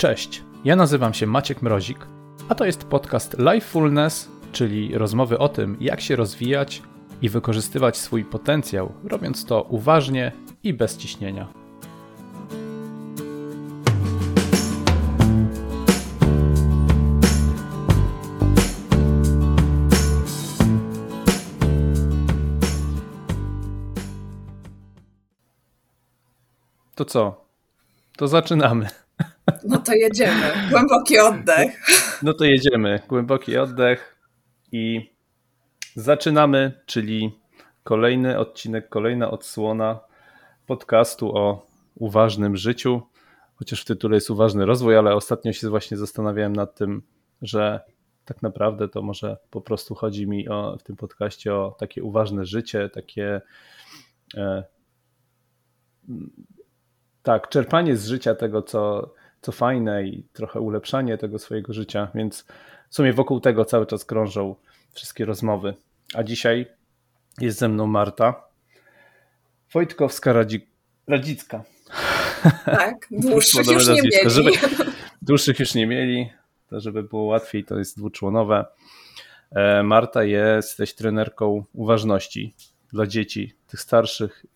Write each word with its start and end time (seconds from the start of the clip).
Cześć, 0.00 0.42
ja 0.64 0.76
nazywam 0.76 1.14
się 1.14 1.26
Maciek 1.26 1.62
Mrozik, 1.62 2.06
a 2.48 2.54
to 2.54 2.64
jest 2.64 2.84
podcast 2.84 3.36
Lifefulness, 3.38 4.28
czyli 4.52 4.98
rozmowy 4.98 5.38
o 5.38 5.48
tym, 5.48 5.76
jak 5.80 6.00
się 6.00 6.16
rozwijać 6.16 6.82
i 7.22 7.28
wykorzystywać 7.28 7.96
swój 7.96 8.24
potencjał, 8.24 8.92
robiąc 9.04 9.44
to 9.44 9.62
uważnie 9.62 10.32
i 10.62 10.74
bez 10.74 10.96
ciśnienia. 10.96 11.48
To 26.94 27.04
co? 27.04 27.44
To 28.16 28.28
zaczynamy. 28.28 28.99
No 29.64 29.78
to 29.78 29.92
jedziemy. 29.94 30.52
Głęboki 30.70 31.18
oddech. 31.18 31.86
No 32.22 32.34
to 32.34 32.44
jedziemy. 32.44 33.00
Głęboki 33.08 33.58
oddech 33.58 34.16
i 34.72 35.14
zaczynamy, 35.94 36.80
czyli 36.86 37.40
kolejny 37.84 38.38
odcinek, 38.38 38.88
kolejna 38.88 39.30
odsłona 39.30 40.00
podcastu 40.66 41.36
o 41.36 41.66
uważnym 41.94 42.56
życiu. 42.56 43.02
Chociaż 43.54 43.82
w 43.82 43.84
tytule 43.84 44.14
jest 44.14 44.30
uważny 44.30 44.66
rozwój, 44.66 44.96
ale 44.96 45.14
ostatnio 45.14 45.52
się 45.52 45.68
właśnie 45.68 45.96
zastanawiałem 45.96 46.56
nad 46.56 46.74
tym, 46.74 47.02
że 47.42 47.80
tak 48.24 48.42
naprawdę 48.42 48.88
to 48.88 49.02
może 49.02 49.36
po 49.50 49.60
prostu 49.60 49.94
chodzi 49.94 50.26
mi 50.26 50.48
o, 50.48 50.76
w 50.80 50.82
tym 50.82 50.96
podcaście 50.96 51.54
o 51.54 51.76
takie 51.78 52.02
uważne 52.02 52.44
życie, 52.44 52.88
takie 52.88 53.40
e, 54.36 54.64
tak, 57.22 57.48
czerpanie 57.48 57.96
z 57.96 58.06
życia 58.06 58.34
tego, 58.34 58.62
co, 58.62 59.12
co 59.40 59.52
fajne 59.52 60.04
i 60.04 60.24
trochę 60.32 60.60
ulepszanie 60.60 61.18
tego 61.18 61.38
swojego 61.38 61.72
życia, 61.72 62.08
więc 62.14 62.44
w 62.88 62.94
sumie 62.94 63.12
wokół 63.12 63.40
tego 63.40 63.64
cały 63.64 63.86
czas 63.86 64.04
krążą 64.04 64.56
wszystkie 64.92 65.24
rozmowy. 65.24 65.74
A 66.14 66.22
dzisiaj 66.22 66.66
jest 67.40 67.58
ze 67.58 67.68
mną 67.68 67.86
Marta 67.86 68.42
Wojtkowska-Radzicka. 69.74 71.60
Tak, 72.64 73.06
dłuższych 73.30 73.66
już 73.66 73.88
nie 73.88 74.02
mieli. 74.02 74.10
Żeby, 74.26 74.50
dłuższych 75.22 75.60
już 75.60 75.74
nie 75.74 75.86
mieli, 75.86 76.30
to 76.68 76.80
żeby 76.80 77.02
było 77.02 77.22
łatwiej, 77.22 77.64
to 77.64 77.78
jest 77.78 77.98
dwuczłonowe. 77.98 78.64
E, 79.50 79.82
Marta 79.82 80.24
jesteś 80.24 80.94
trenerką 80.94 81.64
uważności 81.72 82.54
dla 82.92 83.06
dzieci, 83.06 83.54
tych 83.66 83.80
starszych 83.80 84.46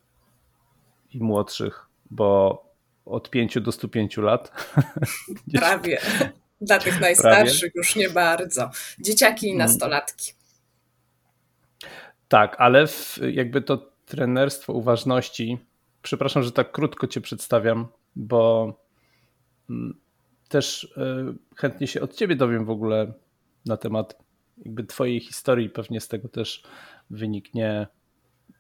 i 1.11 1.21
młodszych, 1.21 1.87
bo 2.11 2.65
od 3.05 3.31
5 3.31 3.61
do 3.61 3.73
105 3.73 4.17
lat. 4.17 4.73
Prawie. 5.55 6.01
Dla 6.61 6.79
tych 6.79 7.01
najstarszych 7.01 7.73
Prawie. 7.73 7.73
już 7.75 7.97
nie 7.97 8.11
bardzo. 8.11 8.71
Dzieciaki 8.99 9.47
i 9.47 9.51
mm. 9.51 9.59
nastolatki. 9.59 10.33
Tak, 12.29 12.57
ale 12.59 12.87
w, 12.87 13.19
jakby 13.33 13.63
to 13.63 13.93
trenerstwo 14.07 14.73
uważności, 14.73 15.59
przepraszam, 16.03 16.43
że 16.43 16.53
tak 16.53 16.73
krótko 16.73 17.07
Cię 17.07 17.21
przedstawiam, 17.21 17.87
bo 18.17 18.73
mm, 19.71 20.01
też 20.49 20.85
y, 20.85 21.57
chętnie 21.57 21.87
się 21.87 22.01
od 22.01 22.15
Ciebie 22.15 22.37
dowiem 22.37 22.65
w 22.65 22.71
ogóle 22.71 23.13
na 23.67 23.77
temat 23.77 24.19
jakby 24.59 24.85
Twojej 24.85 25.21
historii. 25.21 25.71
Pewnie 25.71 26.01
z 26.01 26.09
tego 26.09 26.29
też 26.29 26.63
wyniknie 27.11 27.87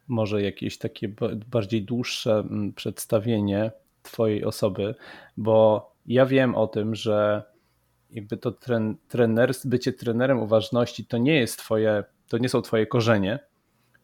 może 0.08 0.42
jakieś 0.42 0.78
takie 0.78 1.08
bardziej 1.46 1.82
dłuższe 1.82 2.32
mm, 2.32 2.72
przedstawienie 2.72 3.72
Twojej 4.04 4.44
osoby, 4.44 4.94
bo 5.36 5.90
ja 6.06 6.26
wiem 6.26 6.54
o 6.54 6.66
tym, 6.66 6.94
że 6.94 7.42
jakby 8.10 8.36
to 8.36 8.52
tren, 8.52 8.96
trener, 9.08 9.52
bycie 9.64 9.92
trenerem 9.92 10.38
uważności 10.38 11.06
to 11.06 11.18
nie 11.18 11.34
jest 11.40 11.58
Twoje, 11.58 12.04
to 12.28 12.38
nie 12.38 12.48
są 12.48 12.62
Twoje 12.62 12.86
korzenie, 12.86 13.38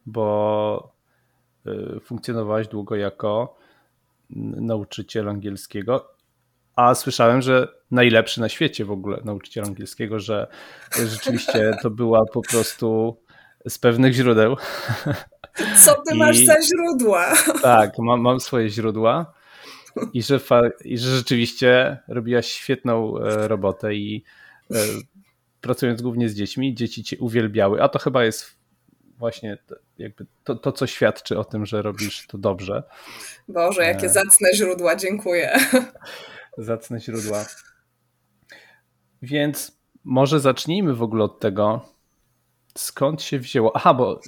bo 0.06 0.92
y, 1.66 2.00
funkcjonowałeś 2.00 2.68
długo 2.68 2.96
jako 2.96 3.56
nauczyciel 4.56 5.28
angielskiego, 5.28 6.14
a 6.76 6.94
słyszałem, 6.94 7.42
że 7.42 7.68
najlepszy 7.90 8.40
na 8.40 8.48
świecie 8.48 8.84
w 8.84 8.90
ogóle 8.90 9.20
nauczyciel 9.24 9.64
angielskiego, 9.64 10.18
że 10.18 10.46
rzeczywiście 11.06 11.76
to 11.82 11.90
była 11.90 12.20
po 12.32 12.42
prostu 12.42 13.16
z 13.68 13.78
pewnych 13.78 14.12
źródeł. 14.12 14.56
Co 15.84 15.94
ty 16.08 16.14
I, 16.14 16.18
masz 16.18 16.36
za 16.38 16.54
źródła? 16.62 17.34
Tak, 17.62 17.92
mam, 17.98 18.20
mam 18.20 18.40
swoje 18.40 18.68
źródła 18.68 19.39
i 20.12 20.22
że, 20.22 20.40
i 20.84 20.98
że 20.98 21.16
rzeczywiście 21.16 21.98
robiłaś 22.08 22.46
świetną 22.46 23.18
e, 23.18 23.48
robotę 23.48 23.94
i 23.94 24.24
e, 24.70 24.76
pracując 25.60 26.02
głównie 26.02 26.28
z 26.28 26.34
dziećmi, 26.34 26.74
dzieci 26.74 27.04
cię 27.04 27.18
uwielbiały, 27.18 27.82
a 27.82 27.88
to 27.88 27.98
chyba 27.98 28.24
jest 28.24 28.60
właśnie 29.18 29.58
jakby 29.98 30.26
to, 30.44 30.54
to, 30.54 30.72
co 30.72 30.86
świadczy 30.86 31.38
o 31.38 31.44
tym, 31.44 31.66
że 31.66 31.82
robisz 31.82 32.26
to 32.26 32.38
dobrze. 32.38 32.82
Boże, 33.48 33.82
jakie 33.82 34.06
e. 34.06 34.10
zacne 34.10 34.54
źródła, 34.54 34.96
dziękuję. 34.96 35.58
Zacne 36.58 37.00
źródła. 37.00 37.44
Więc 39.22 39.80
może 40.04 40.40
zacznijmy 40.40 40.94
w 40.94 41.02
ogóle 41.02 41.24
od 41.24 41.40
tego, 41.40 41.84
skąd 42.78 43.22
się 43.22 43.38
wzięło. 43.38 43.76
Aha, 43.76 43.94
bo 43.94 44.20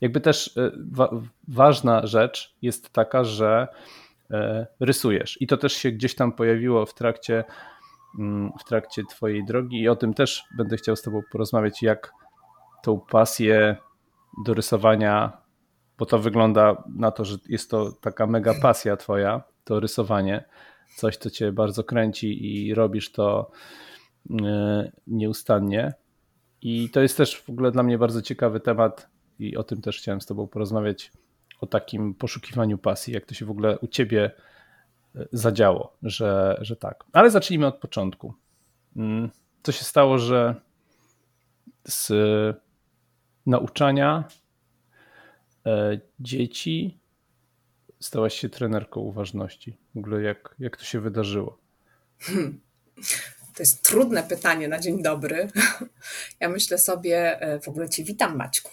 jakby 0.00 0.20
też 0.20 0.58
wa 0.90 1.10
ważna 1.48 2.06
rzecz 2.06 2.56
jest 2.62 2.90
taka, 2.90 3.24
że 3.24 3.68
rysujesz. 4.80 5.42
I 5.42 5.46
to 5.46 5.56
też 5.56 5.72
się 5.72 5.90
gdzieś 5.90 6.14
tam 6.14 6.32
pojawiło 6.32 6.86
w 6.86 6.94
trakcie, 6.94 7.44
mm, 8.18 8.52
w 8.60 8.64
trakcie 8.64 9.02
Twojej 9.04 9.44
drogi, 9.44 9.80
i 9.80 9.88
o 9.88 9.96
tym 9.96 10.14
też 10.14 10.44
będę 10.56 10.76
chciał 10.76 10.96
z 10.96 11.02
Tobą 11.02 11.20
porozmawiać, 11.32 11.82
jak 11.82 12.12
tą 12.82 13.00
pasję 13.00 13.76
do 14.44 14.54
rysowania, 14.54 15.32
bo 15.98 16.06
to 16.06 16.18
wygląda 16.18 16.84
na 16.96 17.10
to, 17.10 17.24
że 17.24 17.36
jest 17.48 17.70
to 17.70 17.92
taka 17.92 18.26
mega 18.26 18.54
pasja 18.62 18.96
Twoja, 18.96 19.42
to 19.64 19.80
rysowanie, 19.80 20.44
coś, 20.96 21.16
co 21.16 21.30
Cię 21.30 21.52
bardzo 21.52 21.84
kręci 21.84 22.66
i 22.66 22.74
robisz 22.74 23.12
to 23.12 23.50
e, 24.42 24.92
nieustannie. 25.06 25.94
I 26.62 26.90
to 26.90 27.00
jest 27.00 27.16
też 27.16 27.42
w 27.42 27.50
ogóle 27.50 27.70
dla 27.70 27.82
mnie 27.82 27.98
bardzo 27.98 28.22
ciekawy 28.22 28.60
temat, 28.60 29.10
i 29.38 29.56
o 29.56 29.62
tym 29.62 29.82
też 29.82 29.98
chciałem 29.98 30.20
z 30.20 30.26
Tobą 30.26 30.46
porozmawiać 30.46 31.12
o 31.60 31.66
takim 31.66 32.14
poszukiwaniu 32.14 32.78
pasji, 32.78 33.14
jak 33.14 33.26
to 33.26 33.34
się 33.34 33.46
w 33.46 33.50
ogóle 33.50 33.78
u 33.78 33.86
ciebie 33.86 34.30
e, 35.14 35.26
zadziało, 35.32 35.96
że, 36.02 36.58
że 36.60 36.76
tak. 36.76 37.04
Ale 37.12 37.30
zacznijmy 37.30 37.66
od 37.66 37.78
początku. 37.78 38.34
Mm, 38.96 39.30
co 39.62 39.72
się 39.72 39.84
stało, 39.84 40.18
że 40.18 40.54
z 41.88 42.12
nauczania 43.46 44.24
e, 45.66 46.00
dzieci 46.20 46.98
stałaś 48.00 48.40
się 48.40 48.48
trenerką 48.48 49.00
uważności? 49.00 49.76
W 49.94 49.98
ogóle 49.98 50.22
jak, 50.22 50.54
jak 50.58 50.76
to 50.76 50.84
się 50.84 51.00
wydarzyło? 51.00 51.58
Hmm. 52.18 52.60
To 53.56 53.62
jest 53.62 53.84
trudne 53.84 54.22
pytanie 54.22 54.68
na 54.68 54.78
dzień 54.78 55.02
dobry. 55.02 55.48
Ja 56.40 56.48
myślę 56.48 56.78
sobie, 56.78 57.40
e, 57.40 57.60
w 57.60 57.68
ogóle 57.68 57.88
Cię 57.88 58.04
witam, 58.04 58.36
Maćku. 58.36 58.70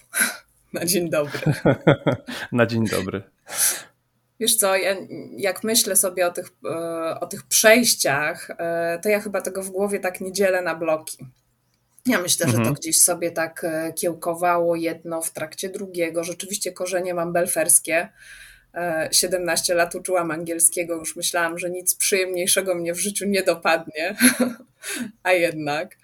Na 0.74 0.86
dzień 0.86 1.10
dobry. 1.10 1.40
Na 2.52 2.66
dzień 2.66 2.88
dobry. 2.88 3.24
Wiesz 4.40 4.56
co, 4.56 4.76
ja, 4.76 4.96
jak 5.38 5.64
myślę 5.64 5.96
sobie 5.96 6.28
o 6.28 6.32
tych, 6.32 6.48
e, 6.66 7.20
o 7.20 7.28
tych 7.28 7.44
przejściach, 7.44 8.52
e, 8.58 9.00
to 9.04 9.10
ja 9.10 9.20
chyba 9.22 9.42
tego 9.42 9.64
w 9.64 9.70
głowie 9.70 10.00
tak 10.00 10.22
nie 10.22 10.32
dzielę 10.32 10.62
na 10.62 10.76
bloki. 10.76 11.18
Ja 12.06 12.22
myślę, 12.22 12.46
mhm. 12.46 12.52
że 12.52 12.58
to 12.58 12.70
mhm. 12.70 12.76
gdzieś 12.76 13.02
sobie 13.02 13.32
tak 13.32 13.64
e, 13.64 13.94
kiełkowało 13.94 14.76
jedno 14.76 15.22
w 15.22 15.32
trakcie 15.32 15.70
drugiego. 15.70 16.24
Rzeczywiście 16.24 16.72
korzenie 16.72 17.14
mam 17.14 17.34
belferskie. 17.34 18.10
17 19.12 19.74
lat 19.74 19.96
uczyłam 19.96 20.32
angielskiego, 20.32 20.96
już 20.96 21.16
myślałam, 21.16 21.58
że 21.58 21.70
nic 21.70 21.96
przyjemniejszego 21.96 22.76
mnie 22.76 22.94
w 22.94 23.00
życiu 23.00 23.26
nie 23.28 23.44
dopadnie, 23.44 24.16
a 25.24 25.32
jednak. 25.32 25.98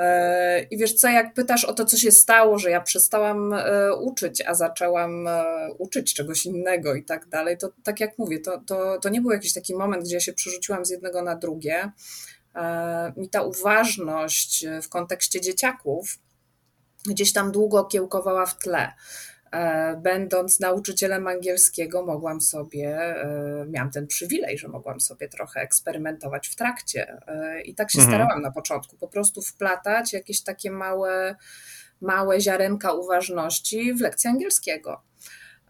E, 0.00 0.62
I 0.62 0.78
wiesz 0.78 0.94
co, 0.94 1.08
jak 1.08 1.34
pytasz 1.34 1.64
o 1.64 1.72
to, 1.72 1.84
co 1.84 1.96
się 1.96 2.10
stało, 2.10 2.58
że 2.58 2.70
ja 2.70 2.80
przestałam 2.80 3.52
e, 3.52 3.94
uczyć, 3.94 4.42
a 4.46 4.54
zaczęłam 4.54 5.28
e, 5.28 5.44
uczyć 5.78 6.14
czegoś 6.14 6.46
innego 6.46 6.94
i 6.94 7.04
tak 7.04 7.28
dalej, 7.28 7.58
to 7.58 7.72
tak 7.82 8.00
jak 8.00 8.18
mówię, 8.18 8.40
to, 8.40 8.60
to, 8.66 8.98
to 8.98 9.08
nie 9.08 9.20
był 9.20 9.30
jakiś 9.30 9.52
taki 9.52 9.74
moment, 9.74 10.04
gdzie 10.04 10.14
ja 10.14 10.20
się 10.20 10.32
przerzuciłam 10.32 10.84
z 10.84 10.90
jednego 10.90 11.22
na 11.22 11.36
drugie. 11.36 11.92
Mi 13.16 13.28
ta 13.28 13.42
uważność 13.42 14.66
w 14.82 14.88
kontekście 14.88 15.40
dzieciaków 15.40 16.18
gdzieś 17.06 17.32
tam 17.32 17.52
długo 17.52 17.84
kiełkowała 17.84 18.46
w 18.46 18.58
tle. 18.58 18.92
E, 19.52 19.96
będąc 19.96 20.60
nauczycielem 20.60 21.26
angielskiego, 21.26 22.06
mogłam 22.06 22.40
sobie, 22.40 22.96
e, 22.98 23.66
miałam 23.68 23.90
ten 23.90 24.06
przywilej, 24.06 24.58
że 24.58 24.68
mogłam 24.68 25.00
sobie 25.00 25.28
trochę 25.28 25.60
eksperymentować 25.60 26.48
w 26.48 26.56
trakcie. 26.56 27.16
E, 27.26 27.60
I 27.60 27.74
tak 27.74 27.90
się 27.90 27.98
mhm. 27.98 28.14
starałam 28.14 28.42
na 28.42 28.50
początku, 28.50 28.96
po 28.96 29.08
prostu 29.08 29.42
wplatać 29.42 30.12
jakieś 30.12 30.42
takie 30.42 30.70
małe, 30.70 31.36
małe 32.00 32.40
ziarenka 32.40 32.92
uważności 32.92 33.94
w 33.94 34.00
lekcję 34.00 34.30
angielskiego. 34.30 35.09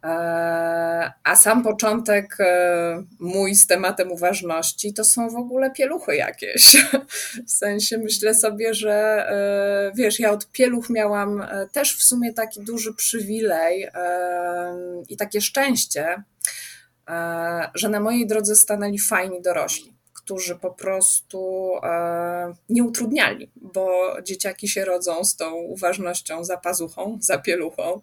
A 0.02 1.36
sam 1.36 1.62
początek 1.62 2.36
e, 2.40 3.02
mój 3.18 3.54
z 3.54 3.66
tematem 3.66 4.12
uważności 4.12 4.94
to 4.94 5.04
są 5.04 5.30
w 5.30 5.36
ogóle 5.36 5.70
pieluchy 5.70 6.16
jakieś. 6.16 6.76
W 7.46 7.50
sensie 7.50 7.98
myślę 7.98 8.34
sobie, 8.34 8.74
że 8.74 8.92
e, 8.92 9.92
wiesz, 9.94 10.20
ja 10.20 10.30
od 10.30 10.50
pieluch 10.50 10.90
miałam 10.90 11.40
e, 11.40 11.68
też 11.72 11.96
w 11.96 12.02
sumie 12.02 12.32
taki 12.32 12.60
duży 12.60 12.94
przywilej 12.94 13.88
i 15.08 15.16
takie 15.16 15.40
szczęście, 15.40 16.22
że 17.74 17.88
na 17.88 18.00
mojej 18.00 18.26
drodze 18.26 18.56
stanęli 18.56 18.98
fajni 18.98 19.42
dorośli 19.42 20.00
którzy 20.14 20.56
po 20.56 20.70
prostu 20.70 21.72
nie 22.68 22.84
utrudniali, 22.84 23.50
bo 23.56 24.16
dzieciaki 24.22 24.68
się 24.68 24.84
rodzą 24.84 25.24
z 25.24 25.36
tą 25.36 25.54
uważnością 25.54 26.44
za 26.44 26.56
pazuchą, 26.56 27.18
za 27.20 27.38
pieluchą. 27.38 28.00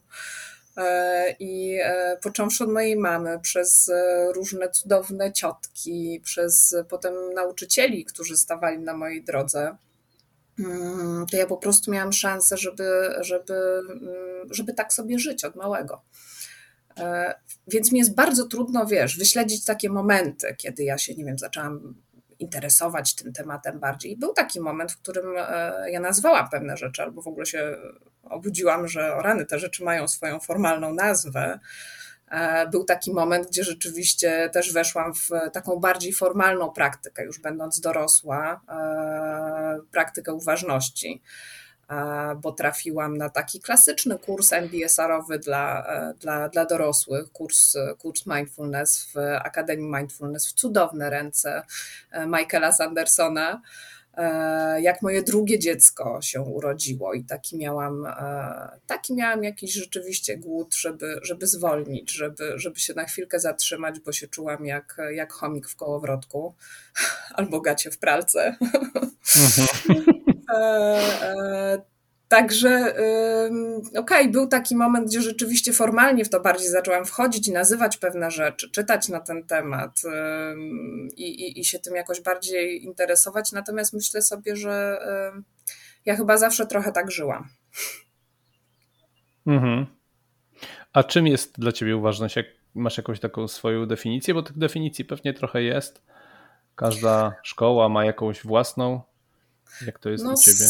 E, 0.77 1.35
I 1.39 1.79
e, 1.83 2.17
począwszy 2.23 2.63
od 2.63 2.69
mojej 2.69 2.95
mamy, 2.95 3.39
przez 3.39 3.89
e, 3.89 4.27
różne 4.33 4.69
cudowne 4.69 5.33
ciotki, 5.33 6.21
przez 6.23 6.75
potem 6.89 7.13
nauczycieli, 7.33 8.05
którzy 8.05 8.37
stawali 8.37 8.79
na 8.79 8.97
mojej 8.97 9.23
drodze, 9.23 9.77
mm, 10.59 11.25
to 11.31 11.37
ja 11.37 11.47
po 11.47 11.57
prostu 11.57 11.91
miałam 11.91 12.13
szansę, 12.13 12.57
żeby, 12.57 13.15
żeby, 13.19 13.53
mm, 13.89 14.53
żeby 14.53 14.73
tak 14.73 14.93
sobie 14.93 15.19
żyć 15.19 15.45
od 15.45 15.55
małego. 15.55 16.01
Więc 17.67 17.91
mi 17.91 17.99
jest 17.99 18.15
bardzo 18.15 18.47
trudno, 18.47 18.85
wiesz, 18.85 19.17
wyśledzić 19.17 19.65
takie 19.65 19.89
momenty, 19.89 20.55
kiedy 20.57 20.83
ja 20.83 20.97
się, 20.97 21.15
nie 21.15 21.25
wiem, 21.25 21.37
zaczęłam 21.37 21.95
interesować 22.39 23.15
tym 23.15 23.33
tematem 23.33 23.79
bardziej. 23.79 24.17
Był 24.17 24.33
taki 24.33 24.59
moment, 24.59 24.91
w 24.91 24.97
którym 24.97 25.25
ja 25.91 25.99
nazwałam 25.99 26.49
pewne 26.49 26.77
rzeczy, 26.77 27.01
albo 27.03 27.21
w 27.21 27.27
ogóle 27.27 27.45
się 27.45 27.77
obudziłam, 28.29 28.87
że 28.87 29.15
rany, 29.21 29.45
te 29.45 29.59
rzeczy 29.59 29.83
mają 29.83 30.07
swoją 30.07 30.39
formalną 30.39 30.93
nazwę. 30.93 31.59
E, 32.31 32.67
był 32.67 32.83
taki 32.83 33.13
moment, 33.13 33.47
gdzie 33.47 33.63
rzeczywiście 33.63 34.49
też 34.53 34.73
weszłam 34.73 35.13
w 35.13 35.29
taką 35.53 35.75
bardziej 35.79 36.13
formalną 36.13 36.69
praktykę, 36.69 37.25
już 37.25 37.39
będąc 37.39 37.79
dorosła, 37.79 38.61
e, 38.69 39.79
praktykę 39.91 40.33
uważności, 40.33 41.21
e, 41.89 42.35
bo 42.41 42.51
trafiłam 42.51 43.17
na 43.17 43.29
taki 43.29 43.61
klasyczny 43.61 44.19
kurs 44.19 44.53
MBSR-owy 44.53 45.39
dla, 45.39 45.87
dla, 46.19 46.49
dla 46.49 46.65
dorosłych, 46.65 47.31
kurs, 47.31 47.73
kurs 47.97 48.25
Mindfulness 48.25 49.09
w 49.13 49.17
Akademii 49.43 49.91
Mindfulness 49.97 50.47
w 50.47 50.53
cudowne 50.53 51.09
ręce 51.09 51.63
Michaela 52.27 52.71
Sandersona. 52.71 53.61
E, 54.17 54.81
jak 54.81 55.01
moje 55.01 55.23
drugie 55.23 55.59
dziecko 55.59 56.19
się 56.21 56.41
urodziło 56.41 57.13
i 57.13 57.23
taki 57.23 57.57
miałam, 57.57 58.05
e, 58.05 58.79
taki 58.87 59.13
miałam 59.13 59.43
jakiś 59.43 59.73
rzeczywiście 59.73 60.37
głód, 60.37 60.75
żeby, 60.75 61.19
żeby 61.21 61.47
zwolnić, 61.47 62.11
żeby, 62.11 62.53
żeby 62.55 62.79
się 62.79 62.93
na 62.93 63.05
chwilkę 63.05 63.39
zatrzymać, 63.39 63.99
bo 63.99 64.11
się 64.11 64.27
czułam 64.27 64.65
jak, 64.65 64.97
jak 65.11 65.33
chomik 65.33 65.69
w 65.69 65.75
kołowrotku 65.75 66.55
albo 67.37 67.61
gacie 67.61 67.91
w 67.91 67.97
pralce. 67.97 68.57
Mhm. 69.35 70.05
Także 72.27 72.93
okej, 73.89 73.99
okay, 73.99 74.27
był 74.29 74.47
taki 74.47 74.75
moment, 74.75 75.07
gdzie 75.07 75.21
rzeczywiście 75.21 75.73
formalnie 75.73 76.25
w 76.25 76.29
to 76.29 76.39
bardziej 76.39 76.69
zaczęłam 76.69 77.05
wchodzić 77.05 77.47
i 77.47 77.51
nazywać 77.51 77.97
pewne 77.97 78.31
rzeczy, 78.31 78.71
czytać 78.71 79.09
na 79.09 79.19
ten 79.19 79.43
temat 79.43 80.01
i, 81.15 81.23
i, 81.23 81.59
i 81.59 81.65
się 81.65 81.79
tym 81.79 81.95
jakoś 81.95 82.21
bardziej 82.21 82.83
interesować. 82.83 83.51
Natomiast 83.51 83.93
myślę 83.93 84.21
sobie, 84.21 84.55
że 84.55 84.99
ja 86.05 86.15
chyba 86.15 86.37
zawsze 86.37 86.67
trochę 86.67 86.91
tak 86.91 87.11
żyłam. 87.11 87.49
Mhm. 89.47 89.85
A 90.93 91.03
czym 91.03 91.27
jest 91.27 91.59
dla 91.59 91.71
ciebie 91.71 91.97
uważność? 91.97 92.35
Jak 92.35 92.45
masz 92.75 92.97
jakąś 92.97 93.19
taką 93.19 93.47
swoją 93.47 93.85
definicję? 93.85 94.33
Bo 94.33 94.43
tych 94.43 94.57
definicji 94.57 95.05
pewnie 95.05 95.33
trochę 95.33 95.63
jest. 95.63 96.01
Każda 96.75 97.35
szkoła 97.43 97.89
ma 97.89 98.05
jakąś 98.05 98.43
własną. 98.43 99.01
Jak 99.85 99.99
to 99.99 100.09
jest 100.09 100.23
no, 100.23 100.33
u 100.33 100.35
ciebie? 100.35 100.65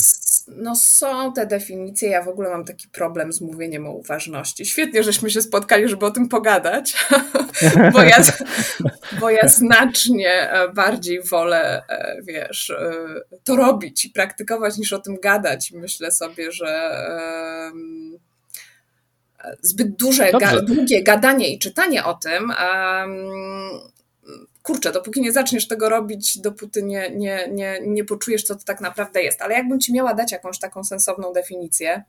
No 0.48 0.76
są 0.76 1.34
te 1.34 1.46
definicje, 1.46 2.10
ja 2.10 2.24
w 2.24 2.28
ogóle 2.28 2.50
mam 2.50 2.66
taki 2.66 2.88
problem 2.88 3.34
z 3.34 3.42
mówieniem 3.42 3.88
o 3.88 3.92
uważności. 3.92 4.66
Świetnie, 4.66 5.04
żeśmy 5.04 5.30
się 5.30 5.42
spotkali, 5.42 5.90
żeby 5.90 6.06
o 6.06 6.12
tym 6.12 6.30
pogadać, 6.30 7.08
bo, 7.94 8.04
ja, 8.04 8.18
bo 9.20 9.30
ja 9.30 9.48
znacznie 9.48 10.52
e, 10.52 10.70
bardziej 10.70 11.22
wolę, 11.24 11.84
e, 11.90 12.18
wiesz, 12.24 12.70
e, 12.70 12.92
to 13.44 13.56
robić 13.56 14.06
i 14.06 14.10
praktykować 14.10 14.78
niż 14.78 14.94
o 14.94 15.00
tym 15.00 15.18
gadać. 15.20 15.72
Myślę 15.72 16.12
sobie, 16.12 16.52
że 16.52 16.92
zbyt 19.62 19.96
duże, 19.96 20.32
ga, 20.32 20.62
długie 20.62 21.04
gadanie 21.04 21.54
i 21.54 21.60
czytanie 21.60 22.06
o 22.06 22.14
tym 22.14 22.54
kurczę, 24.68 24.92
dopóki 24.92 25.22
nie 25.22 25.32
zaczniesz 25.32 25.68
tego 25.68 25.90
robić, 25.90 26.38
dopóty 26.40 26.84
nie, 26.84 27.10
nie, 27.16 27.48
nie, 27.52 27.80
nie 27.86 28.06
poczujesz, 28.06 28.44
co 28.44 28.56
to 28.56 28.64
tak 28.64 28.82
naprawdę 28.82 29.22
jest. 29.22 29.42
Ale 29.42 29.54
jakbym 29.54 29.80
ci 29.80 29.94
miała 29.94 30.14
dać 30.14 30.32
jakąś 30.32 30.60
taką 30.60 30.84
sensowną 30.84 31.34
definicję, 31.34 32.04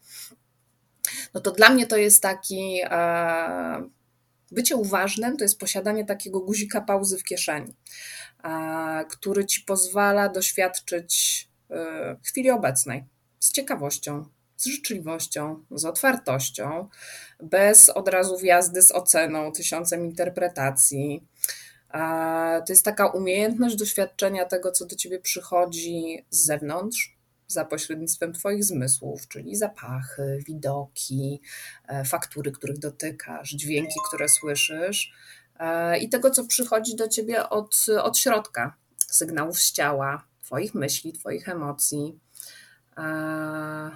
no 1.34 1.40
to 1.40 1.50
dla 1.50 1.70
mnie 1.70 1.86
to 1.86 1.96
jest 1.96 2.22
taki. 2.22 2.80
E, 2.84 3.88
bycie 4.50 4.76
uważnym 4.76 5.36
to 5.36 5.44
jest 5.44 5.58
posiadanie 5.58 6.04
takiego 6.04 6.40
guzika 6.40 6.80
pauzy 6.80 7.18
w 7.18 7.24
kieszeni, 7.24 7.74
e, 8.44 9.04
który 9.10 9.46
ci 9.46 9.60
pozwala 9.62 10.28
doświadczyć 10.28 11.48
e, 11.70 12.16
chwili 12.24 12.50
obecnej 12.50 13.04
z 13.38 13.52
ciekawością, 13.52 14.24
z 14.56 14.66
życzliwością, 14.66 15.64
z 15.70 15.84
otwartością, 15.84 16.88
bez 17.42 17.88
od 17.88 18.08
razu 18.08 18.38
wjazdy 18.38 18.82
z 18.82 18.92
oceną, 18.92 19.52
tysiącem 19.52 20.04
interpretacji. 20.04 21.26
To 22.66 22.72
jest 22.72 22.84
taka 22.84 23.06
umiejętność 23.06 23.76
doświadczenia 23.76 24.44
tego, 24.44 24.72
co 24.72 24.86
do 24.86 24.96
ciebie 24.96 25.20
przychodzi 25.20 26.24
z 26.30 26.44
zewnątrz, 26.44 27.18
za 27.48 27.64
pośrednictwem 27.64 28.32
Twoich 28.32 28.64
zmysłów, 28.64 29.28
czyli 29.28 29.56
zapachy, 29.56 30.42
widoki, 30.46 31.40
e, 31.88 32.04
faktury, 32.04 32.52
których 32.52 32.78
dotykasz, 32.78 33.50
dźwięki, 33.50 33.94
które 34.08 34.28
słyszysz 34.28 35.12
e, 35.58 35.98
i 35.98 36.08
tego, 36.08 36.30
co 36.30 36.44
przychodzi 36.44 36.96
do 36.96 37.08
Ciebie 37.08 37.48
od, 37.48 37.86
od 38.02 38.18
środka, 38.18 38.76
sygnałów 38.96 39.58
z 39.58 39.72
ciała, 39.72 40.24
Twoich 40.42 40.74
myśli, 40.74 41.12
Twoich 41.12 41.48
emocji. 41.48 42.18
E, 42.98 43.90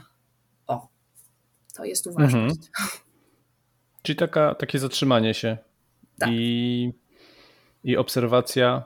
o, 0.66 0.88
to 1.74 1.84
jest 1.84 2.06
uważność. 2.06 2.56
Mhm. 2.56 2.88
Czyli 4.02 4.16
taka, 4.16 4.54
takie 4.54 4.78
zatrzymanie 4.78 5.34
się 5.34 5.58
tak. 6.18 6.28
i 6.32 6.92
i 7.84 7.96
obserwacja 7.96 8.84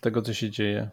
tego, 0.00 0.22
co 0.22 0.34
się 0.34 0.50
dzieje. 0.50 0.90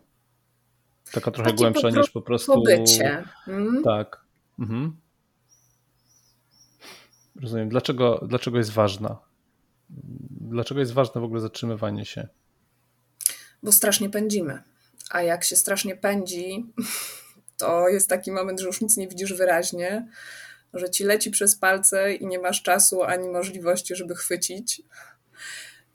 Taka 1.11 1.31
trochę 1.31 1.49
Takie 1.49 1.57
głębsza 1.57 1.89
po 1.89 1.89
niż 1.89 2.09
po 2.09 2.21
prostu. 2.21 2.53
Pobycie. 2.53 3.23
Mm. 3.47 3.83
Tak. 3.83 4.21
Mhm. 4.59 4.95
Rozumiem. 7.41 7.69
Dlaczego, 7.69 8.25
dlaczego 8.27 8.57
jest 8.57 8.71
ważna? 8.71 9.19
Dlaczego 10.29 10.79
jest 10.79 10.93
ważne 10.93 11.21
w 11.21 11.23
ogóle 11.23 11.41
zatrzymywanie 11.41 12.05
się? 12.05 12.27
Bo 13.63 13.71
strasznie 13.71 14.09
pędzimy. 14.09 14.63
A 15.09 15.21
jak 15.21 15.43
się 15.43 15.55
strasznie 15.55 15.95
pędzi, 15.95 16.65
to 17.57 17.89
jest 17.89 18.09
taki 18.09 18.31
moment, 18.31 18.59
że 18.59 18.67
już 18.67 18.81
nic 18.81 18.97
nie 18.97 19.07
widzisz 19.07 19.33
wyraźnie, 19.33 20.07
że 20.73 20.89
ci 20.89 21.03
leci 21.03 21.31
przez 21.31 21.55
palce 21.55 22.13
i 22.13 22.27
nie 22.27 22.39
masz 22.39 22.61
czasu 22.61 23.03
ani 23.03 23.29
możliwości, 23.29 23.95
żeby 23.95 24.15
chwycić 24.15 24.81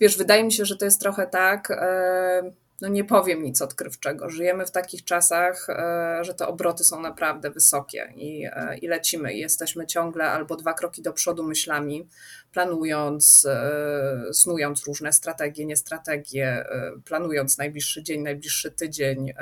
wiesz, 0.01 0.19
wydaje 0.19 0.45
mi 0.45 0.53
się, 0.53 0.65
że 0.65 0.77
to 0.77 0.85
jest 0.85 1.01
trochę 1.01 1.27
tak, 1.27 1.71
e, 1.71 2.53
no 2.81 2.89
nie 2.89 3.05
powiem 3.05 3.43
nic 3.43 3.63
odkrywczego. 3.63 4.31
Żyjemy 4.31 4.67
w 4.67 4.71
takich 4.71 5.05
czasach, 5.05 5.67
e, 5.71 6.19
że 6.25 6.35
te 6.35 6.47
obroty 6.47 6.85
są 6.85 7.01
naprawdę 7.01 7.51
wysokie 7.51 8.13
i, 8.17 8.47
e, 8.53 8.79
i 8.79 8.89
lecimy. 8.89 9.35
Jesteśmy 9.35 9.87
ciągle 9.87 10.25
albo 10.25 10.57
dwa 10.57 10.75
kroki 10.75 11.03
do 11.03 11.13
przodu 11.13 11.45
myślami, 11.45 12.09
planując, 12.53 13.47
e, 13.51 14.33
snując 14.33 14.85
różne 14.87 15.13
strategie, 15.13 15.67
nie 15.67 15.77
strategie, 15.77 16.65
planując 17.05 17.59
najbliższy 17.59 18.03
dzień, 18.03 18.23
najbliższy 18.23 18.71
tydzień 18.71 19.33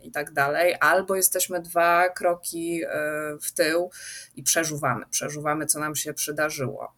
i 0.00 0.10
tak 0.10 0.32
dalej, 0.32 0.74
albo 0.80 1.16
jesteśmy 1.16 1.60
dwa 1.60 2.08
kroki 2.08 2.82
w 3.42 3.52
tył 3.52 3.90
i 4.36 4.42
przeżuwamy. 4.42 5.04
Przeżuwamy, 5.10 5.66
co 5.66 5.80
nam 5.80 5.96
się 5.96 6.14
przydarzyło. 6.14 6.92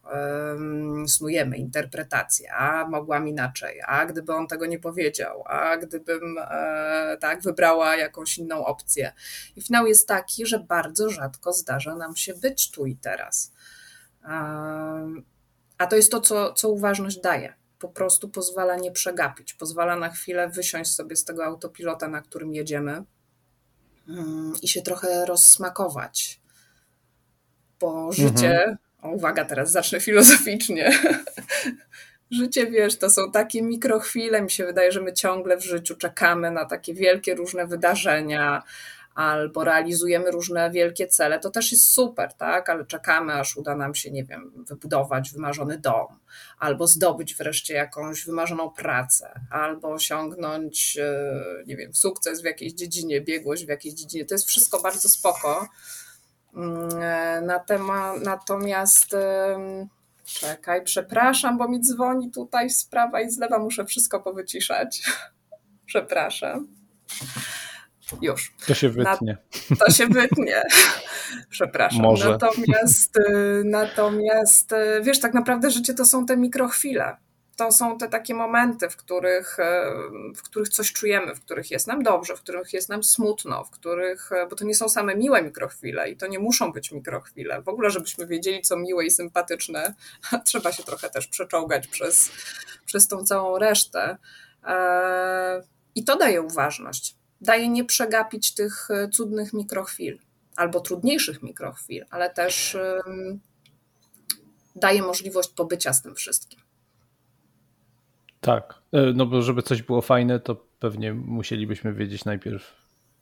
Snujemy 1.07 1.57
interpretację, 1.57 2.53
a 2.53 2.87
mogłam 2.87 3.27
inaczej, 3.27 3.81
a 3.87 4.05
gdyby 4.05 4.33
on 4.33 4.47
tego 4.47 4.65
nie 4.65 4.79
powiedział, 4.79 5.43
a 5.51 5.77
gdybym 5.77 6.37
e, 6.37 7.17
tak 7.21 7.41
wybrała 7.41 7.95
jakąś 7.95 8.37
inną 8.37 8.65
opcję. 8.65 9.13
I 9.55 9.61
finał 9.61 9.87
jest 9.87 10.07
taki, 10.07 10.45
że 10.45 10.59
bardzo 10.59 11.09
rzadko 11.09 11.53
zdarza 11.53 11.95
nam 11.95 12.15
się 12.15 12.33
być 12.33 12.71
tu 12.71 12.85
i 12.85 12.95
teraz. 12.95 13.51
A 15.77 15.87
to 15.89 15.95
jest 15.95 16.11
to, 16.11 16.21
co, 16.21 16.53
co 16.53 16.69
uważność 16.69 17.19
daje. 17.21 17.53
Po 17.79 17.89
prostu 17.89 18.29
pozwala 18.29 18.75
nie 18.75 18.91
przegapić, 18.91 19.53
pozwala 19.53 19.95
na 19.95 20.09
chwilę 20.09 20.49
wysiąść 20.49 20.95
sobie 20.95 21.15
z 21.15 21.25
tego 21.25 21.45
autopilota, 21.45 22.07
na 22.07 22.21
którym 22.21 22.53
jedziemy 22.53 23.03
mm, 24.07 24.53
i 24.61 24.67
się 24.67 24.81
trochę 24.81 25.25
rozsmakować. 25.25 26.41
Bo 27.79 28.11
życie, 28.11 28.59
mhm. 28.59 28.77
o, 29.01 29.09
uwaga, 29.09 29.45
teraz 29.45 29.71
zacznę 29.71 29.99
filozoficznie. 29.99 30.91
Życie, 32.31 32.67
wiesz, 32.67 32.97
to 32.97 33.09
są 33.09 33.31
takie 33.31 33.61
mikrochwile. 33.61 34.41
Mi 34.41 34.51
się 34.51 34.65
wydaje, 34.65 34.91
że 34.91 35.01
my 35.01 35.13
ciągle 35.13 35.57
w 35.57 35.65
życiu 35.65 35.95
czekamy 35.95 36.51
na 36.51 36.65
takie 36.65 36.93
wielkie 36.93 37.35
różne 37.35 37.67
wydarzenia, 37.67 38.63
albo 39.15 39.63
realizujemy 39.63 40.31
różne 40.31 40.71
wielkie 40.71 41.07
cele, 41.07 41.39
to 41.39 41.49
też 41.49 41.71
jest 41.71 41.89
super, 41.89 42.33
tak? 42.33 42.69
Ale 42.69 42.85
czekamy, 42.85 43.33
aż 43.33 43.57
uda 43.57 43.75
nam 43.75 43.95
się, 43.95 44.11
nie 44.11 44.23
wiem, 44.23 44.65
wybudować 44.67 45.31
wymarzony 45.31 45.77
dom, 45.77 46.19
albo 46.59 46.87
zdobyć 46.87 47.35
wreszcie 47.35 47.73
jakąś 47.73 48.25
wymarzoną 48.25 48.69
pracę, 48.69 49.39
albo 49.49 49.87
osiągnąć, 49.87 50.97
e, 50.97 51.33
nie 51.67 51.77
wiem, 51.77 51.93
sukces 51.93 52.41
w 52.41 52.45
jakiejś 52.45 52.73
dziedzinie, 52.73 53.21
biegłość 53.21 53.65
w 53.65 53.69
jakiejś 53.69 53.93
dziedzinie. 53.93 54.25
To 54.25 54.33
jest 54.33 54.47
wszystko 54.47 54.81
bardzo 54.81 55.09
spoko. 55.09 55.67
Mm, 56.55 56.89
e, 57.01 57.41
na 57.41 57.59
temat, 57.59 58.21
natomiast 58.23 59.15
czekaj, 60.25 60.83
przepraszam, 60.83 61.57
bo 61.57 61.67
mi 61.67 61.81
dzwoni 61.81 62.31
tutaj 62.31 62.69
z 62.69 62.85
prawa 62.85 63.21
i 63.21 63.29
z 63.29 63.37
lewa, 63.37 63.59
muszę 63.59 63.85
wszystko 63.85 64.19
powyciszać. 64.19 65.03
przepraszam. 65.85 66.67
Już. 68.21 68.53
To 68.67 68.73
się 68.73 68.89
wytnie. 68.89 69.37
Na, 69.69 69.75
to 69.75 69.91
się 69.91 70.07
wytnie. 70.07 70.61
Przepraszam. 71.49 72.01
Może. 72.01 72.29
Natomiast, 72.29 73.17
y, 73.17 73.63
natomiast 73.65 74.71
y, 74.71 75.01
wiesz, 75.03 75.19
tak 75.19 75.33
naprawdę 75.33 75.71
życie 75.71 75.93
to 75.93 76.05
są 76.05 76.25
te 76.25 76.37
mikrochwile. 76.37 77.17
To 77.61 77.71
są 77.71 77.97
te 77.97 78.07
takie 78.07 78.33
momenty, 78.33 78.89
w 78.89 78.97
których, 78.97 79.59
y, 79.59 79.63
w 80.35 80.41
których 80.41 80.69
coś 80.69 80.93
czujemy, 80.93 81.35
w 81.35 81.41
których 81.41 81.71
jest 81.71 81.87
nam 81.87 82.03
dobrze, 82.03 82.35
w 82.35 82.41
których 82.41 82.73
jest 82.73 82.89
nam 82.89 83.03
smutno, 83.03 83.63
w 83.63 83.69
których, 83.69 84.29
bo 84.49 84.55
to 84.55 84.65
nie 84.65 84.75
są 84.75 84.89
same 84.89 85.15
miłe 85.15 85.41
mikrochwile 85.41 86.09
i 86.09 86.17
to 86.17 86.27
nie 86.27 86.39
muszą 86.39 86.71
być 86.71 86.91
mikrochwile. 86.91 87.61
W 87.61 87.67
ogóle, 87.67 87.89
żebyśmy 87.89 88.27
wiedzieli, 88.27 88.61
co 88.61 88.77
miłe 88.77 89.05
i 89.05 89.11
sympatyczne, 89.11 89.93
trzeba 90.45 90.71
się 90.71 90.83
trochę 90.83 91.09
też 91.09 91.27
przeczołgać 91.27 91.87
przez, 91.87 92.31
przez 92.85 93.07
tą 93.07 93.23
całą 93.23 93.57
resztę. 93.57 94.17
E, 94.63 95.63
I 95.95 96.03
to 96.03 96.17
daje 96.17 96.41
uważność 96.41 97.15
daje 97.41 97.69
nie 97.69 97.85
przegapić 97.85 98.53
tych 98.53 98.91
e, 98.91 99.09
cudnych 99.09 99.53
mikrochwil 99.53 100.19
albo 100.55 100.79
trudniejszych 100.79 101.43
mikrochwil, 101.43 102.05
ale 102.09 102.29
też 102.29 102.77
daje 104.75 105.01
możliwość 105.01 105.49
pobycia 105.49 105.93
z 105.93 106.01
tym 106.01 106.15
wszystkim. 106.15 106.60
Tak, 108.41 108.81
e, 108.91 109.13
no 109.13 109.25
bo 109.25 109.41
żeby 109.41 109.61
coś 109.61 109.81
było 109.81 110.01
fajne, 110.01 110.39
to 110.39 110.55
pewnie 110.79 111.13
musielibyśmy 111.13 111.93
wiedzieć 111.93 112.25
najpierw, 112.25 112.75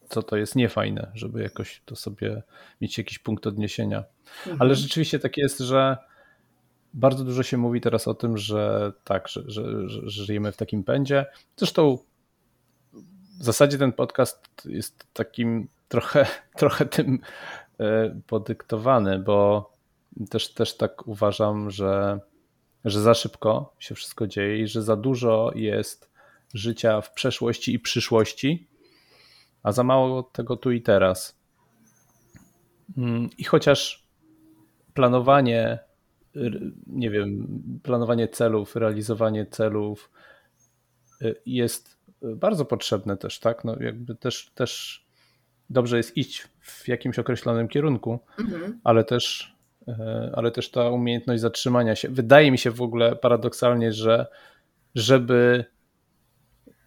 co 0.10 0.24
to 0.24 0.38
jest 0.38 0.56
niefajne, 0.56 1.12
żeby 1.14 1.42
jakoś 1.42 1.82
to 1.86 1.96
sobie 1.96 2.44
mieć 2.82 2.98
jakiś 2.98 3.20
punkt 3.20 3.48
odniesienia. 3.48 4.04
Mhm. 4.38 4.58
Ale 4.62 4.76
rzeczywiście 4.76 5.20
tak 5.20 5.38
jest, 5.38 5.60
że 5.60 5.98
bardzo 6.94 7.24
dużo 7.24 7.44
się 7.44 7.58
mówi 7.58 7.82
teraz 7.82 8.08
o 8.08 8.14
tym, 8.14 8.38
że 8.38 8.92
tak, 9.04 9.28
że, 9.28 9.44
że, 9.48 9.90
że 9.90 10.10
żyjemy 10.10 10.52
w 10.52 10.58
takim 10.58 10.84
pędzie. 10.84 11.26
Zresztą 11.58 11.98
w 13.40 13.44
zasadzie 13.44 13.78
ten 13.78 13.94
podcast 13.94 14.48
jest 14.66 15.06
takim 15.14 15.68
trochę, 15.90 16.26
trochę 16.60 16.86
tym 16.86 17.20
e, 17.80 18.20
podyktowany, 18.28 19.20
bo 19.20 19.72
też, 20.30 20.54
też 20.54 20.78
tak 20.78 21.08
uważam, 21.08 21.72
że, 21.72 22.20
że 22.86 23.02
za 23.02 23.14
szybko 23.14 23.74
się 23.80 23.96
wszystko 23.96 24.28
dzieje 24.28 24.60
i 24.60 24.68
że 24.68 24.82
za 24.82 24.96
dużo 24.96 25.52
jest 25.56 26.10
życia 26.54 27.02
w 27.02 27.14
przeszłości 27.14 27.74
i 27.74 27.80
przyszłości, 27.80 28.68
a 29.64 29.72
za 29.72 29.84
mało 29.84 30.24
tego 30.24 30.58
tu 30.58 30.72
i 30.72 30.82
teraz. 30.82 31.40
Mm, 32.98 33.30
I 33.38 33.44
chociaż 33.44 34.08
planowanie, 34.94 35.80
nie 36.88 37.10
wiem, 37.10 37.48
planowanie 37.84 38.28
celów, 38.28 38.76
realizowanie 38.76 39.46
celów 39.46 40.12
e, 41.22 41.34
jest 41.46 42.00
bardzo 42.22 42.66
potrzebne 42.66 43.18
też, 43.18 43.40
tak? 43.40 43.66
No 43.66 43.76
jakby 43.80 44.16
też, 44.16 44.52
też 44.56 45.06
dobrze 45.70 45.98
jest 45.98 46.18
iść 46.18 46.48
w 46.62 46.88
jakimś 46.88 47.20
określonym 47.20 47.68
kierunku, 47.68 48.20
mhm. 48.40 48.80
ale 48.84 49.04
też 49.04 49.56
ale 50.34 50.52
też 50.52 50.72
ta 50.72 50.90
umiejętność 50.90 51.42
zatrzymania 51.42 51.96
się. 51.96 52.10
Wydaje 52.10 52.52
mi 52.52 52.58
się 52.58 52.72
w 52.72 52.82
ogóle 52.82 53.16
paradoksalnie, 53.16 53.94
że 53.94 54.28
żeby 54.96 55.66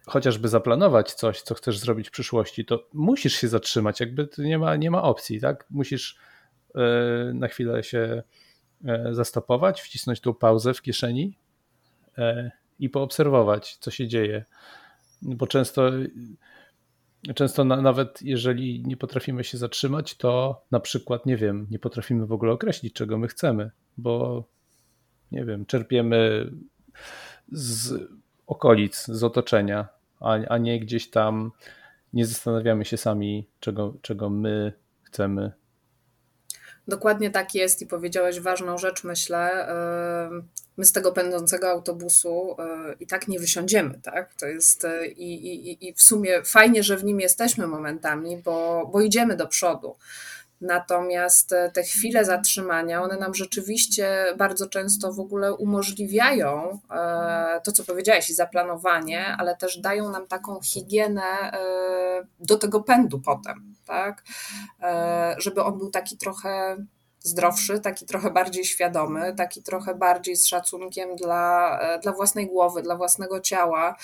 chociażby 0.07 0.47
zaplanować 0.47 1.13
coś, 1.13 1.41
co 1.41 1.55
chcesz 1.55 1.79
zrobić 1.79 2.07
w 2.07 2.11
przyszłości, 2.11 2.65
to 2.65 2.87
musisz 2.93 3.33
się 3.33 3.47
zatrzymać, 3.47 3.99
jakby 3.99 4.29
nie 4.37 4.57
ma, 4.59 4.75
nie 4.75 4.91
ma 4.91 5.03
opcji, 5.03 5.41
tak? 5.41 5.65
Musisz 5.69 6.17
e, 6.75 6.79
na 7.33 7.47
chwilę 7.47 7.83
się 7.83 8.23
e, 8.85 9.13
zastopować, 9.13 9.81
wcisnąć 9.81 10.21
tą 10.21 10.33
pauzę 10.33 10.73
w 10.73 10.81
kieszeni 10.81 11.37
i 12.79 12.89
poobserwować, 12.89 13.77
co 13.77 13.91
się 13.91 14.07
dzieje 14.07 14.45
bo 15.23 15.47
często, 15.47 15.91
często 17.35 17.63
na, 17.63 17.81
nawet 17.81 18.21
jeżeli 18.21 18.83
nie 18.87 18.97
potrafimy 18.97 19.43
się 19.43 19.57
zatrzymać, 19.57 20.17
to 20.17 20.61
na 20.71 20.79
przykład, 20.79 21.25
nie 21.25 21.37
wiem, 21.37 21.67
nie 21.71 21.79
potrafimy 21.79 22.25
w 22.25 22.31
ogóle 22.31 22.51
określić, 22.51 22.93
czego 22.93 23.17
my 23.17 23.27
chcemy, 23.27 23.71
bo 23.97 24.43
nie 25.31 25.45
wiem, 25.45 25.65
czerpiemy 25.65 26.51
z 27.51 27.93
okolic, 28.47 29.05
z 29.05 29.23
otoczenia, 29.23 29.87
a, 30.19 30.31
a 30.49 30.57
nie 30.57 30.79
gdzieś 30.79 31.09
tam 31.09 31.51
nie 32.13 32.25
zastanawiamy 32.25 32.85
się 32.85 32.97
sami, 32.97 33.47
czego, 33.59 33.93
czego 34.01 34.29
my 34.29 34.73
chcemy 35.03 35.51
Dokładnie 36.87 37.29
tak 37.29 37.55
jest 37.55 37.81
i 37.81 37.87
powiedziałeś 37.87 38.39
ważną 38.39 38.77
rzecz, 38.77 39.03
myślę. 39.03 39.67
My 40.77 40.85
z 40.85 40.91
tego 40.91 41.11
pędzącego 41.11 41.69
autobusu 41.69 42.55
i 42.99 43.07
tak 43.07 43.27
nie 43.27 43.39
wysiądziemy, 43.39 43.99
tak? 44.03 44.33
To 44.33 44.45
jest 44.45 44.87
i, 45.15 45.33
i, 45.33 45.87
i 45.87 45.93
w 45.93 46.01
sumie 46.01 46.43
fajnie, 46.43 46.83
że 46.83 46.97
w 46.97 47.03
nim 47.03 47.19
jesteśmy 47.19 47.67
momentami, 47.67 48.37
bo, 48.37 48.89
bo 48.93 49.01
idziemy 49.01 49.35
do 49.35 49.47
przodu. 49.47 49.95
Natomiast 50.63 51.55
te 51.73 51.83
chwile 51.83 52.25
zatrzymania, 52.25 53.01
one 53.01 53.17
nam 53.17 53.33
rzeczywiście 53.33 54.25
bardzo 54.37 54.69
często 54.69 55.13
w 55.13 55.19
ogóle 55.19 55.53
umożliwiają 55.53 56.79
e, 56.91 57.61
to, 57.63 57.71
co 57.71 57.83
powiedziałeś, 57.83 58.29
i 58.29 58.33
zaplanowanie, 58.33 59.25
ale 59.37 59.57
też 59.57 59.77
dają 59.77 60.09
nam 60.09 60.27
taką 60.27 60.59
higienę 60.61 61.21
e, 61.21 61.57
do 62.39 62.57
tego 62.57 62.81
pędu 62.81 63.19
potem, 63.19 63.75
tak? 63.85 64.23
E, 64.81 65.35
żeby 65.37 65.63
on 65.63 65.77
był 65.77 65.89
taki 65.89 66.17
trochę 66.17 66.77
zdrowszy, 67.23 67.79
taki 67.79 68.05
trochę 68.05 68.31
bardziej 68.31 68.65
świadomy, 68.65 69.33
taki 69.35 69.63
trochę 69.63 69.95
bardziej 69.95 70.35
z 70.35 70.47
szacunkiem 70.47 71.15
dla, 71.15 71.79
dla 72.03 72.11
własnej 72.11 72.47
głowy, 72.47 72.81
dla 72.81 72.95
własnego 72.95 73.39
ciała, 73.39 73.95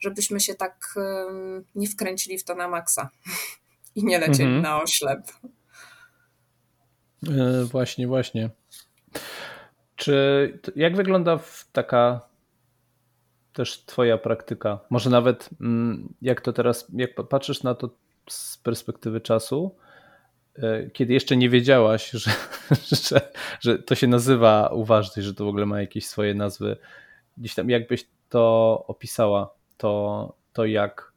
żebyśmy 0.00 0.40
się 0.40 0.54
tak 0.54 0.94
nie 1.74 1.88
wkręcili 1.88 2.38
w 2.38 2.44
to 2.44 2.54
na 2.54 2.68
maksa 2.68 3.10
i 3.96 4.04
nie 4.04 4.18
lecieli 4.18 4.44
mhm. 4.56 4.62
na 4.62 4.82
oślep. 4.82 5.20
E, 7.26 7.64
właśnie, 7.64 8.06
właśnie. 8.06 8.50
Czy 9.96 10.58
jak 10.76 10.96
wygląda 10.96 11.38
taka 11.72 12.20
też 13.52 13.84
Twoja 13.84 14.18
praktyka? 14.18 14.78
Może 14.90 15.10
nawet 15.10 15.50
mm, 15.60 16.14
jak 16.22 16.40
to 16.40 16.52
teraz, 16.52 16.86
jak 16.92 17.14
patrzysz 17.28 17.62
na 17.62 17.74
to 17.74 17.90
z 18.28 18.58
perspektywy 18.58 19.20
czasu, 19.20 19.76
e, 19.76 19.87
kiedy 20.92 21.12
jeszcze 21.12 21.36
nie 21.36 21.50
wiedziałaś, 21.50 22.10
że, 22.22 22.30
że, 22.96 23.30
że 23.60 23.78
to 23.78 23.94
się 23.94 24.06
nazywa 24.06 24.68
uważność, 24.68 25.26
że 25.26 25.34
to 25.34 25.44
w 25.44 25.48
ogóle 25.48 25.66
ma 25.66 25.80
jakieś 25.80 26.06
swoje 26.06 26.34
nazwy, 26.34 26.76
gdzieś 27.36 27.54
tam 27.54 27.70
jakbyś 27.70 28.06
to 28.28 28.84
opisała, 28.86 29.54
to, 29.76 30.36
to 30.52 30.66
jak, 30.66 31.12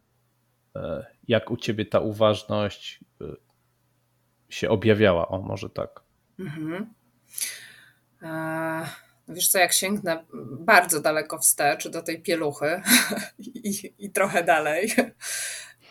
e, 0.75 1.05
jak 1.27 1.51
u 1.51 1.57
ciebie 1.57 1.85
ta 1.85 1.99
uważność 1.99 2.99
się 4.49 4.69
objawiała, 4.69 5.27
o 5.27 5.41
może 5.41 5.69
tak. 5.69 6.01
Mhm. 6.39 6.93
E, 8.21 8.89
wiesz 9.27 9.47
co, 9.47 9.59
jak 9.59 9.73
sięgnę 9.73 10.25
bardzo 10.59 11.01
daleko 11.01 11.37
wstecz 11.37 11.87
do 11.87 12.01
tej 12.01 12.21
pieluchy 12.21 12.81
i, 13.39 13.93
i 13.97 14.11
trochę 14.11 14.43
dalej, 14.43 14.91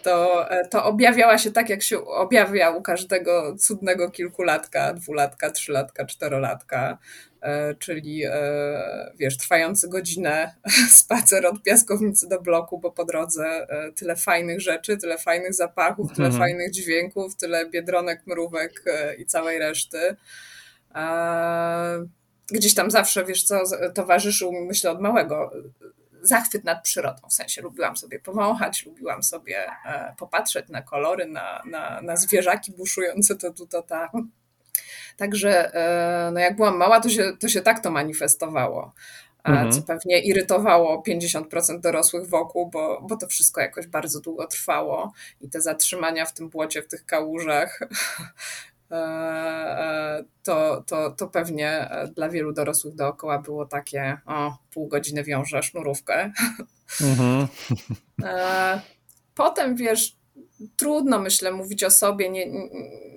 to, 0.02 0.46
to 0.70 0.84
objawiała 0.84 1.38
się 1.38 1.50
tak, 1.50 1.68
jak 1.68 1.82
się 1.82 2.06
objawia 2.06 2.70
u 2.70 2.82
każdego 2.82 3.56
cudnego 3.56 4.10
kilkulatka, 4.10 4.94
dwulatka, 4.94 5.50
trzylatka, 5.50 6.04
czterolatka, 6.04 6.98
e, 7.42 7.74
czyli 7.74 8.24
e, 8.24 8.32
wiesz, 9.18 9.36
trwający 9.36 9.88
godzinę 9.88 10.54
spacer 11.00 11.46
od 11.46 11.62
piaskownicy 11.62 12.28
do 12.28 12.40
bloku, 12.40 12.78
bo 12.78 12.90
po 12.90 13.04
drodze 13.04 13.44
e, 13.44 13.92
tyle 13.92 14.16
fajnych 14.16 14.60
rzeczy, 14.60 14.96
tyle 14.96 15.18
fajnych 15.18 15.54
zapachów, 15.54 16.12
tyle 16.12 16.28
mhm. 16.28 16.42
fajnych 16.42 16.70
dźwięków, 16.70 17.36
tyle 17.36 17.70
biedronek, 17.70 18.26
mrówek 18.26 18.84
i 19.18 19.26
całej 19.26 19.58
reszty. 19.58 20.16
Gdzieś 22.50 22.74
tam 22.74 22.90
zawsze, 22.90 23.24
wiesz 23.24 23.42
co, 23.42 23.62
towarzyszył 23.94 24.52
mi, 24.52 24.60
myślę, 24.60 24.90
od 24.90 25.00
małego 25.00 25.52
zachwyt 26.22 26.64
nad 26.64 26.82
przyrodą. 26.82 27.28
W 27.28 27.32
sensie 27.32 27.62
lubiłam 27.62 27.96
sobie 27.96 28.20
powąchać, 28.20 28.86
lubiłam 28.86 29.22
sobie 29.22 29.66
e, 29.84 30.14
popatrzeć 30.18 30.68
na 30.68 30.82
kolory, 30.82 31.26
na, 31.26 31.62
na, 31.64 32.00
na 32.02 32.16
zwierzaki 32.16 32.72
buszujące 32.72 33.36
to 33.36 33.52
tu, 33.52 33.66
to 33.66 33.82
tam. 33.82 34.30
Także 35.16 35.74
e, 35.74 36.30
no 36.32 36.40
jak 36.40 36.56
byłam 36.56 36.76
mała, 36.76 37.00
to 37.00 37.08
się, 37.08 37.32
to 37.40 37.48
się 37.48 37.60
tak 37.60 37.82
to 37.82 37.90
manifestowało. 37.90 38.92
mhm. 39.44 39.72
co 39.72 39.82
pewnie 39.82 40.20
irytowało 40.20 41.02
50% 41.08 41.80
dorosłych 41.80 42.28
wokół, 42.28 42.70
bo, 42.70 43.00
bo 43.02 43.16
to 43.16 43.26
wszystko 43.26 43.60
jakoś 43.60 43.86
bardzo 43.86 44.20
długo 44.20 44.46
trwało 44.46 45.12
i 45.40 45.50
te 45.50 45.60
zatrzymania 45.60 46.26
w 46.26 46.34
tym 46.34 46.48
błocie, 46.48 46.82
w 46.82 46.88
tych 46.88 47.06
kałużach. 47.06 47.80
E, 48.90 48.96
e, 48.96 50.24
to, 50.42 50.84
to, 50.86 51.10
to 51.10 51.28
pewnie 51.28 51.90
dla 52.14 52.28
wielu 52.28 52.52
dorosłych 52.52 52.94
dookoła 52.94 53.38
było 53.38 53.66
takie, 53.66 54.18
o, 54.26 54.56
pół 54.72 54.88
godziny 54.88 55.24
wiąże 55.24 55.62
sznurówkę. 55.62 56.32
Mhm. 57.00 57.46
Potem 59.34 59.76
wiesz, 59.76 60.16
trudno 60.76 61.18
myślę 61.18 61.52
mówić 61.52 61.84
o 61.84 61.90
sobie, 61.90 62.30
nie, 62.30 62.46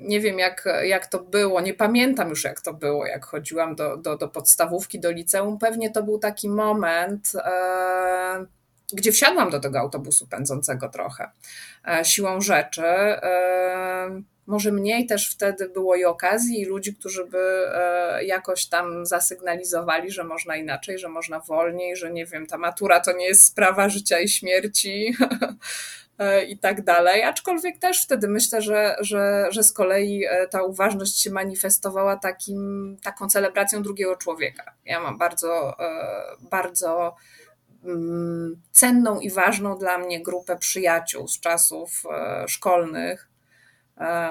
nie 0.01 0.19
wiem 0.19 0.39
jak, 0.39 0.65
jak 0.83 1.07
to 1.07 1.19
było, 1.19 1.61
nie 1.61 1.73
pamiętam 1.73 2.29
już 2.29 2.43
jak 2.43 2.61
to 2.61 2.73
było, 2.73 3.05
jak 3.05 3.25
chodziłam 3.25 3.75
do, 3.75 3.97
do, 3.97 4.17
do 4.17 4.27
podstawówki, 4.27 4.99
do 4.99 5.11
liceum. 5.11 5.57
Pewnie 5.57 5.91
to 5.91 6.03
był 6.03 6.19
taki 6.19 6.49
moment, 6.49 7.31
e, 7.35 8.45
gdzie 8.93 9.11
wsiadłam 9.11 9.49
do 9.49 9.59
tego 9.59 9.79
autobusu 9.79 10.27
pędzącego 10.27 10.89
trochę 10.89 11.31
e, 11.87 12.05
siłą 12.05 12.41
rzeczy. 12.41 12.85
E, 12.85 14.21
może 14.47 14.71
mniej 14.71 15.05
też 15.05 15.31
wtedy 15.31 15.69
było 15.69 15.95
i 15.95 16.05
okazji, 16.05 16.61
i 16.61 16.65
ludzi, 16.65 16.95
którzy 16.95 17.25
by 17.25 17.63
e, 17.73 18.23
jakoś 18.23 18.65
tam 18.65 19.05
zasygnalizowali, 19.05 20.11
że 20.11 20.23
można 20.23 20.55
inaczej, 20.55 20.99
że 20.99 21.09
można 21.09 21.39
wolniej, 21.39 21.95
że 21.95 22.11
nie 22.11 22.25
wiem, 22.25 22.45
ta 22.45 22.57
matura 22.57 22.99
to 22.99 23.13
nie 23.13 23.25
jest 23.25 23.43
sprawa 23.43 23.89
życia 23.89 24.19
i 24.19 24.29
śmierci. 24.29 25.13
E, 26.19 26.43
i 26.43 26.57
tak 26.57 26.83
dalej. 26.83 27.23
Aczkolwiek 27.23 27.79
też 27.79 28.03
wtedy 28.03 28.27
myślę, 28.27 28.61
że, 28.61 28.95
że, 28.99 29.47
że 29.49 29.63
z 29.63 29.73
kolei 29.73 30.25
e, 30.25 30.47
ta 30.47 30.63
uważność 30.63 31.21
się 31.21 31.31
manifestowała 31.31 32.17
takim, 32.17 32.97
taką 33.03 33.27
celebracją 33.27 33.83
drugiego 33.83 34.15
człowieka. 34.15 34.73
Ja 34.85 34.99
mam 34.99 35.17
bardzo, 35.17 35.77
bardzo 36.51 37.15
mm, 37.83 38.61
cenną 38.71 39.19
i 39.19 39.31
ważną 39.31 39.77
dla 39.77 39.97
mnie 39.97 40.23
grupę 40.23 40.57
przyjaciół 40.57 41.27
z 41.27 41.39
czasów 41.39 42.03
szkolnych, 42.47 43.29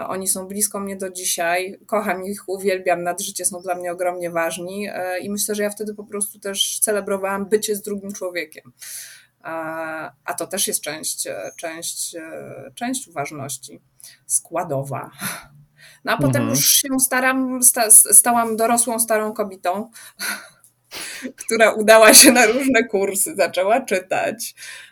oni 0.09 0.29
są 0.29 0.47
blisko 0.47 0.81
mnie 0.81 0.97
do 0.97 1.11
dzisiaj. 1.11 1.79
Kocham 1.87 2.25
ich, 2.25 2.49
uwielbiam, 2.49 3.03
nad 3.03 3.23
życie 3.23 3.45
są 3.45 3.61
dla 3.61 3.75
mnie 3.75 3.93
ogromnie 3.93 4.31
ważni 4.31 4.89
e, 4.89 5.19
i 5.19 5.31
myślę, 5.31 5.55
że 5.55 5.63
ja 5.63 5.71
wtedy 5.71 5.95
po 5.95 6.05
prostu 6.05 6.39
też 6.39 6.79
celebrowałam 6.81 7.49
bycie 7.49 7.77
z 7.77 7.83
drugim 7.83 8.13
człowiekiem. 8.13 8.73
A 10.25 10.35
to 10.39 10.47
też 10.47 10.67
jest 10.67 10.81
część, 10.81 11.29
część, 11.57 12.17
część 12.75 13.09
uważności 13.09 13.81
składowa. 14.27 15.11
No 16.05 16.13
a 16.13 16.17
potem 16.17 16.43
mhm. 16.43 16.51
już 16.51 16.67
się 16.67 16.89
staram, 17.01 17.63
sta, 17.63 17.91
stałam 17.91 18.57
dorosłą, 18.57 18.99
starą 18.99 19.33
kobietą, 19.33 19.91
która 21.37 21.73
udała 21.73 22.15
się 22.15 22.33
na 22.33 22.47
różne 22.47 22.85
kursy, 22.85 23.35
zaczęła 23.37 23.81
czytać, 23.81 24.55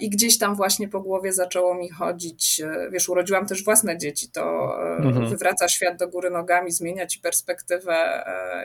I 0.00 0.10
gdzieś 0.10 0.38
tam 0.38 0.54
właśnie 0.54 0.88
po 0.88 1.00
głowie 1.00 1.32
zaczęło 1.32 1.74
mi 1.74 1.90
chodzić, 1.90 2.60
e, 2.60 2.90
wiesz, 2.90 3.08
urodziłam 3.08 3.46
też 3.46 3.64
własne 3.64 3.98
dzieci, 3.98 4.28
to 4.28 4.42
e, 4.42 4.96
mhm. 4.96 5.28
wywraca 5.28 5.68
świat 5.68 5.96
do 5.98 6.08
góry 6.08 6.30
nogami, 6.30 6.72
zmienia 6.72 7.06
ci 7.06 7.20
perspektywę 7.20 8.24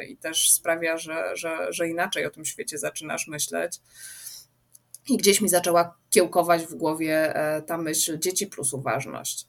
i 0.10 0.18
też 0.18 0.52
sprawia, 0.52 0.98
że, 0.98 1.36
że, 1.36 1.68
że 1.70 1.88
inaczej 1.88 2.26
o 2.26 2.30
tym 2.30 2.46
świecie 2.46 2.78
zaczynasz 2.78 3.28
myśleć. 3.28 3.82
I 5.10 5.18
gdzieś 5.18 5.42
mi 5.42 5.50
zaczęła 5.50 5.98
kiełkować 6.10 6.66
w 6.66 6.76
głowie 6.76 7.34
ta 7.66 7.78
myśl 7.78 8.20
dzieci 8.20 8.48
plus 8.48 8.74
uważność. 8.74 9.48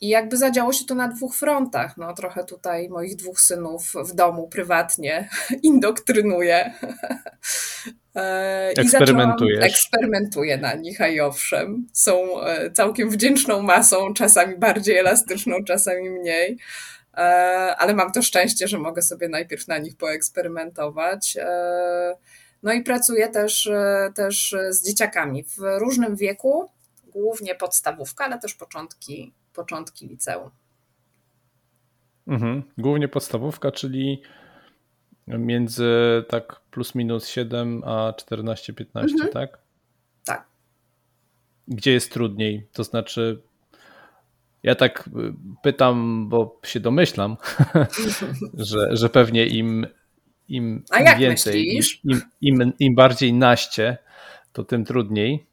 I 0.00 0.08
jakby 0.08 0.36
zadziało 0.36 0.72
się 0.72 0.84
to 0.84 0.94
na 0.94 1.08
dwóch 1.08 1.36
frontach. 1.36 1.96
No, 1.96 2.14
trochę 2.14 2.44
tutaj 2.44 2.88
moich 2.88 3.16
dwóch 3.16 3.40
synów 3.40 3.92
w 4.04 4.14
domu 4.14 4.48
prywatnie 4.48 5.28
indoktrynuję. 5.62 6.74
E, 8.16 8.72
Eksperymentujesz. 8.76 9.64
Eksperymentuję 9.64 10.58
na 10.58 10.74
nich, 10.74 11.00
a 11.00 11.08
i 11.08 11.20
owszem. 11.20 11.86
Są 11.92 12.42
e, 12.42 12.70
całkiem 12.70 13.10
wdzięczną 13.10 13.62
masą, 13.62 14.14
czasami 14.14 14.58
bardziej 14.58 14.96
elastyczną, 14.98 15.64
czasami 15.64 16.10
mniej. 16.10 16.58
E, 17.14 17.18
ale 17.78 17.94
mam 17.94 18.12
to 18.12 18.22
szczęście, 18.22 18.68
że 18.68 18.78
mogę 18.78 19.02
sobie 19.02 19.28
najpierw 19.28 19.68
na 19.68 19.78
nich 19.78 19.96
poeksperymentować. 19.96 21.36
No 22.62 22.72
i 22.72 22.82
pracuję 22.82 23.28
też, 23.28 23.70
też 24.14 24.56
z 24.70 24.86
dzieciakami 24.86 25.44
w 25.44 25.58
różnym 25.78 26.16
wieku 26.16 26.70
głównie 27.06 27.54
podstawówka, 27.54 28.24
ale 28.24 28.38
też 28.38 28.54
początki, 28.54 29.32
początki 29.54 30.08
liceum. 30.08 30.50
Mhm. 32.26 32.62
Głównie 32.78 33.08
podstawówka, 33.08 33.72
czyli 33.72 34.22
między 35.26 36.24
tak 36.28 36.60
plus 36.70 36.94
minus 36.94 37.28
7 37.28 37.82
a 37.84 38.12
14-15, 38.12 38.84
mhm. 38.94 39.32
tak? 39.32 39.58
Tak. 40.26 40.46
Gdzie 41.68 41.92
jest 41.92 42.12
trudniej? 42.12 42.66
To 42.72 42.84
znaczy, 42.84 43.42
ja 44.62 44.74
tak 44.74 45.10
pytam, 45.62 46.28
bo 46.28 46.60
się 46.64 46.80
domyślam, 46.80 47.36
że, 48.54 48.96
że 48.96 49.08
pewnie 49.08 49.46
im, 49.46 49.86
im, 50.48 50.84
im 51.00 51.18
więcej, 51.18 51.80
im, 52.02 52.20
im, 52.40 52.72
im, 52.78 52.94
bardziej 52.94 53.32
naście, 53.32 53.98
to 54.52 54.64
tym 54.64 54.84
trudniej. 54.84 55.46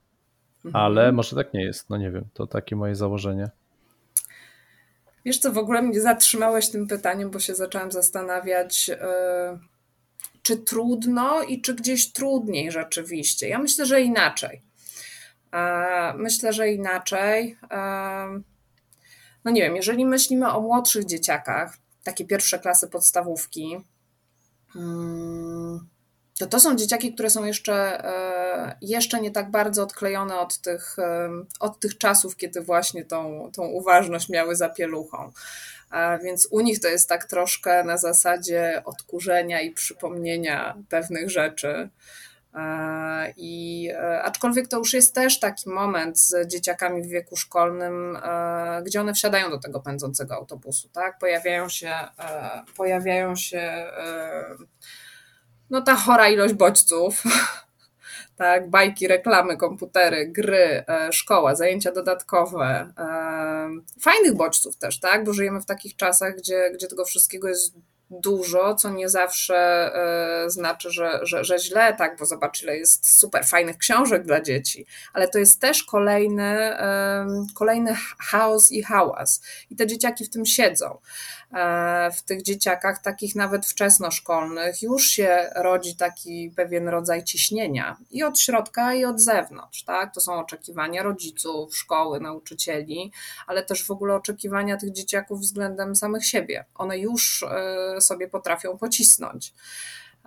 Mhm. 0.66 0.84
ale 0.86 1.12
może 1.12 1.36
tak 1.36 1.54
nie 1.54 1.64
jest, 1.64 1.90
no 1.90 1.98
nie 1.98 2.12
wiem, 2.12 2.26
to 2.34 2.48
takie 2.48 2.76
moje 2.76 2.96
założenie. 2.96 3.50
Wiesz 5.26 5.40
co, 5.40 5.52
w 5.52 5.58
ogóle 5.58 5.82
mnie 5.82 6.02
zatrzymałeś 6.02 6.70
tym 6.70 6.88
pytaniem, 6.88 7.32
bo 7.32 7.40
się 7.40 7.56
zaczęłam 7.56 7.92
zastanawiać, 7.92 8.88
yy, 8.88 8.96
czy 10.42 10.58
trudno 10.58 11.44
i 11.44 11.62
czy 11.62 11.74
gdzieś 11.74 12.12
trudniej 12.12 12.72
rzeczywiście. 12.72 13.48
Ja 13.48 13.60
myślę, 13.60 13.86
że 13.86 14.02
inaczej. 14.02 14.62
Yy, 15.54 15.60
myślę, 16.16 16.54
że 16.54 16.70
inaczej. 16.70 17.58
Yy, 17.72 18.44
no 19.46 19.52
nie 19.52 19.62
wiem, 19.62 19.76
jeżeli 19.76 20.06
myślimy 20.06 20.52
o 20.52 20.62
młodszych 20.62 21.06
dzieciakach, 21.06 21.78
takie 22.04 22.26
pierwsze 22.26 22.60
klasy 22.60 22.90
podstawówki, 22.90 23.78
mm, 24.76 25.92
to 26.39 26.48
to 26.48 26.60
są 26.60 26.76
dzieciaki, 26.76 27.13
które 27.13 27.30
są 27.30 27.46
jeszcze, 27.46 28.06
e, 28.06 28.78
jeszcze 28.82 29.22
nie 29.22 29.32
tak 29.32 29.52
bardzo 29.52 29.84
odklejone 29.84 30.39
od 30.39 30.58
tych, 30.58 31.00
e, 31.00 31.30
od 31.60 31.80
tych 31.80 31.98
czasów, 31.98 32.36
kiedy 32.36 32.62
właśnie 32.62 33.06
tą, 33.06 33.52
tą 33.56 33.63
uważność 33.65 34.30
miały 34.30 34.56
za 34.56 34.69
pieluchą. 34.69 35.32
Więc 36.24 36.48
u 36.52 36.60
nich 36.60 36.80
to 36.80 36.88
jest 36.88 37.10
tak 37.10 37.26
troszkę 37.26 37.84
na 37.84 37.98
zasadzie 37.98 38.82
odkurzenia 38.86 39.62
i 39.62 39.72
przypomnienia 39.72 40.78
pewnych 40.89 41.30
rzeczy. 41.30 41.89
I 43.38 43.89
aczkolwiek 44.24 44.67
to 44.67 44.78
już 44.78 44.93
jest 44.93 45.15
też 45.15 45.39
taki 45.39 45.69
moment 45.69 46.19
z 46.19 46.48
dzieciakami 46.48 47.04
w 47.04 47.08
wieku 47.08 47.36
szkolnym, 47.36 48.17
e, 48.24 48.82
gdzie 48.86 49.02
one 49.02 49.13
wsiadają 49.13 49.50
do 49.50 49.60
tego 49.60 49.80
pędzącego 49.80 50.36
autobusu, 50.36 50.89
tak? 50.89 51.19
Pojawiają 51.19 51.69
się, 51.69 51.93
pojawiają 52.78 53.36
się 53.36 53.86
no 55.74 55.82
ta 55.82 55.96
chora 55.96 56.30
ilość 56.30 56.54
bodźców, 56.54 57.24
tak, 58.38 58.70
bajki, 58.70 59.08
reklamy, 59.08 59.58
komputery, 59.58 60.28
gry, 60.28 60.84
e, 60.88 61.10
szkoła, 61.14 61.56
zajęcia 61.56 61.92
dodatkowe, 61.92 62.94
e, 62.98 64.02
fajnych 64.02 64.34
bodźców 64.34 64.78
też, 64.78 65.00
tak, 65.00 65.24
bo 65.24 65.34
żyjemy 65.34 65.62
w 65.62 65.66
takich 65.66 65.96
czasach, 65.96 66.36
gdzie, 66.38 66.72
gdzie 66.74 66.88
tego 66.88 67.06
wszystkiego 67.06 67.48
jest 67.48 67.76
dużo, 68.21 68.76
co 68.76 68.89
nie 68.89 69.10
zawsze 69.10 69.56
e, 69.56 70.49
znaczy, 70.49 70.91
że, 70.91 71.19
że, 71.23 71.43
że 71.43 71.60
źle, 71.60 71.93
tak, 71.93 72.19
bo 72.19 72.26
zobacz, 72.26 72.63
ile 72.63 72.78
jest 72.78 73.19
super 73.19 73.45
fajnych 73.45 73.78
książek 73.78 74.23
dla 74.23 74.41
dzieci, 74.41 74.86
ale 75.13 75.28
to 75.28 75.39
jest 75.39 75.62
też 75.62 75.84
kolejny, 75.84 76.78
kolejny 77.56 77.95
chaos 78.19 78.71
i 78.71 78.84
hałas. 78.84 79.41
I 79.69 79.76
te 79.76 79.88
dzieciaki 79.88 80.26
w 80.26 80.30
tym 80.30 80.45
siedzą. 80.45 80.97
E, 81.54 82.12
w 82.12 82.21
tych 82.21 82.41
dzieciakach, 82.41 83.02
takich 83.02 83.36
nawet 83.36 83.65
wczesnoszkolnych, 83.65 84.82
już 84.82 85.08
się 85.08 85.49
rodzi 85.56 85.95
taki 85.95 86.54
pewien 86.56 86.88
rodzaj 86.88 87.23
ciśnienia 87.23 87.97
i 88.12 88.23
od 88.23 88.39
środka, 88.39 88.93
i 88.93 89.06
od 89.06 89.21
zewnątrz. 89.21 89.84
Tak? 89.84 90.13
To 90.13 90.21
są 90.21 90.34
oczekiwania 90.34 91.04
rodziców, 91.04 91.78
szkoły, 91.78 92.19
nauczycieli, 92.19 93.12
ale 93.47 93.63
też 93.63 93.84
w 93.84 93.91
ogóle 93.91 94.15
oczekiwania 94.15 94.78
tych 94.78 94.91
dzieciaków 94.91 95.39
względem 95.39 95.95
samych 95.95 96.26
siebie. 96.26 96.65
One 96.76 96.99
już 96.99 97.43
e, 97.43 98.02
sobie 98.04 98.28
potrafią 98.28 98.78
pocisnąć. 98.78 99.54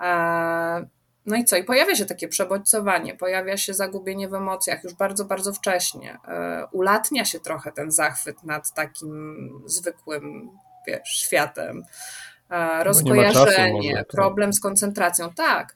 E, 0.03 0.87
no 1.27 1.37
i 1.37 1.45
co? 1.45 1.57
I 1.57 1.65
pojawia 1.65 1.95
się 1.95 2.07
takie 2.07 2.29
przebodźcowanie, 2.29 3.15
pojawia 3.15 3.57
się 3.57 3.75
zagubienie 3.75 4.29
w 4.29 4.35
emocjach 4.35 4.85
już 4.85 4.95
bardzo, 4.95 5.25
bardzo 5.25 5.53
wcześnie. 5.53 6.19
Ulatnia 6.73 7.25
się 7.25 7.41
trochę 7.41 7.73
ten 7.73 7.91
zachwyt 7.91 8.45
nad 8.45 8.75
takim 8.75 9.63
zwykłym 9.67 10.51
wiesz, 10.87 11.09
światem. 11.09 11.85
Rozkojarzenie, 12.83 13.93
czasu, 13.93 14.07
problem 14.11 14.53
z 14.53 14.61
koncentracją, 14.61 15.33
tak. 15.33 15.75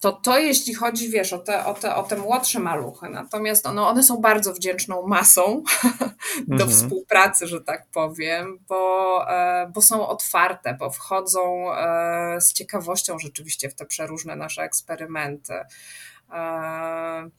To 0.00 0.12
to 0.12 0.38
jeśli 0.38 0.74
chodzi, 0.74 1.08
wiesz, 1.08 1.32
o 1.32 1.38
te, 1.38 1.64
o 1.64 1.74
te, 1.74 1.94
o 1.94 2.02
te 2.02 2.16
młodsze 2.16 2.60
maluchy, 2.60 3.08
natomiast 3.08 3.64
no, 3.74 3.88
one 3.88 4.02
są 4.02 4.16
bardzo 4.16 4.52
wdzięczną 4.52 5.06
masą 5.06 5.62
do 6.48 6.64
mhm. 6.64 6.70
współpracy, 6.70 7.46
że 7.46 7.60
tak 7.60 7.86
powiem, 7.86 8.58
bo, 8.68 9.24
e, 9.30 9.70
bo 9.74 9.82
są 9.82 10.08
otwarte, 10.08 10.74
bo 10.74 10.90
wchodzą 10.90 11.74
e, 11.74 12.40
z 12.40 12.52
ciekawością 12.52 13.18
rzeczywiście 13.18 13.68
w 13.68 13.74
te 13.74 13.86
przeróżne 13.86 14.36
nasze 14.36 14.62
eksperymenty. 14.62 15.54
E, 16.32 17.30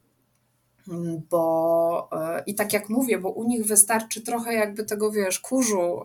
bo 1.30 2.10
i 2.46 2.56
tak 2.56 2.74
jak 2.74 2.90
mówię, 2.90 3.18
bo 3.18 3.30
u 3.30 3.44
nich 3.44 3.66
wystarczy 3.66 4.22
trochę 4.22 4.54
jakby 4.54 4.84
tego, 4.84 5.12
wiesz, 5.12 5.40
kurzu 5.40 6.02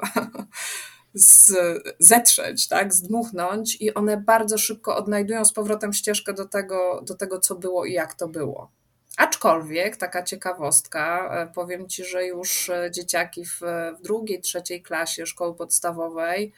z, 1.14 1.52
zetrzeć, 1.98 2.68
tak, 2.68 2.94
zdmuchnąć 2.94 3.76
i 3.80 3.94
one 3.94 4.16
bardzo 4.16 4.58
szybko 4.58 4.96
odnajdują 4.96 5.44
z 5.44 5.52
powrotem 5.52 5.92
ścieżkę 5.92 6.32
do 6.32 6.48
tego, 6.48 7.02
do 7.06 7.14
tego, 7.14 7.38
co 7.38 7.54
było 7.54 7.84
i 7.84 7.92
jak 7.92 8.14
to 8.14 8.28
było. 8.28 8.70
Aczkolwiek 9.16 9.96
taka 9.96 10.22
ciekawostka, 10.22 11.30
e, 11.42 11.54
powiem 11.54 11.88
Ci, 11.88 12.04
że 12.04 12.26
już 12.26 12.68
e, 12.68 12.90
dzieciaki 12.90 13.44
w, 13.44 13.60
w 13.98 14.02
drugiej, 14.02 14.40
trzeciej 14.40 14.82
klasie 14.82 15.26
szkoły 15.26 15.54
podstawowej 15.54 16.52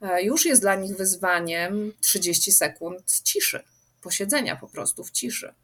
e, 0.00 0.22
już 0.22 0.46
jest 0.46 0.62
dla 0.62 0.74
nich 0.74 0.96
wyzwaniem 0.96 1.92
30 2.00 2.52
sekund 2.52 3.20
ciszy, 3.22 3.64
posiedzenia 4.02 4.56
po 4.56 4.68
prostu 4.68 5.04
w 5.04 5.10
ciszy. 5.10 5.54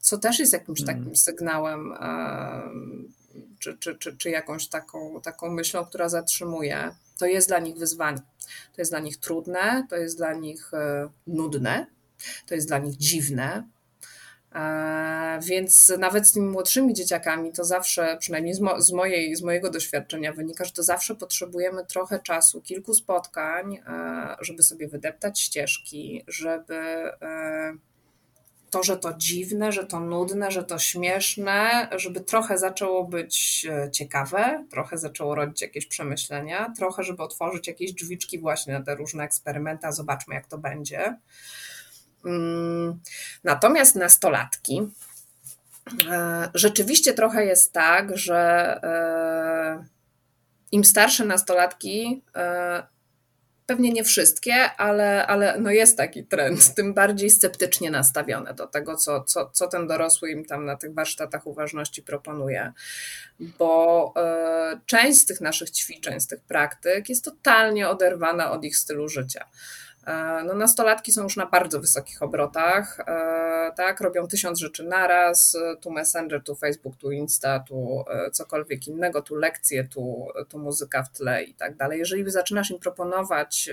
Co 0.00 0.18
też 0.18 0.38
jest 0.38 0.52
jakimś 0.52 0.80
takim 0.80 1.00
hmm. 1.00 1.16
sygnałem 1.16 1.94
czy, 3.60 3.78
czy, 3.78 3.94
czy, 3.94 4.16
czy 4.16 4.30
jakąś 4.30 4.68
taką, 4.68 5.20
taką 5.20 5.50
myślą, 5.50 5.84
która 5.84 6.08
zatrzymuje, 6.08 6.94
to 7.18 7.26
jest 7.26 7.48
dla 7.48 7.58
nich 7.58 7.76
wyzwanie. 7.76 8.18
To 8.72 8.80
jest 8.80 8.92
dla 8.92 9.00
nich 9.00 9.16
trudne, 9.16 9.86
to 9.90 9.96
jest 9.96 10.16
dla 10.16 10.34
nich 10.34 10.74
e, 10.74 11.08
nudne, 11.26 11.86
to 12.46 12.54
jest 12.54 12.68
dla 12.68 12.78
nich 12.78 12.96
dziwne. 12.96 13.68
E, 14.54 15.38
więc 15.42 15.92
nawet 15.98 16.28
z 16.28 16.32
tymi 16.32 16.48
młodszymi 16.48 16.94
dzieciakami 16.94 17.52
to 17.52 17.64
zawsze, 17.64 18.16
przynajmniej 18.20 18.54
z, 18.54 18.60
mo, 18.60 18.82
z, 18.82 18.92
mojej, 18.92 19.36
z 19.36 19.42
mojego 19.42 19.70
doświadczenia 19.70 20.32
wynika, 20.32 20.64
że 20.64 20.72
to 20.72 20.82
zawsze 20.82 21.14
potrzebujemy 21.14 21.86
trochę 21.86 22.18
czasu, 22.18 22.60
kilku 22.60 22.94
spotkań, 22.94 23.74
e, 23.74 24.36
żeby 24.40 24.62
sobie 24.62 24.88
wydeptać 24.88 25.40
ścieżki, 25.40 26.24
żeby 26.28 26.74
to, 28.70 28.82
że 28.82 28.96
to 28.96 29.14
dziwne, 29.14 29.72
że 29.72 29.86
to 29.86 30.00
nudne, 30.00 30.50
że 30.50 30.64
to 30.64 30.78
śmieszne, 30.78 31.88
żeby 31.96 32.20
trochę 32.20 32.58
zaczęło 32.58 33.04
być 33.04 33.66
e, 33.70 33.90
ciekawe, 33.90 34.64
trochę 34.70 34.98
zaczęło 34.98 35.34
rodzić 35.34 35.62
jakieś 35.62 35.86
przemyślenia, 35.86 36.72
trochę, 36.76 37.04
żeby 37.04 37.22
otworzyć 37.22 37.68
jakieś 37.68 37.92
drzwiczki 37.92 38.38
właśnie 38.38 38.72
na 38.72 38.84
te 38.84 38.94
różne 38.94 39.24
eksperymenty, 39.24 39.86
a 39.86 39.92
zobaczmy, 39.92 40.34
jak 40.34 40.46
to 40.46 40.58
będzie. 40.58 41.16
Mm, 42.24 43.00
natomiast 43.44 43.96
nastolatki, 43.96 44.88
e, 46.10 46.50
rzeczywiście 46.54 47.12
trochę 47.12 47.44
jest 47.44 47.72
tak, 47.72 48.18
że 48.18 48.38
e, 48.82 49.84
im 50.72 50.84
starsze 50.84 51.24
nastolatki, 51.24 52.22
Pewnie 53.70 53.92
nie 53.92 54.04
wszystkie, 54.04 54.54
ale, 54.72 55.26
ale 55.26 55.58
no 55.58 55.70
jest 55.70 55.96
taki 55.96 56.24
trend, 56.24 56.74
tym 56.74 56.94
bardziej 56.94 57.30
sceptycznie 57.30 57.90
nastawione 57.90 58.54
do 58.54 58.66
tego, 58.66 58.96
co, 58.96 59.24
co, 59.24 59.50
co 59.52 59.68
ten 59.68 59.86
dorosły 59.86 60.30
im 60.30 60.44
tam 60.44 60.64
na 60.64 60.76
tych 60.76 60.94
warsztatach 60.94 61.46
uważności 61.46 62.02
proponuje. 62.02 62.72
Bo 63.40 64.14
y, 64.74 64.80
część 64.86 65.18
z 65.18 65.26
tych 65.26 65.40
naszych 65.40 65.70
ćwiczeń, 65.70 66.20
z 66.20 66.26
tych 66.26 66.40
praktyk 66.40 67.08
jest 67.08 67.24
totalnie 67.24 67.88
oderwana 67.88 68.50
od 68.52 68.64
ich 68.64 68.76
stylu 68.76 69.08
życia. 69.08 69.44
E, 70.06 70.44
no, 70.44 70.54
nastolatki 70.54 71.12
są 71.12 71.22
już 71.22 71.36
na 71.36 71.46
bardzo 71.46 71.80
wysokich 71.80 72.22
obrotach, 72.22 73.00
e, 73.00 73.72
tak, 73.76 74.00
robią 74.00 74.26
tysiąc 74.26 74.58
rzeczy 74.58 74.84
naraz, 74.84 75.56
tu 75.80 75.90
Messenger, 75.90 76.44
tu 76.44 76.54
Facebook, 76.54 76.96
tu 76.96 77.10
Insta, 77.10 77.60
tu 77.60 78.04
e, 78.10 78.30
cokolwiek 78.30 78.86
innego, 78.86 79.22
tu 79.22 79.34
lekcje, 79.34 79.84
tu, 79.84 80.26
tu 80.48 80.58
muzyka 80.58 81.02
w 81.02 81.10
tle 81.10 81.42
i 81.42 81.54
tak 81.54 81.76
dalej. 81.76 81.98
Jeżeli 81.98 82.30
zaczynasz 82.30 82.70
im 82.70 82.78
proponować 82.78 83.70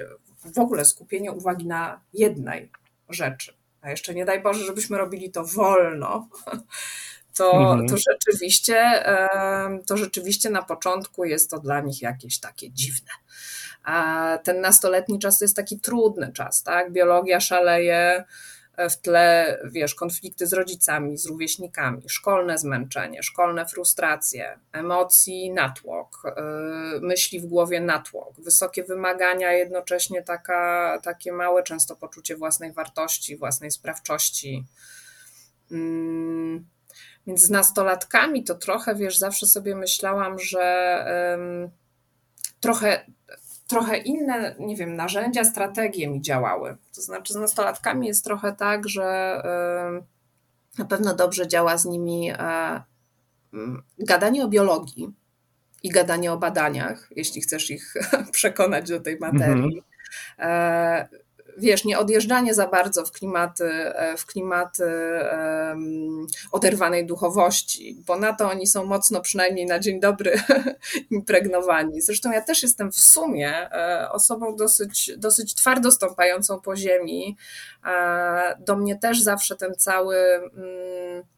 w 0.55 0.59
ogóle 0.59 0.85
skupienie 0.85 1.31
uwagi 1.31 1.67
na 1.67 2.01
jednej 2.13 2.71
rzeczy, 3.09 3.53
a 3.81 3.89
jeszcze 3.89 4.13
nie 4.13 4.25
daj 4.25 4.41
Boże, 4.41 4.65
żebyśmy 4.65 4.97
robili 4.97 5.31
to 5.31 5.45
wolno, 5.45 6.27
to, 7.37 7.51
mhm. 7.51 7.87
to, 7.87 7.97
rzeczywiście, 7.97 9.03
to 9.85 9.97
rzeczywiście 9.97 10.49
na 10.49 10.61
początku 10.61 11.25
jest 11.25 11.49
to 11.49 11.59
dla 11.59 11.81
nich 11.81 12.01
jakieś 12.01 12.39
takie 12.39 12.71
dziwne. 12.71 13.11
A 13.87 14.37
ten 14.43 14.61
nastoletni 14.61 15.19
czas 15.19 15.39
to 15.39 15.45
jest 15.45 15.55
taki 15.55 15.79
trudny 15.79 16.33
czas, 16.33 16.63
tak? 16.63 16.91
Biologia 16.91 17.39
szaleje, 17.39 18.23
w 18.77 18.95
tle, 19.01 19.59
wiesz, 19.71 19.95
konflikty 19.95 20.47
z 20.47 20.53
rodzicami, 20.53 21.17
z 21.17 21.25
rówieśnikami, 21.25 22.09
szkolne 22.09 22.57
zmęczenie, 22.57 23.23
szkolne 23.23 23.65
frustracje, 23.65 24.59
emocji 24.71 25.51
natłok, 25.51 26.23
y, 26.97 27.01
myśli 27.01 27.39
w 27.39 27.45
głowie 27.45 27.81
natłok, 27.81 28.41
wysokie 28.41 28.83
wymagania, 28.83 29.53
jednocześnie 29.53 30.23
taka, 30.23 30.99
takie 31.03 31.31
małe 31.31 31.63
często 31.63 31.95
poczucie 31.95 32.35
własnej 32.35 32.73
wartości, 32.73 33.37
własnej 33.37 33.71
sprawczości. 33.71 34.65
Mm, 35.71 36.67
więc 37.27 37.41
z 37.41 37.49
nastolatkami 37.49 38.43
to 38.43 38.55
trochę, 38.55 38.95
wiesz, 38.95 39.17
zawsze 39.17 39.45
sobie 39.47 39.75
myślałam, 39.75 40.39
że 40.39 41.05
trochę 42.59 43.05
trochę 43.67 43.97
inne, 43.97 44.55
nie 44.59 44.75
wiem, 44.75 44.95
narzędzia, 44.95 45.43
strategie 45.43 46.07
mi 46.07 46.21
działały. 46.21 46.77
To 46.95 47.01
znaczy 47.01 47.33
z 47.33 47.35
nastolatkami 47.35 48.07
jest 48.07 48.23
trochę 48.23 48.53
tak, 48.53 48.89
że 48.89 49.41
na 50.77 50.85
pewno 50.85 51.15
dobrze 51.15 51.47
działa 51.47 51.77
z 51.77 51.85
nimi 51.85 52.31
e, 52.31 52.81
gadanie 53.99 54.43
o 54.43 54.47
biologii 54.47 55.13
i 55.83 55.89
gadanie 55.89 56.33
o 56.33 56.37
badaniach, 56.37 57.09
jeśli 57.15 57.41
chcesz 57.41 57.71
ich 57.71 57.93
przekonać 58.31 58.89
do 58.89 58.99
tej 58.99 59.19
materii. 59.19 59.83
Mhm. 60.37 61.21
Wiesz, 61.57 61.85
nie 61.85 61.99
odjeżdżanie 61.99 62.53
za 62.53 62.67
bardzo 62.67 63.05
w 63.05 63.11
klimaty, 63.11 63.65
e, 63.65 64.17
w 64.17 64.25
klimaty 64.25 64.83
um, 65.31 66.27
oderwanej 66.51 67.05
duchowości, 67.05 68.03
bo 68.07 68.15
na 68.19 68.33
to 68.33 68.49
oni 68.49 68.67
są 68.67 68.85
mocno, 68.85 69.21
przynajmniej 69.21 69.65
na 69.65 69.79
dzień 69.79 69.99
dobry, 69.99 70.39
impregnowani. 71.11 72.01
Zresztą 72.01 72.31
ja 72.31 72.41
też 72.41 72.63
jestem 72.63 72.91
w 72.91 72.99
sumie 72.99 73.71
e, 73.71 74.09
osobą 74.11 74.55
dosyć, 74.55 75.11
dosyć 75.17 75.55
twardo 75.55 75.91
stąpającą 75.91 76.61
po 76.61 76.75
ziemi. 76.75 77.37
Do 78.59 78.75
mnie 78.75 78.99
też 78.99 79.21
zawsze 79.21 79.55
ten 79.55 79.75
cały. 79.75 80.17
Um, 80.41 81.36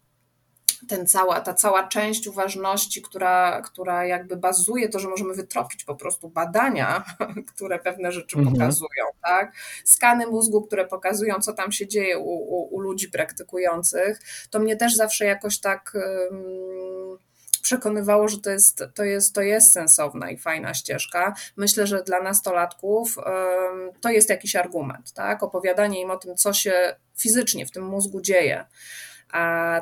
ten 0.87 1.07
cała, 1.07 1.41
ta 1.41 1.53
cała 1.53 1.87
część 1.87 2.27
uważności, 2.27 3.01
która, 3.01 3.61
która 3.61 4.05
jakby 4.05 4.37
bazuje 4.37 4.89
to, 4.89 4.99
że 4.99 5.09
możemy 5.09 5.33
wytropić 5.33 5.83
po 5.83 5.95
prostu 5.95 6.29
badania, 6.29 7.03
które 7.55 7.79
pewne 7.79 8.11
rzeczy 8.11 8.37
mhm. 8.37 8.55
pokazują, 8.55 9.05
tak? 9.23 9.53
Skany 9.85 10.27
mózgu, 10.27 10.61
które 10.61 10.87
pokazują, 10.87 11.39
co 11.39 11.53
tam 11.53 11.71
się 11.71 11.87
dzieje 11.87 12.17
u, 12.17 12.29
u, 12.29 12.75
u 12.75 12.79
ludzi 12.79 13.09
praktykujących, 13.09 14.19
to 14.49 14.59
mnie 14.59 14.75
też 14.75 14.95
zawsze 14.95 15.25
jakoś 15.25 15.59
tak 15.59 15.93
um, 15.95 17.17
przekonywało, 17.61 18.27
że 18.27 18.39
to 18.39 18.49
jest, 18.49 18.83
to, 18.95 19.03
jest, 19.03 19.35
to 19.35 19.41
jest 19.41 19.73
sensowna 19.73 20.31
i 20.31 20.37
fajna 20.37 20.73
ścieżka. 20.73 21.33
Myślę, 21.57 21.87
że 21.87 22.03
dla 22.03 22.21
nastolatków 22.21 23.17
um, 23.17 23.91
to 24.01 24.09
jest 24.09 24.29
jakiś 24.29 24.55
argument, 24.55 25.13
tak? 25.13 25.43
Opowiadanie 25.43 26.01
im 26.01 26.11
o 26.11 26.17
tym, 26.17 26.35
co 26.35 26.53
się 26.53 26.95
fizycznie 27.17 27.65
w 27.65 27.71
tym 27.71 27.85
mózgu 27.85 28.21
dzieje 28.21 28.65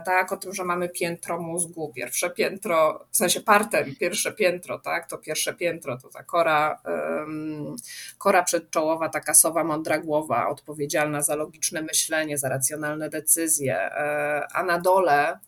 tak, 0.06 0.32
o 0.32 0.38
tym, 0.38 0.54
że 0.54 0.64
mamy 0.64 0.90
piętro 0.90 1.40
mózgu, 1.40 1.94
pierwsze 1.96 2.30
piętro, 2.30 3.06
w 3.12 3.18
sensie 3.18 3.42
parter, 3.42 3.98
pierwsze 4.00 4.32
piętro, 4.32 4.80
tak, 4.80 5.08
to 5.08 5.18
pierwsze 5.18 5.54
piętro 5.54 5.98
to 5.98 6.10
ta 6.10 6.24
kora, 6.24 6.82
um, 6.86 7.76
kora 8.18 8.44
przedczołowa, 8.44 9.10
taka 9.10 9.34
sowa 9.34 9.64
mądra 9.64 10.00
głowa, 10.00 10.48
odpowiedzialna 10.48 11.22
za 11.22 11.36
logiczne 11.36 11.82
myślenie, 11.82 12.38
za 12.38 12.50
racjonalne 12.50 13.10
decyzje, 13.10 13.76
e, 13.76 14.48
a 14.54 14.64
na 14.64 14.80
dole 14.80 15.40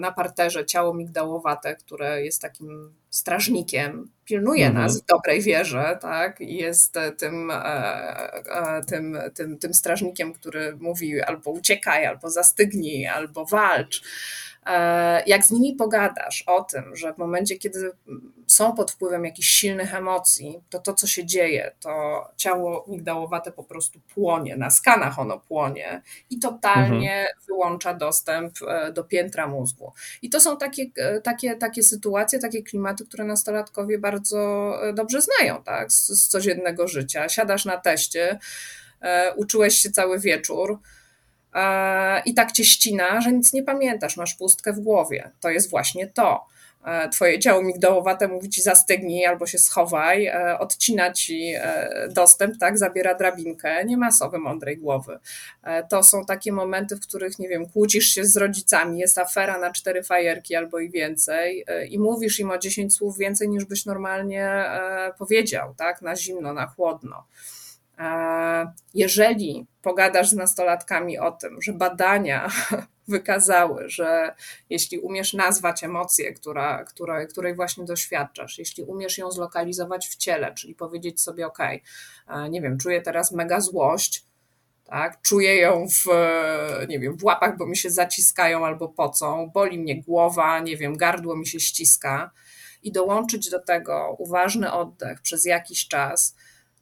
na 0.00 0.12
parterze 0.12 0.66
ciało 0.66 0.94
migdałowate, 0.94 1.76
które 1.76 2.24
jest 2.24 2.42
takim 2.42 2.94
strażnikiem, 3.10 4.10
pilnuje 4.24 4.66
mhm. 4.66 4.84
nas 4.84 5.02
w 5.02 5.06
dobrej 5.06 5.42
wierze, 5.42 5.98
tak? 6.00 6.40
I 6.40 6.56
jest 6.56 6.94
tym, 7.18 7.50
e, 7.50 7.54
e, 7.54 8.82
tym, 8.88 9.18
tym, 9.34 9.58
tym 9.58 9.74
strażnikiem, 9.74 10.32
który 10.32 10.76
mówi 10.80 11.22
albo 11.22 11.50
uciekaj, 11.50 12.06
albo 12.06 12.30
zastygnij, 12.30 13.06
albo 13.06 13.44
walcz. 13.44 14.02
E, 14.66 15.22
jak 15.26 15.44
z 15.44 15.50
nimi 15.50 15.74
pogadasz 15.74 16.44
o 16.46 16.64
tym, 16.64 16.96
że 16.96 17.14
w 17.14 17.18
momencie, 17.18 17.58
kiedy 17.58 17.90
są 18.46 18.72
pod 18.72 18.90
wpływem 18.90 19.24
jakichś 19.24 19.48
silnych 19.48 19.94
emocji, 19.94 20.60
to 20.70 20.78
to, 20.78 20.94
co 20.94 21.06
się 21.06 21.26
dzieje, 21.26 21.72
to 21.80 22.24
ciało 22.36 22.84
migdałowate 22.88 23.52
po 23.52 23.64
prostu 23.64 24.00
płonie, 24.14 24.56
na 24.56 24.70
skanach 24.70 25.18
ono 25.18 25.38
płonie 25.38 26.02
i 26.30 26.38
totalnie 26.38 27.12
mhm. 27.12 27.36
wyłącza 27.46 27.94
dostęp 27.94 28.54
e, 28.68 28.92
do 28.92 29.04
piętra 29.04 29.46
mózgu. 29.46 29.92
I 30.22 30.30
to 30.30 30.40
są 30.40 30.56
takie, 30.56 30.86
e, 30.96 31.20
takie, 31.20 31.56
takie 31.56 31.82
sytuacje, 31.82 32.38
takie 32.38 32.62
klimaty, 32.62 33.06
które 33.06 33.24
nastolatkowie 33.24 33.98
bardzo 33.98 34.72
dobrze 34.94 35.20
znają 35.22 35.62
tak, 35.62 35.92
z, 35.92 36.06
z 36.06 36.28
codziennego 36.28 36.88
życia. 36.88 37.28
Siadasz 37.28 37.64
na 37.64 37.76
teście, 37.76 38.38
uczyłeś 39.36 39.74
się 39.74 39.90
cały 39.90 40.20
wieczór, 40.20 40.78
i 42.24 42.34
tak 42.34 42.52
cię 42.52 42.64
ścina, 42.64 43.20
że 43.20 43.32
nic 43.32 43.52
nie 43.52 43.62
pamiętasz, 43.62 44.16
masz 44.16 44.34
pustkę 44.34 44.72
w 44.72 44.80
głowie. 44.80 45.30
To 45.40 45.50
jest 45.50 45.70
właśnie 45.70 46.06
to. 46.06 46.46
E, 46.86 47.08
twoje 47.08 47.38
ciało 47.38 47.62
migdałowate 47.62 48.28
mówi 48.28 48.50
ci 48.50 48.62
zastygnij 48.62 49.26
albo 49.26 49.46
się 49.46 49.58
schowaj, 49.58 50.26
e, 50.26 50.58
odcina 50.58 51.12
ci 51.12 51.52
e, 51.56 52.08
dostęp, 52.10 52.58
tak, 52.60 52.78
zabiera 52.78 53.14
drabinkę, 53.14 53.84
nie 53.84 53.96
ma 53.96 54.10
mądrej 54.38 54.78
głowy. 54.78 55.18
To 55.90 56.02
są 56.02 56.24
takie 56.24 56.52
momenty, 56.52 56.96
w 56.96 57.00
których, 57.00 57.38
nie 57.38 57.48
wiem, 57.48 57.66
kłócisz 57.68 58.06
się 58.06 58.24
z 58.24 58.36
rodzicami, 58.36 58.98
jest 58.98 59.18
afera 59.18 59.58
na 59.58 59.72
cztery 59.72 60.02
fajerki 60.02 60.54
albo 60.54 60.78
i 60.78 60.90
więcej 60.90 61.64
i 61.88 61.98
mówisz 61.98 62.40
im 62.40 62.50
o 62.50 62.58
dziesięć 62.58 62.94
słów 62.94 63.18
więcej 63.18 63.48
niż 63.48 63.64
byś 63.64 63.86
normalnie 63.86 64.64
powiedział, 65.18 65.74
tak, 65.74 66.02
na 66.02 66.16
zimno, 66.16 66.52
na 66.52 66.66
chłodno. 66.66 67.24
Jeżeli 68.94 69.66
pogadasz 69.82 70.28
z 70.28 70.32
nastolatkami 70.32 71.18
o 71.18 71.32
tym, 71.32 71.62
że 71.62 71.72
badania 71.72 72.48
wykazały, 73.08 73.88
że 73.88 74.34
jeśli 74.70 74.98
umiesz 74.98 75.32
nazwać 75.32 75.84
emocję, 75.84 76.32
która, 76.32 76.84
która, 76.84 77.26
której 77.26 77.54
właśnie 77.54 77.84
doświadczasz, 77.84 78.58
jeśli 78.58 78.84
umiesz 78.84 79.18
ją 79.18 79.30
zlokalizować 79.30 80.08
w 80.08 80.16
ciele, 80.16 80.54
czyli 80.54 80.74
powiedzieć 80.74 81.20
sobie, 81.20 81.46
OK, 81.46 81.58
nie 82.50 82.62
wiem, 82.62 82.78
czuję 82.78 83.02
teraz 83.02 83.32
mega 83.32 83.60
złość, 83.60 84.24
tak? 84.84 85.22
Czuję 85.22 85.56
ją 85.56 85.86
w, 85.88 86.06
nie 86.88 87.00
wiem, 87.00 87.16
w 87.16 87.24
łapach, 87.24 87.56
bo 87.56 87.66
mi 87.66 87.76
się 87.76 87.90
zaciskają 87.90 88.66
albo 88.66 88.88
pocą, 88.88 89.50
boli 89.54 89.78
mnie 89.78 90.02
głowa, 90.02 90.60
nie 90.60 90.76
wiem, 90.76 90.96
gardło 90.96 91.36
mi 91.36 91.46
się 91.46 91.60
ściska 91.60 92.30
i 92.82 92.92
dołączyć 92.92 93.50
do 93.50 93.62
tego 93.62 94.16
uważny 94.18 94.72
oddech 94.72 95.22
przez 95.22 95.44
jakiś 95.44 95.88
czas, 95.88 96.36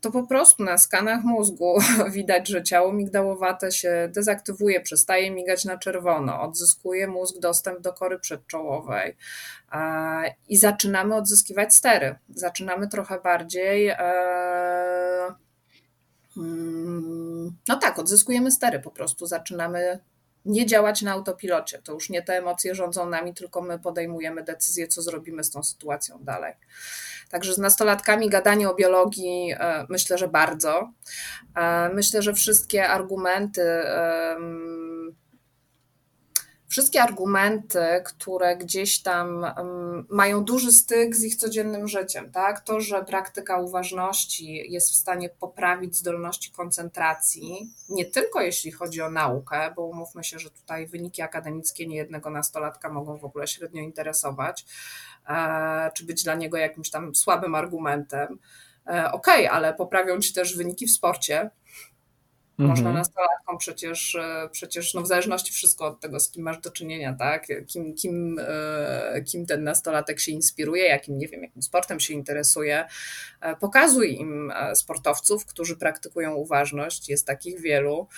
to 0.05 0.11
po 0.11 0.27
prostu 0.27 0.65
na 0.65 0.79
skanach 0.79 1.25
mózgu 1.25 1.79
widać, 2.11 2.49
że 2.49 2.63
ciało 2.63 2.93
migdałowate 2.93 3.73
się 3.73 4.11
dezaktywuje, 4.13 4.81
przestaje 4.81 5.31
migać 5.31 5.65
na 5.65 5.79
czerwono, 5.79 6.43
odzyskuje 6.43 7.09
mózg 7.09 7.39
dostęp 7.39 7.81
do 7.81 7.93
kory 7.93 8.19
przedczołowej 8.19 9.17
i 10.49 10.57
zaczynamy 10.57 11.15
odzyskiwać 11.15 11.75
stery. 11.75 12.19
Zaczynamy 12.35 12.89
trochę 12.89 13.21
bardziej. 13.21 13.89
E, 13.89 13.99
mm, 16.37 17.57
no 17.69 17.77
tak, 17.77 17.99
odzyskujemy 17.99 18.51
stery 18.51 18.81
po 18.81 18.91
prostu, 18.91 19.27
zaczynamy 19.27 19.99
nie 20.45 20.67
działać 20.67 21.03
na 21.03 21.13
autopilocie. 21.13 21.79
To 21.79 21.93
już 21.93 22.11
nie 22.11 22.23
te 22.23 22.39
emocje 22.39 22.75
rządzą 22.75 23.09
nami, 23.09 23.35
tylko 23.35 23.63
my 23.63 23.79
podejmujemy 23.79 24.43
decyzję, 24.43 24.89
co 24.89 25.03
zrobimy 25.03 25.45
z 25.45 25.51
tą 25.51 25.63
sytuacją 25.63 26.19
dalej. 26.21 26.53
Także 27.31 27.55
z 27.55 27.59
nastolatkami 27.59 28.31
gadanie 28.31 28.71
o 28.71 28.75
biologii 28.75 29.55
e, 29.59 29.87
myślę, 29.89 30.19
że 30.19 30.29
bardzo. 30.29 30.93
E, 31.57 31.89
myślę, 31.95 32.23
że 32.23 32.33
wszystkie 32.33 32.89
argumenty 32.89 33.63
wszystkie 36.75 37.03
argumenty, 37.03 38.03
które 38.05 38.57
gdzieś 38.57 39.03
tam 39.03 39.47
mają 40.09 40.45
duży 40.45 40.73
styk 40.73 41.17
z 41.17 41.25
ich 41.25 41.37
codziennym 41.37 41.89
życiem, 41.89 42.33
tak? 42.33 42.61
To, 42.61 42.81
że 42.81 43.05
praktyka 43.05 43.61
uważności 43.61 44.73
jest 44.73 44.91
w 44.91 44.95
stanie 44.95 45.29
poprawić 45.29 45.97
zdolności 45.97 46.53
koncentracji, 46.53 47.71
nie 47.89 48.05
tylko 48.05 48.41
jeśli 48.41 48.73
chodzi 48.73 49.03
o 49.03 49.11
naukę, 49.11 49.73
bo 49.77 49.87
umówmy 49.87 50.25
się, 50.25 50.39
że 50.39 50.51
tutaj 50.51 50.87
wyniki 50.87 51.23
akademickie 51.23 51.87
niejednego 51.87 52.31
nastolatka 52.31 52.89
mogą 52.89 53.19
w 53.19 53.25
ogóle 53.25 53.47
średnio 53.47 53.83
interesować, 53.83 54.67
e, 55.29 55.91
czy 55.95 56.05
być 56.05 56.25
dla 56.25 56.35
niego 56.35 56.57
jakimś 56.57 56.91
tam 56.91 57.15
słabym 57.15 57.55
argumentem. 57.55 58.39
E, 58.87 59.13
okej, 59.13 59.47
okay, 59.47 59.51
ale 59.51 59.75
poprawią 59.75 60.21
ci 60.21 60.33
też 60.33 60.57
wyniki 60.57 60.87
w 60.87 60.93
sporcie, 60.93 61.51
można 62.59 62.89
mhm. 62.89 62.97
nastolatkom 62.97 63.59
przecież, 63.59 64.15
e, 64.15 64.49
przecież 64.53 64.95
no 64.95 65.03
w 65.03 65.07
zależności 65.07 65.53
wszystko 65.53 65.87
od 65.87 66.01
tego, 66.01 66.21
z 66.21 66.31
kim 66.31 66.43
masz 66.43 66.61
do 66.61 66.71
czynienia, 66.71 67.15
tak? 67.19 67.47
Kim, 67.67 67.95
kim, 67.95 68.39
e, 68.49 69.23
kim 69.23 69.47
ten 69.47 69.65
nastolatek 69.65 70.21
się 70.21 70.33
inspiruje, 70.33 70.85
jakim, 70.85 71.19
nie 71.19 71.29
wiem, 71.29 71.43
jakim 71.43 71.63
sportem 71.63 72.01
się 72.01 72.15
interesuje. 72.15 72.85
E, 73.41 73.57
pokazuj 73.57 74.15
im 74.15 74.53
sportowców, 74.75 75.47
którzy 75.47 75.77
praktykują 75.77 76.35
uważność, 76.35 77.09
jest 77.09 77.27
takich 77.27 77.61
wielu. 77.61 78.09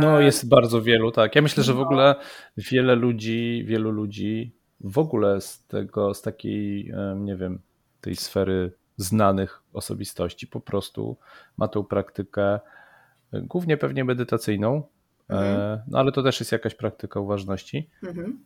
No, 0.00 0.20
jest 0.20 0.48
bardzo 0.48 0.82
wielu, 0.82 1.12
tak. 1.12 1.34
Ja 1.34 1.42
myślę, 1.42 1.62
że 1.62 1.72
w 1.72 1.76
no. 1.76 1.82
ogóle 1.82 2.14
wiele 2.56 2.94
ludzi, 2.94 3.64
wielu 3.66 3.90
ludzi 3.90 4.52
w 4.80 4.98
ogóle 4.98 5.40
z 5.40 5.62
tego, 5.68 6.14
z 6.14 6.22
takiej, 6.22 6.92
nie 7.16 7.36
wiem, 7.36 7.60
tej 8.00 8.16
sfery 8.16 8.72
znanych 8.96 9.62
osobistości 9.72 10.46
po 10.46 10.60
prostu 10.60 11.16
ma 11.56 11.68
tą 11.68 11.84
praktykę 11.84 12.60
głównie 13.32 13.76
pewnie 13.76 14.04
medytacyjną, 14.04 14.82
mhm. 15.28 15.60
E, 15.60 15.82
no 15.88 15.98
ale 15.98 16.12
to 16.12 16.22
też 16.22 16.40
jest 16.40 16.52
jakaś 16.52 16.74
praktyka 16.74 17.20
uważności, 17.20 17.90
mhm. 18.02 18.38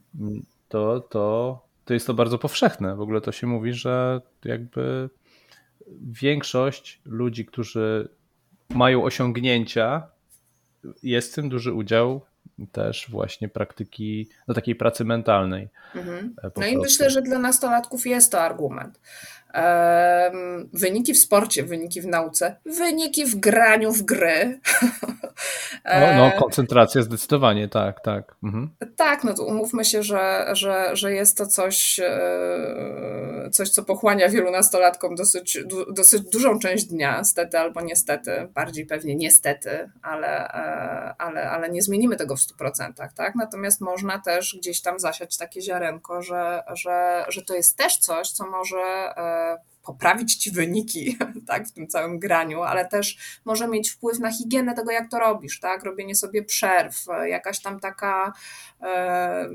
to, 0.69 1.01
to, 1.01 1.59
to 1.85 1.95
jest 1.95 2.07
to 2.07 2.15
bardzo 2.15 2.39
powszechne. 2.39 2.97
W 2.97 3.01
ogóle 3.01 3.21
to 3.21 3.33
się 3.33 3.47
mówi, 3.47 3.73
że 3.73 4.21
jakby 4.45 5.11
większość 6.01 7.01
ludzi, 7.05 7.47
którzy 7.47 8.09
mają 8.69 9.05
osiągnięcia, 9.05 10.07
jest 11.03 11.33
w 11.33 11.35
tym 11.35 11.49
duży 11.49 11.73
udział 11.73 12.21
też 12.73 13.07
właśnie 13.11 13.49
praktyki, 13.49 14.29
no 14.49 14.55
takiej 14.55 14.75
pracy 14.75 15.05
mentalnej. 15.05 15.69
Mhm. 15.95 16.35
E, 16.43 16.51
no 16.57 16.67
i 16.67 16.77
myślę, 16.77 17.11
że 17.11 17.23
dla 17.23 17.39
nastolatków 17.39 18.07
jest 18.07 18.33
to 18.33 18.41
argument, 18.41 19.01
wyniki 20.73 21.15
w 21.15 21.19
sporcie, 21.19 21.63
wyniki 21.63 22.01
w 22.01 22.07
nauce, 22.07 22.57
wyniki 22.65 23.27
w 23.27 23.37
graniu 23.37 23.93
w 23.93 24.03
gry. 24.03 24.61
No, 25.85 26.15
no 26.17 26.27
e, 26.27 26.33
koncentracja 26.39 27.03
zdecydowanie, 27.03 27.69
tak, 27.69 28.01
tak. 28.01 28.35
Mhm. 28.43 28.71
Tak, 28.97 29.25
no 29.25 29.35
to 29.35 29.45
umówmy 29.45 29.85
się, 29.85 30.03
że, 30.03 30.47
że, 30.53 30.91
że 30.93 31.13
jest 31.13 31.39
to 31.39 31.47
coś, 31.47 32.01
e, 32.01 33.51
coś, 33.53 33.71
co 33.71 33.85
pochłania 33.85 34.29
wielu 34.29 34.51
nastolatkom 34.51 35.15
dosyć, 35.15 35.59
dosyć 35.93 36.23
dużą 36.23 36.59
część 36.59 36.85
dnia, 36.85 37.25
stety 37.25 37.59
albo 37.59 37.81
niestety, 37.81 38.49
bardziej 38.55 38.87
pewnie 38.87 39.17
niestety, 39.17 39.91
ale, 40.03 40.49
e, 40.49 41.15
ale, 41.19 41.51
ale 41.51 41.71
nie 41.71 41.83
zmienimy 41.83 42.17
tego 42.17 42.37
w 42.37 42.41
100%, 42.41 43.13
tak? 43.17 43.35
Natomiast 43.35 43.81
można 43.81 44.19
też 44.19 44.57
gdzieś 44.59 44.83
tam 44.83 44.99
zasiać 44.99 45.37
takie 45.37 45.63
ziarenko, 45.63 46.23
że, 46.23 46.63
że, 46.73 47.25
że 47.29 47.43
to 47.43 47.55
jest 47.55 47.79
też 47.79 47.99
coś, 47.99 48.31
co 48.31 48.47
może 48.47 49.15
poprawić 49.83 50.37
ci 50.37 50.51
wyniki 50.51 51.19
tak, 51.49 51.69
w 51.69 51.73
tym 51.73 51.89
całym 51.89 52.19
graniu, 52.19 52.63
ale 52.63 52.89
też 52.89 53.41
może 53.45 53.69
mieć 53.69 53.91
wpływ 53.91 54.19
na 54.19 54.33
higienę 54.33 54.75
tego, 54.75 54.91
jak 54.91 55.11
to 55.11 55.19
robisz, 55.19 55.61
tak? 55.61 55.85
Robienie 55.85 56.15
sobie 56.15 56.45
przerw, 56.45 57.07
jakaś 57.29 57.61
tam 57.61 57.81
taka. 57.81 58.33
E, 58.83 59.49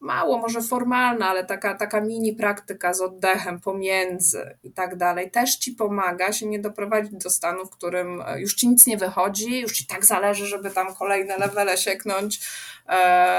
mało 0.00 0.38
może 0.38 0.62
formalna, 0.62 1.28
ale 1.28 1.44
taka, 1.44 1.74
taka 1.74 2.00
mini 2.00 2.32
praktyka 2.32 2.94
z 2.94 3.00
oddechem 3.00 3.60
pomiędzy 3.60 4.58
i 4.62 4.72
tak 4.72 4.96
dalej, 4.96 5.30
też 5.30 5.56
ci 5.56 5.72
pomaga 5.72 6.32
się 6.32 6.46
nie 6.46 6.58
doprowadzić 6.58 7.12
do 7.12 7.30
stanu, 7.30 7.66
w 7.66 7.70
którym 7.70 8.22
e, 8.26 8.40
już 8.40 8.54
ci 8.54 8.68
nic 8.68 8.86
nie 8.86 8.96
wychodzi, 8.96 9.60
już 9.60 9.72
ci 9.72 9.86
tak 9.86 10.04
zależy, 10.06 10.46
żeby 10.46 10.70
tam 10.70 10.94
kolejne 10.94 11.36
levele 11.36 11.76
sieknąć, 11.76 12.40
e, 12.86 12.90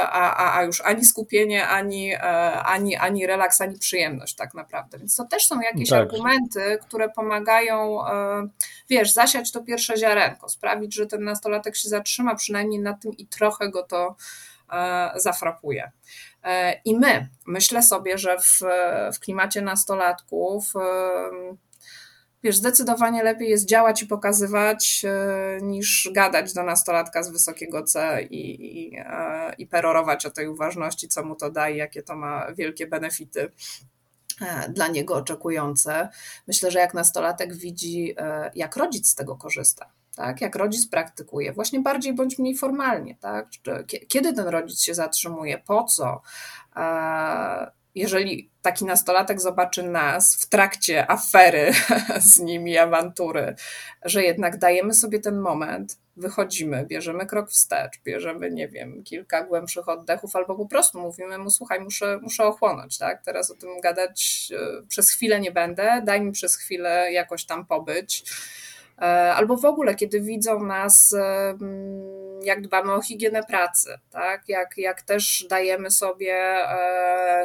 a, 0.09 0.35
a, 0.35 0.57
a 0.57 0.63
już 0.63 0.81
ani 0.81 1.05
skupienie, 1.05 1.67
ani, 1.67 2.13
e, 2.13 2.19
ani, 2.63 2.95
ani 2.95 3.27
relaks, 3.27 3.61
ani 3.61 3.79
przyjemność 3.79 4.35
tak 4.35 4.53
naprawdę. 4.53 4.97
Więc 4.99 5.15
to 5.15 5.25
też 5.25 5.47
są 5.47 5.61
jakieś 5.61 5.89
tak. 5.89 5.99
argumenty, 5.99 6.79
które 6.81 7.09
pomagają, 7.09 7.99
wiesz, 8.89 9.13
zasiać 9.13 9.51
to 9.51 9.63
pierwsze 9.63 9.97
ziarenko, 9.97 10.49
sprawić, 10.49 10.95
że 10.95 11.07
ten 11.07 11.23
nastolatek 11.23 11.75
się 11.75 11.89
zatrzyma 11.89 12.35
przynajmniej 12.35 12.79
na 12.79 12.93
tym 12.93 13.11
i 13.17 13.27
trochę 13.27 13.69
go 13.69 13.83
to 13.83 14.15
zafrapuje. 15.15 15.91
E, 16.43 16.81
I 16.85 16.95
my, 16.97 17.29
myślę 17.47 17.83
sobie, 17.83 18.17
że 18.17 18.37
w, 18.39 18.59
w 19.13 19.19
klimacie 19.19 19.61
nastolatków, 19.61 20.73
e, 20.75 21.55
wiesz, 22.43 22.57
zdecydowanie 22.57 23.23
lepiej 23.23 23.49
jest 23.49 23.65
działać 23.65 24.01
i 24.01 24.07
pokazywać, 24.07 25.05
e, 25.05 25.61
niż 25.61 26.09
gadać 26.13 26.53
do 26.53 26.63
nastolatka 26.63 27.23
z 27.23 27.29
wysokiego 27.29 27.83
C 27.83 28.21
i, 28.21 28.61
i, 28.65 28.95
i 29.57 29.67
perorować 29.67 30.25
o 30.25 30.31
tej 30.31 30.47
uważności, 30.47 31.07
co 31.07 31.25
mu 31.25 31.35
to 31.35 31.51
daje, 31.51 31.77
jakie 31.77 32.03
to 32.03 32.15
ma 32.15 32.53
wielkie 32.53 32.87
benefity 32.87 33.51
dla 34.69 34.87
niego 34.87 35.15
oczekujące. 35.15 36.09
Myślę, 36.47 36.71
że 36.71 36.79
jak 36.79 36.93
nastolatek 36.93 37.55
widzi, 37.55 38.15
jak 38.55 38.75
rodzic 38.75 39.09
z 39.09 39.15
tego 39.15 39.35
korzysta, 39.35 39.91
tak? 40.19 40.41
jak 40.41 40.55
rodzic 40.55 40.89
praktykuje, 40.89 41.53
właśnie 41.53 41.79
bardziej 41.79 42.13
bądź 42.13 42.39
mniej 42.39 42.57
formalnie, 42.57 43.15
tak? 43.15 43.47
kiedy 44.07 44.33
ten 44.33 44.47
rodzic 44.47 44.81
się 44.81 44.93
zatrzymuje, 44.93 45.57
po 45.57 45.83
co. 45.83 46.21
Jeżeli 47.95 48.51
taki 48.61 48.85
nastolatek 48.85 49.41
zobaczy 49.41 49.83
nas 49.83 50.35
w 50.35 50.49
trakcie 50.49 51.11
afery 51.11 51.71
z 52.33 52.39
nimi, 52.39 52.77
awantury, 52.77 53.55
że 54.05 54.23
jednak 54.23 54.57
dajemy 54.57 54.93
sobie 54.93 55.19
ten 55.19 55.39
moment, 55.39 55.97
wychodzimy, 56.17 56.85
bierzemy 56.85 57.25
krok 57.25 57.49
wstecz, 57.49 58.01
bierzemy, 58.03 58.51
nie 58.51 58.67
wiem, 58.67 59.03
kilka 59.03 59.43
głębszych 59.43 59.89
oddechów, 59.89 60.35
albo 60.35 60.55
po 60.55 60.65
prostu 60.65 60.99
mówimy 60.99 61.37
mu, 61.37 61.49
słuchaj, 61.49 61.79
muszę, 61.79 62.19
muszę 62.21 62.43
ochłonąć, 62.43 62.97
tak? 62.97 63.23
Teraz 63.25 63.51
o 63.51 63.55
tym 63.55 63.69
gadać 63.81 64.49
e, 64.55 64.87
przez 64.87 65.11
chwilę 65.11 65.39
nie 65.39 65.51
będę, 65.51 66.01
daj 66.05 66.21
mi 66.21 66.31
przez 66.31 66.55
chwilę 66.55 67.11
jakoś 67.11 67.45
tam 67.45 67.65
pobyć 67.65 68.23
albo 69.35 69.57
w 69.57 69.65
ogóle, 69.65 69.95
kiedy 69.95 70.21
widzą 70.21 70.63
nas 70.63 71.15
jak 72.43 72.61
dbamy 72.61 72.93
o 72.93 73.01
higienę 73.01 73.43
pracy, 73.43 73.89
tak? 74.11 74.43
jak, 74.47 74.77
jak 74.77 75.01
też 75.01 75.45
dajemy 75.49 75.91
sobie 75.91 76.55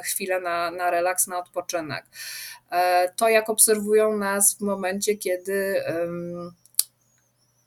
chwilę 0.04 0.40
na, 0.40 0.70
na 0.70 0.90
relaks, 0.90 1.26
na 1.26 1.38
odpoczynek. 1.38 2.04
To, 3.16 3.28
jak 3.28 3.50
obserwują 3.50 4.16
nas 4.16 4.56
w 4.58 4.60
momencie, 4.60 5.16
kiedy 5.16 5.82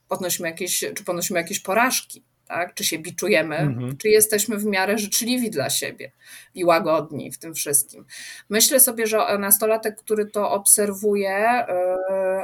podnosimy 0.08 0.50
jakieś, 0.50 0.80
czy 0.80 1.04
ponosimy 1.06 1.40
jakieś 1.40 1.60
porażki, 1.60 2.24
tak? 2.48 2.74
czy 2.74 2.84
się 2.84 3.00
biczujemy, 3.00 3.58
mhm. 3.58 3.98
czy 3.98 4.10
jesteśmy 4.10 4.58
w 4.58 4.66
miarę 4.66 4.98
życzliwi 4.98 5.50
dla 5.50 5.70
siebie 5.70 6.12
i 6.54 6.66
łagodni 6.66 7.32
w 7.32 7.38
tym 7.38 7.54
wszystkim. 7.54 8.06
Myślę 8.50 8.80
sobie, 8.80 9.08
że 9.08 9.38
nastolatek, 9.40 9.96
który 9.96 10.26
to 10.26 10.52
obserwuje, 10.52 11.38
e, 11.38 11.98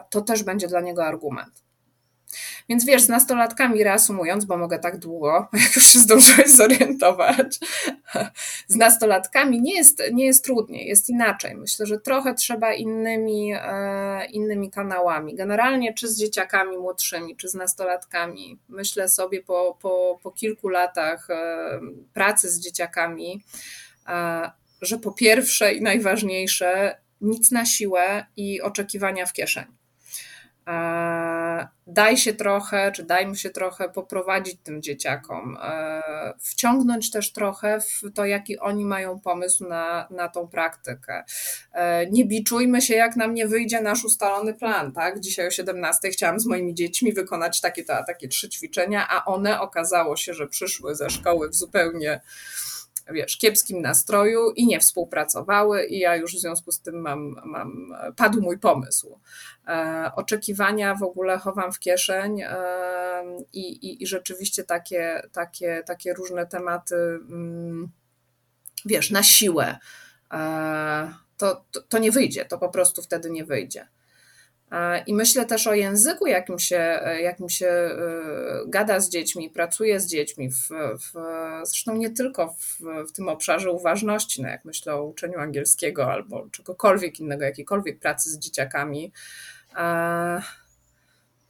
to 0.10 0.22
też 0.22 0.44
będzie 0.44 0.68
dla 0.68 0.82
niego 0.82 1.06
argument. 1.06 1.64
Więc 2.70 2.86
wiesz, 2.86 3.02
z 3.02 3.10
nastolatkami 3.10 3.84
reasumując, 3.84 4.46
bo 4.46 4.58
mogę 4.58 4.80
tak 4.80 4.98
długo, 4.98 5.48
jak 5.64 5.76
już 5.76 5.86
się 5.86 6.00
zdążyłeś 6.00 6.52
zorientować, 6.52 7.60
z 8.68 8.76
nastolatkami 8.76 9.62
nie 9.62 9.76
jest, 9.76 10.04
nie 10.14 10.26
jest 10.26 10.46
trudniej, 10.46 10.88
jest 10.88 11.10
inaczej. 11.10 11.56
Myślę, 11.56 11.86
że 11.86 12.00
trochę 12.00 12.34
trzeba 12.34 12.74
innymi, 12.74 13.54
e, 13.54 14.26
innymi 14.26 14.72
kanałami. 14.72 15.36
Generalnie 15.36 15.94
czy 15.94 16.08
z 16.08 16.18
dzieciakami 16.18 16.78
młodszymi, 16.78 17.36
czy 17.36 17.50
z 17.50 17.54
nastolatkami. 17.54 18.60
Myślę 18.70 19.10
sobie 19.10 19.44
po, 19.44 19.78
po, 19.82 20.20
po 20.24 20.32
kilku 20.32 20.70
latach 20.70 21.30
e, 21.30 21.80
pracy 22.14 22.50
z 22.50 22.60
dzieciakami, 22.60 23.44
e, 24.08 24.52
że 24.82 24.98
po 24.98 25.12
pierwsze 25.12 25.74
i 25.74 25.82
najważniejsze, 25.82 26.98
nic 27.22 27.52
na 27.52 27.66
siłę 27.66 28.26
i 28.38 28.62
oczekiwania 28.62 29.26
w 29.26 29.34
kieszeni 29.34 29.83
daj 31.88 32.18
się 32.18 32.34
trochę, 32.34 32.92
czy 32.92 33.04
dajmy 33.04 33.36
się 33.36 33.50
trochę 33.50 33.90
poprowadzić 33.90 34.56
tym 34.64 34.82
dzieciakom, 34.82 35.58
e, 35.64 36.34
wciągnąć 36.40 37.12
też 37.12 37.32
trochę 37.32 37.80
w 37.80 38.14
to, 38.16 38.26
jaki 38.26 38.60
oni 38.60 38.86
mają 38.86 39.20
pomysł 39.20 39.68
na, 39.68 40.08
na 40.10 40.30
tą 40.30 40.48
praktykę. 40.48 41.24
E, 41.74 42.10
nie 42.10 42.26
biczujmy 42.26 42.82
się, 42.82 42.94
jak 42.96 43.16
nam 43.16 43.34
nie 43.34 43.48
wyjdzie 43.48 43.82
nasz 43.82 44.06
ustalony 44.06 44.54
plan, 44.54 44.92
tak? 44.92 45.20
Dzisiaj 45.20 45.48
o 45.48 45.52
17 45.52 46.10
chciałam 46.10 46.40
z 46.40 46.46
moimi 46.46 46.74
dziećmi 46.74 47.14
wykonać 47.14 47.62
takie, 47.62 47.84
takie 47.84 48.28
trzy 48.28 48.50
ćwiczenia, 48.50 49.08
a 49.10 49.26
one 49.26 49.60
okazało 49.62 50.16
się, 50.16 50.34
że 50.34 50.48
przyszły 50.48 50.96
ze 50.96 51.10
szkoły 51.10 51.50
w 51.50 51.56
zupełnie 51.56 52.22
wiesz, 53.12 53.38
kiepskim 53.38 53.82
nastroju 53.82 54.52
i 54.52 54.68
nie 54.68 54.80
współpracowały 54.80 55.86
i 55.86 56.00
ja 56.00 56.16
już 56.16 56.36
w 56.36 56.40
związku 56.40 56.72
z 56.72 56.80
tym 56.80 57.02
mam, 57.02 57.36
mam 57.46 57.94
padł 58.16 58.42
mój 58.42 58.60
pomysł. 58.60 59.20
E, 59.68 60.12
oczekiwania 60.16 60.96
w 60.96 61.04
ogóle 61.04 61.38
chowam 61.38 61.72
w 61.72 61.80
kieszeń 61.80 62.42
e, 62.42 62.56
i, 63.54 64.04
i, 64.04 64.08
rzeczywiście 64.08 64.64
takie, 64.64 65.22
takie, 65.32 65.84
takie 65.86 66.14
różne 66.14 66.48
tematy, 66.48 66.96
mm, 66.96 67.92
wiesz, 68.86 69.12
na 69.12 69.24
siłę, 69.24 69.78
e, 70.34 71.14
to, 71.38 71.66
to, 71.72 71.82
to 71.82 71.98
nie 71.98 72.12
wyjdzie, 72.12 72.46
to 72.46 72.58
po 72.58 72.70
prostu 72.70 73.02
wtedy 73.02 73.30
nie 73.30 73.46
wyjdzie. 73.46 73.88
I 75.08 75.14
myślę 75.14 75.46
też 75.46 75.68
o 75.68 75.74
języku, 75.74 76.28
jakim 76.28 76.60
się, 76.60 77.00
jakim 77.22 77.50
się 77.50 77.68
e, 77.68 77.92
gada 78.68 79.00
z 79.00 79.10
dziećmi, 79.10 79.50
pracuje 79.50 80.00
z 80.00 80.06
dziećmi, 80.06 80.50
w, 80.50 80.70
w, 81.00 81.14
zresztą 81.64 81.96
nie 81.96 82.10
tylko 82.10 82.48
w, 82.48 82.80
w, 83.10 83.12
tym 83.12 83.30
obszarze 83.30 83.72
uważności, 83.72 84.42
no 84.42 84.48
jak 84.48 84.66
myślę 84.66 84.96
o 84.96 85.04
uczeniu 85.04 85.40
angielskiego 85.40 86.12
albo 86.12 86.48
czegokolwiek 86.52 87.20
innego, 87.20 87.44
jakiejkolwiek 87.44 88.00
pracy 88.00 88.30
z 88.30 88.40
dzieciakami, 88.40 89.12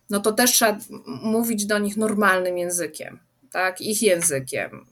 no 0.09 0.19
to 0.19 0.31
też 0.31 0.51
trzeba 0.51 0.77
mówić 1.05 1.65
do 1.65 1.79
nich 1.79 1.97
normalnym 1.97 2.57
językiem, 2.57 3.19
tak, 3.51 3.81
ich 3.81 4.01
językiem 4.01 4.85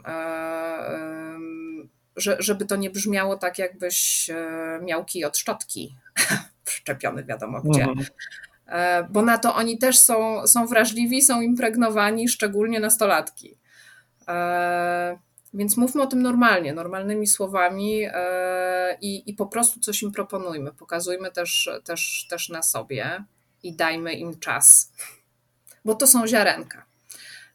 żeby 2.15 2.65
to 2.65 2.75
nie 2.75 2.89
brzmiało 2.89 3.37
tak, 3.37 3.59
jakbyś 3.59 4.29
e, 4.29 4.79
miał 4.83 5.05
kij 5.05 5.25
od 5.25 5.37
szczotki 5.37 5.95
przyczepiony 6.71 7.23
wiadomo 7.23 7.61
gdzie. 7.61 7.83
Mhm. 7.83 8.07
E, 8.67 9.07
bo 9.09 9.21
na 9.21 9.37
to 9.37 9.55
oni 9.55 9.77
też 9.77 9.99
są, 9.99 10.47
są 10.47 10.67
wrażliwi, 10.67 11.21
są 11.21 11.41
impregnowani, 11.41 12.27
szczególnie 12.27 12.79
nastolatki. 12.79 13.57
E, 14.27 15.19
więc 15.53 15.77
mówmy 15.77 16.01
o 16.01 16.07
tym 16.07 16.21
normalnie, 16.21 16.73
normalnymi 16.73 17.27
słowami 17.27 18.01
i, 19.01 19.29
i 19.29 19.33
po 19.33 19.45
prostu 19.45 19.79
coś 19.79 20.03
im 20.03 20.11
proponujmy. 20.11 20.73
Pokazujmy 20.73 21.31
też, 21.31 21.69
też, 21.83 22.27
też 22.29 22.49
na 22.49 22.63
sobie 22.63 23.23
i 23.63 23.75
dajmy 23.75 24.13
im 24.13 24.39
czas, 24.39 24.93
bo 25.85 25.95
to 25.95 26.07
są 26.07 26.27
ziarenka. 26.27 26.90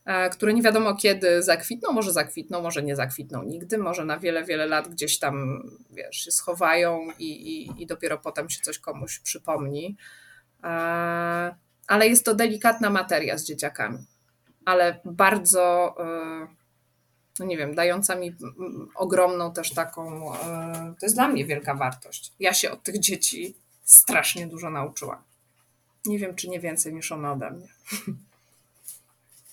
E, 0.07 0.31
które 0.31 0.55
nie 0.55 0.63
wiadomo 0.63 0.95
kiedy 0.95 1.43
zakwitną, 1.43 1.93
może 1.93 2.13
zakwitną, 2.13 2.63
może 2.63 2.83
nie 2.83 2.97
zakwitną 2.97 3.43
nigdy, 3.43 3.79
może 3.79 4.05
na 4.05 4.19
wiele, 4.19 4.45
wiele 4.45 4.67
lat 4.67 4.89
gdzieś 4.89 5.19
tam, 5.19 5.63
wiesz, 5.91 6.17
się 6.17 6.31
schowają 6.31 7.09
i, 7.19 7.31
i, 7.53 7.83
i 7.83 7.87
dopiero 7.87 8.19
potem 8.19 8.51
się 8.51 8.61
coś 8.61 8.79
komuś 8.79 9.19
przypomni. 9.19 9.97
E, 10.65 10.69
ale 11.87 12.09
jest 12.09 12.25
to 12.25 12.35
delikatna 12.35 12.91
materia 12.91 13.39
z 13.39 13.45
dzieciakami, 13.45 13.99
ale 14.65 15.01
bardzo, 15.05 15.95
e, 16.01 16.47
no 17.39 17.47
nie 17.47 17.57
wiem, 17.57 17.75
dająca 17.75 18.17
mi 18.17 18.37
ogromną 18.95 19.53
też 19.53 19.75
taką, 19.75 20.33
to 21.01 21.07
jest 21.07 21.15
dla 21.15 21.29
mnie 21.29 21.45
wielka 21.45 21.75
wartość. 21.75 22.33
Ja 22.41 22.55
się 22.55 22.71
od 22.71 22.83
tych 22.83 22.99
dzieci 22.99 23.57
strasznie 23.83 24.47
dużo 24.47 24.71
nauczyłam. 24.71 25.23
Nie 26.05 26.19
wiem, 26.19 26.35
czy 26.35 26.49
nie 26.49 26.61
więcej 26.61 26.95
niż 26.95 27.13
one 27.13 27.33
ode 27.33 27.51
mnie. 27.51 27.69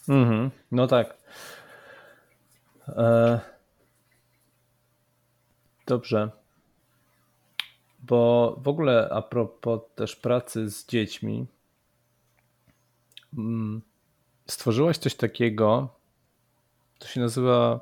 Mhm, 0.10 0.52
no 0.72 0.88
tak. 0.88 1.18
E... 2.88 3.39
Dobrze. 5.88 6.32
Bo 8.00 8.56
w 8.62 8.68
ogóle 8.68 9.10
a 9.12 9.22
propos 9.22 9.82
też 9.96 10.16
pracy 10.16 10.70
z 10.70 10.88
dziećmi, 10.88 11.48
mm, 13.38 13.82
stworzyłaś 14.48 14.98
coś 14.98 15.16
takiego, 15.16 15.96
to 17.00 17.08
się 17.08 17.22
nazywa 17.22 17.80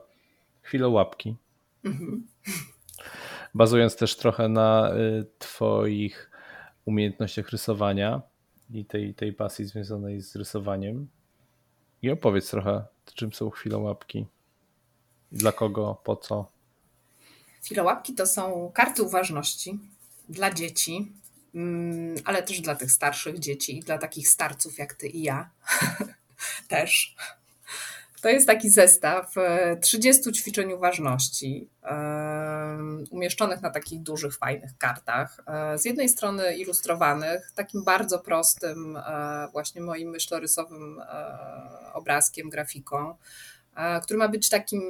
chwilołapki. 0.61 1.35
Mhm. 1.83 2.27
Bazując 3.53 3.95
też 3.95 4.15
trochę 4.15 4.49
na 4.49 4.93
y, 4.95 5.25
Twoich 5.39 6.31
umiejętnościach 6.85 7.49
rysowania 7.49 8.21
i 8.69 8.85
tej, 8.85 9.15
tej 9.15 9.33
pasji 9.33 9.65
związanej 9.65 10.21
z 10.21 10.35
rysowaniem. 10.35 11.07
I 12.01 12.11
opowiedz 12.11 12.49
trochę, 12.49 12.85
czym 13.13 13.33
są 13.33 13.49
chwilołapki. 13.49 14.25
Dla 15.31 15.51
kogo, 15.51 16.01
po 16.03 16.15
co? 16.15 16.51
Chwilołapki 17.63 18.13
to 18.13 18.27
są 18.27 18.71
karty 18.73 19.03
uważności 19.03 19.79
dla 20.29 20.53
dzieci, 20.53 21.11
mm, 21.55 22.15
ale 22.25 22.43
też 22.43 22.61
dla 22.61 22.75
tych 22.75 22.91
starszych 22.91 23.39
dzieci 23.39 23.77
i 23.77 23.79
dla 23.79 23.97
takich 23.97 24.27
starców 24.27 24.77
jak 24.77 24.93
ty 24.93 25.07
i 25.07 25.21
ja 25.21 25.49
też. 26.67 27.15
To 28.21 28.29
jest 28.29 28.47
taki 28.47 28.69
zestaw 28.69 29.35
30 29.81 30.29
e, 30.29 30.33
ćwiczeń 30.33 30.73
uważności, 30.73 31.69
e, 31.83 32.77
umieszczonych 33.11 33.61
na 33.61 33.69
takich 33.69 34.01
dużych, 34.01 34.37
fajnych 34.37 34.77
kartach. 34.77 35.39
E, 35.47 35.77
z 35.77 35.85
jednej 35.85 36.09
strony 36.09 36.57
ilustrowanych, 36.57 37.51
takim 37.55 37.83
bardzo 37.83 38.19
prostym, 38.19 38.97
właśnie 39.51 39.81
moim 39.81 40.09
myślorysowym 40.09 41.01
obrazkiem, 41.93 42.49
grafiką, 42.49 43.15
który 44.03 44.19
ma 44.19 44.27
być 44.27 44.49
takim, 44.49 44.81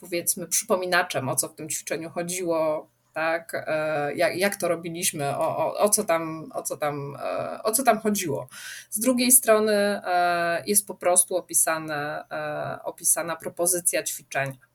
powiedzmy, 0.00 0.46
przypominaczem, 0.46 1.28
o 1.28 1.36
co 1.36 1.48
w 1.48 1.54
tym 1.54 1.68
ćwiczeniu 1.68 2.10
chodziło, 2.10 2.90
tak, 3.12 3.64
e, 3.66 4.14
jak, 4.14 4.36
jak 4.36 4.56
to 4.56 4.68
robiliśmy, 4.68 5.36
o, 5.36 5.56
o, 5.56 5.78
o, 5.78 5.88
co 5.88 6.04
tam, 6.04 6.50
o, 6.54 6.62
co 6.62 6.76
tam, 6.76 7.16
e, 7.22 7.62
o 7.62 7.72
co 7.72 7.82
tam 7.82 8.00
chodziło. 8.00 8.48
Z 8.90 9.00
drugiej 9.00 9.32
strony 9.32 9.72
e, 9.74 10.62
jest 10.66 10.86
po 10.86 10.94
prostu 10.94 11.36
opisane, 11.36 12.24
opisana 12.84 13.36
propozycja 13.36 14.02
ćwiczenia. 14.02 14.72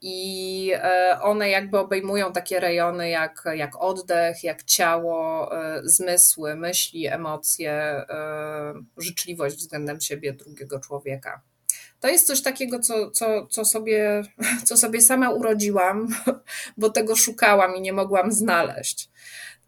I 0.00 0.72
one 1.20 1.50
jakby 1.50 1.78
obejmują 1.78 2.32
takie 2.32 2.60
rejony 2.60 3.08
jak, 3.08 3.44
jak 3.54 3.76
oddech, 3.76 4.44
jak 4.44 4.62
ciało, 4.62 5.50
zmysły, 5.82 6.56
myśli, 6.56 7.06
emocje, 7.06 8.04
życzliwość 8.96 9.56
względem 9.56 10.00
siebie, 10.00 10.32
drugiego 10.32 10.80
człowieka. 10.80 11.42
To 12.00 12.08
jest 12.08 12.26
coś 12.26 12.42
takiego, 12.42 12.78
co, 12.78 13.10
co, 13.10 13.46
co, 13.46 13.64
sobie, 13.64 14.22
co 14.66 14.76
sobie 14.76 15.00
sama 15.00 15.30
urodziłam, 15.30 16.08
bo 16.76 16.90
tego 16.90 17.16
szukałam 17.16 17.76
i 17.76 17.80
nie 17.80 17.92
mogłam 17.92 18.32
znaleźć. 18.32 19.08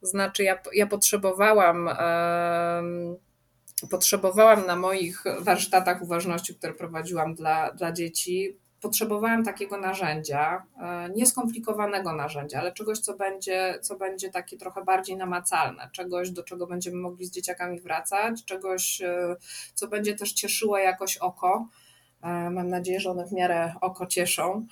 To 0.01 0.07
znaczy, 0.07 0.43
ja, 0.45 0.59
ja 0.75 0.87
potrzebowałam. 0.87 1.91
Potrzebowałam 3.91 4.67
na 4.67 4.77
moich 4.77 5.25
warsztatach 5.41 6.03
uważności, 6.03 6.55
które 6.55 6.75
prowadziłam 6.75 7.35
dla, 7.35 7.73
dla 7.73 7.93
dzieci, 7.93 8.59
potrzebowałam 8.81 9.45
takiego 9.45 9.77
narzędzia, 9.77 10.67
e, 10.83 11.11
nieskomplikowanego 11.17 12.13
narzędzia, 12.13 12.61
ale 12.61 12.73
czegoś, 12.73 12.99
co 12.99 13.17
będzie, 13.17 13.79
co 13.83 13.97
będzie 13.97 14.31
takie 14.31 14.57
trochę 14.57 14.85
bardziej 14.85 15.17
namacalne, 15.17 15.91
czegoś, 15.93 16.31
do 16.31 16.43
czego 16.43 16.67
będziemy 16.67 16.97
mogli 16.97 17.27
z 17.27 17.31
dzieciakami 17.31 17.81
wracać, 17.81 18.45
czegoś, 18.45 19.03
e, 19.03 19.37
co 19.75 19.89
będzie 19.89 20.15
też 20.15 20.33
cieszyło 20.33 20.79
jakoś 20.79 21.17
oko 21.17 21.69
Mam 22.23 22.69
nadzieję, 22.69 23.01
że 23.01 23.11
one 23.11 23.27
w 23.27 23.33
miarę 23.33 23.75
oko 23.81 24.07
cieszą. 24.07 24.67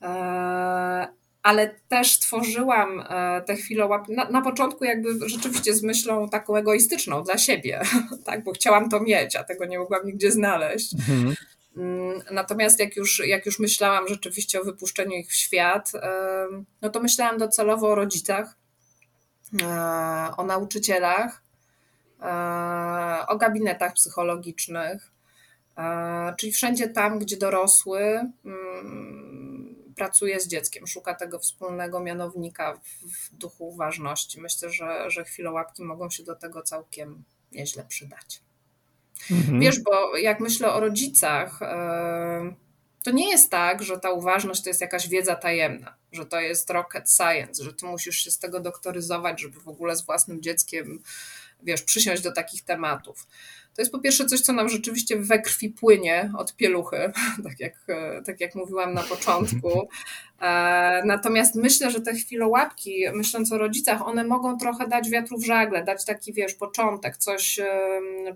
Ale 1.42 1.74
też 1.88 2.18
tworzyłam 2.18 3.04
te 3.46 3.56
chwile 3.56 3.88
na, 4.08 4.30
na 4.30 4.42
początku 4.42 4.84
jakby 4.84 5.28
rzeczywiście 5.28 5.74
z 5.74 5.82
myślą 5.82 6.28
taką 6.28 6.56
egoistyczną 6.56 7.22
dla 7.22 7.38
siebie, 7.38 7.80
tak, 8.26 8.44
bo 8.44 8.52
chciałam 8.52 8.88
to 8.88 9.00
mieć, 9.00 9.36
a 9.36 9.44
tego 9.44 9.64
nie 9.64 9.78
mogłam 9.78 10.06
nigdzie 10.06 10.32
znaleźć. 10.32 10.94
Mhm. 10.94 11.34
Mm, 11.76 12.22
natomiast 12.30 12.80
jak 12.80 12.96
już, 12.96 13.22
jak 13.26 13.46
już 13.46 13.58
myślałam 13.58 14.08
rzeczywiście 14.08 14.60
o 14.60 14.64
wypuszczeniu 14.64 15.16
ich 15.16 15.28
w 15.28 15.34
świat, 15.34 15.92
no 16.82 16.88
to 16.88 17.00
myślałam 17.00 17.38
docelowo 17.38 17.88
o 17.88 17.94
rodzicach, 17.94 18.56
o 20.36 20.44
nauczycielach, 20.44 21.42
o 23.28 23.36
gabinetach 23.36 23.92
psychologicznych, 23.92 25.13
czyli 26.38 26.52
wszędzie 26.52 26.88
tam, 26.88 27.18
gdzie 27.18 27.36
dorosły 27.36 28.00
mm, 28.44 29.92
pracuje 29.96 30.40
z 30.40 30.48
dzieckiem, 30.48 30.86
szuka 30.86 31.14
tego 31.14 31.38
wspólnego 31.38 32.00
mianownika 32.00 32.80
w 33.02 33.34
duchu 33.36 33.68
uważności. 33.68 34.40
Myślę, 34.40 34.70
że, 34.70 35.10
że 35.10 35.24
chwilołapki 35.24 35.82
mogą 35.82 36.10
się 36.10 36.22
do 36.22 36.36
tego 36.36 36.62
całkiem 36.62 37.24
nieźle 37.52 37.84
przydać. 37.84 38.40
Mhm. 39.30 39.60
Wiesz, 39.60 39.80
bo 39.80 40.16
jak 40.16 40.40
myślę 40.40 40.72
o 40.72 40.80
rodzicach, 40.80 41.62
e, 41.62 42.54
to 43.02 43.10
nie 43.10 43.30
jest 43.30 43.50
tak, 43.50 43.82
że 43.82 44.00
ta 44.00 44.10
uważność 44.10 44.62
to 44.62 44.70
jest 44.70 44.80
jakaś 44.80 45.08
wiedza 45.08 45.34
tajemna, 45.34 45.94
że 46.12 46.26
to 46.26 46.40
jest 46.40 46.70
rocket 46.70 47.10
science, 47.10 47.64
że 47.64 47.72
ty 47.72 47.86
musisz 47.86 48.16
się 48.16 48.30
z 48.30 48.38
tego 48.38 48.60
doktoryzować, 48.60 49.40
żeby 49.40 49.60
w 49.60 49.68
ogóle 49.68 49.96
z 49.96 50.06
własnym 50.06 50.42
dzieckiem, 50.42 51.02
wiesz, 51.62 51.82
przysiąść 51.82 52.22
do 52.22 52.32
takich 52.32 52.62
tematów. 52.62 53.26
To 53.76 53.82
jest 53.82 53.92
po 53.92 53.98
pierwsze 53.98 54.26
coś, 54.26 54.40
co 54.40 54.52
nam 54.52 54.68
rzeczywiście 54.68 55.16
we 55.16 55.38
krwi 55.38 55.70
płynie 55.70 56.32
od 56.38 56.56
pieluchy, 56.56 56.96
tak 57.48 57.60
jak, 57.60 57.86
tak 58.26 58.40
jak 58.40 58.54
mówiłam 58.54 58.94
na 58.94 59.02
początku. 59.02 59.88
E, 60.40 61.02
natomiast 61.04 61.54
myślę, 61.54 61.90
że 61.90 62.00
te 62.00 62.14
chwilołapki, 62.14 63.04
myśląc 63.14 63.52
o 63.52 63.58
rodzicach, 63.58 64.08
one 64.08 64.24
mogą 64.24 64.58
trochę 64.58 64.88
dać 64.88 65.10
wiatru 65.10 65.38
w 65.38 65.46
żagle, 65.46 65.84
dać 65.84 66.04
taki, 66.04 66.32
wiesz, 66.32 66.54
początek, 66.54 67.16
coś, 67.16 67.60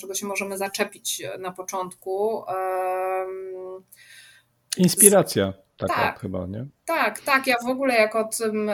czego 0.01 0.15
się 0.15 0.27
możemy 0.27 0.59
zaczepić 0.59 1.23
na 1.39 1.53
początku. 1.53 2.43
Inspiracja. 4.77 5.68
Taka 5.79 5.95
tak, 5.95 6.21
chyba, 6.21 6.47
nie? 6.47 6.67
Tak, 6.85 7.21
tak. 7.21 7.47
Ja 7.47 7.57
w 7.67 7.71
ogóle 7.71 7.95
jak 7.95 8.17
o 8.17 8.25
tym, 8.25 8.71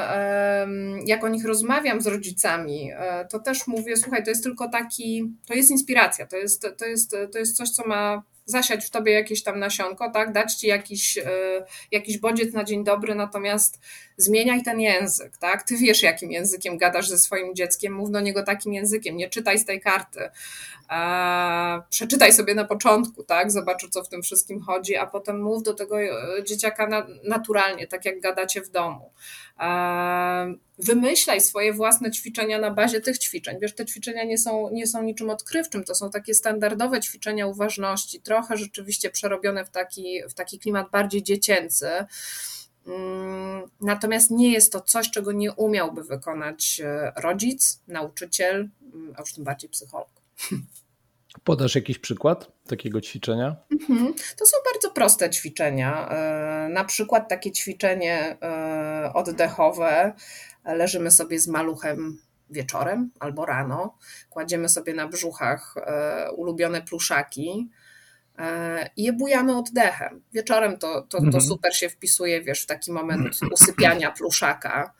jak 1.06 1.24
o 1.24 1.28
nich 1.28 1.44
rozmawiam 1.44 2.00
z 2.00 2.06
rodzicami, 2.06 2.90
e, 2.96 3.26
to 3.30 3.38
też 3.38 3.66
mówię, 3.66 3.96
słuchaj, 3.96 4.24
to 4.24 4.30
jest 4.30 4.42
tylko 4.42 4.68
taki, 4.68 5.34
to 5.46 5.54
jest 5.54 5.70
inspiracja, 5.70 6.26
to 6.26 6.36
jest, 6.36 6.66
to 6.78 6.86
jest, 6.86 7.16
to 7.32 7.38
jest 7.38 7.56
coś, 7.56 7.70
co 7.70 7.86
ma 7.86 8.22
zasiać 8.44 8.86
w 8.86 8.90
tobie 8.90 9.12
jakieś 9.12 9.42
tam 9.42 9.58
nasionko, 9.58 10.10
tak, 10.10 10.32
dać 10.32 10.54
ci 10.54 10.66
jakiś, 10.66 11.18
e, 11.18 11.24
jakiś 11.90 12.18
bodziec 12.18 12.52
na 12.52 12.64
dzień 12.64 12.84
dobry, 12.84 13.14
natomiast 13.14 13.80
zmieniaj 14.16 14.62
ten 14.62 14.80
język, 14.80 15.36
tak, 15.36 15.62
ty 15.62 15.76
wiesz 15.76 16.02
jakim 16.02 16.30
językiem 16.30 16.78
gadasz 16.78 17.08
ze 17.08 17.18
swoim 17.18 17.54
dzieckiem, 17.54 17.92
mów 17.92 18.10
do 18.10 18.20
niego 18.20 18.42
takim 18.42 18.72
językiem, 18.74 19.16
nie 19.16 19.28
czytaj 19.28 19.58
z 19.58 19.64
tej 19.64 19.80
karty, 19.80 20.30
przeczytaj 21.90 22.32
sobie 22.32 22.54
na 22.54 22.64
początku, 22.64 23.24
tak, 23.24 23.52
zobacz 23.52 23.84
o 23.84 23.88
co 23.88 24.04
w 24.04 24.08
tym 24.08 24.22
wszystkim 24.22 24.60
chodzi, 24.60 24.96
a 24.96 25.06
potem 25.06 25.42
mów 25.42 25.62
do 25.62 25.74
tego 25.74 26.02
e, 26.02 26.10
dzieciaka 26.44 26.86
na, 26.86 27.06
naturalnie, 27.24 27.86
tak 27.86 28.04
jak 28.04 28.20
gadacie 28.20 28.62
w 28.62 28.70
domu. 28.70 29.10
Wymyślaj 30.78 31.40
swoje 31.40 31.72
własne 31.72 32.10
ćwiczenia 32.10 32.58
na 32.58 32.70
bazie 32.70 33.00
tych 33.00 33.18
ćwiczeń. 33.18 33.56
Wiesz, 33.60 33.74
te 33.74 33.86
ćwiczenia 33.86 34.24
nie 34.24 34.38
są, 34.38 34.70
nie 34.70 34.86
są 34.86 35.02
niczym 35.02 35.30
odkrywczym, 35.30 35.84
to 35.84 35.94
są 35.94 36.10
takie 36.10 36.34
standardowe 36.34 37.00
ćwiczenia 37.00 37.46
uważności, 37.46 38.20
trochę 38.20 38.56
rzeczywiście 38.56 39.10
przerobione 39.10 39.64
w 39.64 39.70
taki, 39.70 40.22
w 40.30 40.34
taki 40.34 40.58
klimat 40.58 40.90
bardziej 40.90 41.22
dziecięcy. 41.22 41.88
Mm, 42.86 43.70
natomiast 43.80 44.30
nie 44.30 44.52
jest 44.52 44.72
to 44.72 44.80
coś, 44.80 45.10
czego 45.10 45.32
nie 45.32 45.52
umiałby 45.52 46.04
wykonać 46.04 46.80
e, 46.84 47.12
rodzic, 47.16 47.80
nauczyciel, 47.88 48.68
mm, 48.94 49.14
a 49.16 49.20
już 49.20 49.32
tym 49.32 49.44
bardziej 49.44 49.70
psycholog. 49.70 50.10
Podasz 51.44 51.74
jakiś 51.74 51.98
przykład 51.98 52.52
takiego 52.68 53.00
ćwiczenia? 53.00 53.56
Mhm. 53.72 54.14
To 54.36 54.46
są 54.46 54.56
bardzo 54.72 54.90
proste 54.90 55.30
ćwiczenia. 55.30 56.08
E, 56.08 56.68
na 56.68 56.84
przykład 56.84 57.28
takie 57.28 57.52
ćwiczenie 57.52 58.36
e, 58.42 59.12
oddechowe. 59.14 60.12
Leżymy 60.64 61.10
sobie 61.10 61.40
z 61.40 61.48
maluchem 61.48 62.18
wieczorem 62.50 63.10
albo 63.20 63.46
rano, 63.46 63.98
kładziemy 64.30 64.68
sobie 64.68 64.94
na 64.94 65.08
brzuchach 65.08 65.74
e, 65.76 66.32
ulubione 66.32 66.82
pluszaki 66.82 67.70
i 68.96 69.04
je 69.04 69.12
bujamy 69.12 69.56
oddechem. 69.56 70.22
Wieczorem 70.32 70.78
to, 70.78 71.02
to, 71.02 71.18
to 71.18 71.24
mhm. 71.24 71.40
super 71.40 71.76
się 71.76 71.88
wpisuje, 71.88 72.42
wiesz, 72.42 72.62
w 72.62 72.66
taki 72.66 72.92
moment 72.92 73.38
usypiania 73.52 74.10
pluszaka. 74.12 74.92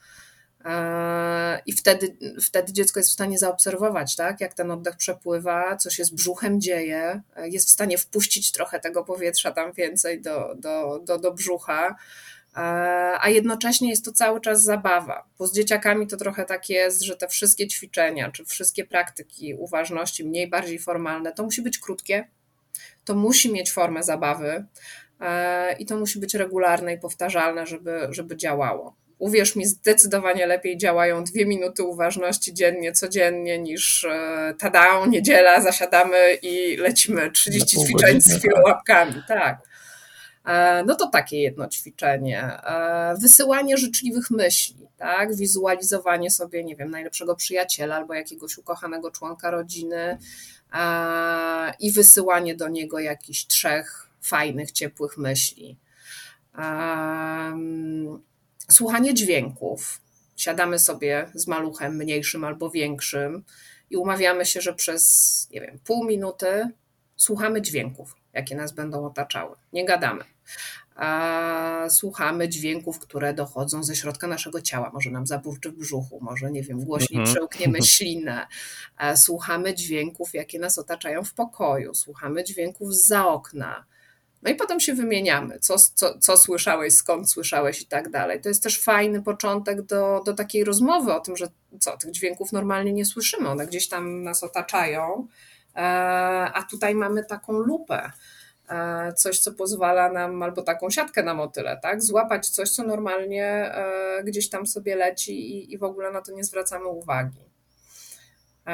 I 1.65 1.73
wtedy, 1.73 2.17
wtedy 2.41 2.73
dziecko 2.73 2.99
jest 2.99 3.09
w 3.09 3.13
stanie 3.13 3.37
zaobserwować, 3.37 4.15
tak, 4.15 4.41
jak 4.41 4.53
ten 4.53 4.71
oddech 4.71 4.95
przepływa, 4.95 5.77
co 5.77 5.89
się 5.89 6.05
z 6.05 6.11
brzuchem 6.11 6.61
dzieje, 6.61 7.21
jest 7.43 7.67
w 7.67 7.71
stanie 7.71 7.97
wpuścić 7.97 8.51
trochę 8.51 8.79
tego 8.79 9.03
powietrza 9.03 9.51
tam 9.51 9.73
więcej 9.73 10.21
do, 10.21 10.55
do, 10.55 10.99
do, 10.99 11.17
do 11.19 11.33
brzucha, 11.33 11.95
a 13.21 13.29
jednocześnie 13.29 13.89
jest 13.89 14.05
to 14.05 14.11
cały 14.11 14.41
czas 14.41 14.63
zabawa, 14.63 15.27
bo 15.37 15.47
z 15.47 15.55
dzieciakami 15.55 16.07
to 16.07 16.17
trochę 16.17 16.45
tak 16.45 16.69
jest, 16.69 17.01
że 17.01 17.15
te 17.15 17.27
wszystkie 17.27 17.67
ćwiczenia, 17.67 18.31
czy 18.31 18.45
wszystkie 18.45 18.85
praktyki 18.85 19.53
uważności, 19.53 20.25
mniej, 20.25 20.49
bardziej 20.49 20.79
formalne, 20.79 21.31
to 21.31 21.43
musi 21.43 21.61
być 21.61 21.79
krótkie, 21.79 22.27
to 23.05 23.15
musi 23.15 23.51
mieć 23.51 23.71
formę 23.71 24.03
zabawy 24.03 24.65
i 25.79 25.85
to 25.85 25.97
musi 25.97 26.19
być 26.19 26.33
regularne 26.33 26.93
i 26.93 26.99
powtarzalne, 26.99 27.67
żeby, 27.67 28.07
żeby 28.09 28.37
działało 28.37 29.04
uwierz 29.19 29.55
mi, 29.55 29.65
zdecydowanie 29.65 30.45
lepiej 30.47 30.77
działają 30.77 31.23
dwie 31.23 31.45
minuty 31.45 31.83
uważności 31.83 32.53
dziennie, 32.53 32.91
codziennie 32.91 33.59
niż 33.59 34.03
e, 34.03 34.53
tada, 34.59 35.05
niedziela, 35.05 35.61
zasiadamy 35.61 36.37
i 36.41 36.77
lecimy 36.77 37.31
30 37.31 37.77
ćwiczeń 37.77 38.21
z 38.21 38.39
łapkami. 38.65 39.23
Tak. 39.27 39.57
E, 40.45 40.83
no 40.83 40.95
to 40.95 41.07
takie 41.07 41.41
jedno 41.41 41.67
ćwiczenie. 41.67 42.41
E, 42.43 43.15
wysyłanie 43.21 43.77
życzliwych 43.77 44.31
myśli, 44.31 44.87
tak? 44.97 45.35
Wizualizowanie 45.35 46.31
sobie, 46.31 46.63
nie 46.63 46.75
wiem, 46.75 46.91
najlepszego 46.91 47.35
przyjaciela 47.35 47.95
albo 47.95 48.13
jakiegoś 48.13 48.57
ukochanego 48.57 49.11
członka 49.11 49.51
rodziny 49.51 50.17
i 51.79 51.91
wysyłanie 51.91 52.55
do 52.55 52.67
niego 52.67 52.99
jakichś 52.99 53.45
trzech 53.45 54.09
fajnych, 54.21 54.71
ciepłych 54.71 55.17
myśli 55.17 55.77
słuchanie 58.71 59.13
dźwięków. 59.13 60.01
Siadamy 60.35 60.79
sobie 60.79 61.29
z 61.33 61.47
maluchem 61.47 61.95
mniejszym 61.95 62.43
albo 62.43 62.69
większym 62.69 63.43
i 63.89 63.97
umawiamy 63.97 64.45
się, 64.45 64.61
że 64.61 64.73
przez, 64.73 65.47
nie 65.51 65.61
wiem, 65.61 65.79
pół 65.85 66.05
minuty 66.05 66.69
słuchamy 67.15 67.61
dźwięków, 67.61 68.15
jakie 68.33 68.55
nas 68.55 68.71
będą 68.71 69.05
otaczały. 69.05 69.55
Nie 69.73 69.85
gadamy. 69.85 70.23
A 70.95 71.87
słuchamy 71.89 72.49
dźwięków, 72.49 72.99
które 72.99 73.33
dochodzą 73.33 73.83
ze 73.83 73.95
środka 73.95 74.27
naszego 74.27 74.61
ciała. 74.61 74.91
Może 74.93 75.11
nam 75.11 75.27
zaburczy 75.27 75.71
w 75.71 75.77
brzuchu, 75.77 76.19
może, 76.21 76.51
nie 76.51 76.63
wiem, 76.63 76.85
głośniej 76.85 77.19
mhm. 77.19 77.35
przełkniemy 77.35 77.81
ślinę. 77.95 78.47
Słuchamy 79.15 79.73
dźwięków, 79.73 80.33
jakie 80.33 80.59
nas 80.59 80.77
otaczają 80.77 81.23
w 81.23 81.33
pokoju. 81.33 81.93
Słuchamy 81.93 82.43
dźwięków 82.43 82.95
za 82.95 83.27
okna 83.27 83.85
no 84.45 84.51
i 84.51 84.55
potem 84.55 84.79
się 84.79 84.93
wymieniamy, 84.93 85.59
co, 85.59 85.75
co, 85.77 86.19
co 86.19 86.37
słyszałeś, 86.37 86.93
skąd 86.93 87.31
słyszałeś 87.31 87.81
i 87.81 87.85
tak 87.85 88.09
dalej. 88.09 88.41
To 88.41 88.49
jest 88.49 88.63
też 88.63 88.79
fajny 88.79 89.21
początek 89.21 89.81
do, 89.81 90.21
do 90.25 90.33
takiej 90.33 90.63
rozmowy 90.63 91.13
o 91.13 91.19
tym, 91.19 91.37
że 91.37 91.47
co, 91.79 91.97
tych 91.97 92.11
dźwięków 92.11 92.51
normalnie 92.51 92.93
nie 92.93 93.05
słyszymy, 93.05 93.49
one 93.49 93.67
gdzieś 93.67 93.89
tam 93.89 94.23
nas 94.23 94.43
otaczają, 94.43 95.27
e, 95.75 95.79
a 96.53 96.63
tutaj 96.71 96.95
mamy 96.95 97.23
taką 97.23 97.53
lupę, 97.53 98.11
e, 98.69 99.13
coś, 99.13 99.39
co 99.39 99.51
pozwala 99.51 100.11
nam, 100.11 100.43
albo 100.43 100.61
taką 100.61 100.89
siatkę 100.89 101.23
na 101.23 101.33
motyle, 101.33 101.79
tak? 101.83 102.03
Złapać 102.03 102.49
coś, 102.49 102.69
co 102.69 102.83
normalnie 102.83 103.45
e, 103.45 104.23
gdzieś 104.23 104.49
tam 104.49 104.67
sobie 104.67 104.95
leci 104.95 105.51
i, 105.51 105.73
i 105.73 105.77
w 105.77 105.83
ogóle 105.83 106.11
na 106.11 106.21
to 106.21 106.31
nie 106.31 106.43
zwracamy 106.43 106.87
uwagi. 106.87 107.54
E, 108.67 108.71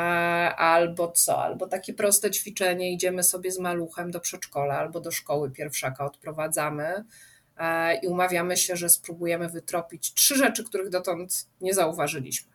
albo 0.55 1.11
co, 1.11 1.43
albo 1.43 1.67
takie 1.67 1.93
proste 1.93 2.31
ćwiczenie, 2.31 2.93
idziemy 2.93 3.23
sobie 3.23 3.51
z 3.51 3.59
maluchem 3.59 4.11
do 4.11 4.19
przedszkola 4.19 4.77
albo 4.77 4.99
do 4.99 5.11
szkoły 5.11 5.51
pierwszaka, 5.51 6.05
odprowadzamy 6.05 7.03
e, 7.57 7.95
i 7.95 8.07
umawiamy 8.07 8.57
się, 8.57 8.75
że 8.75 8.89
spróbujemy 8.89 9.49
wytropić 9.49 10.13
trzy 10.13 10.35
rzeczy, 10.35 10.63
których 10.63 10.89
dotąd 10.89 11.47
nie 11.61 11.73
zauważyliśmy. 11.73 12.51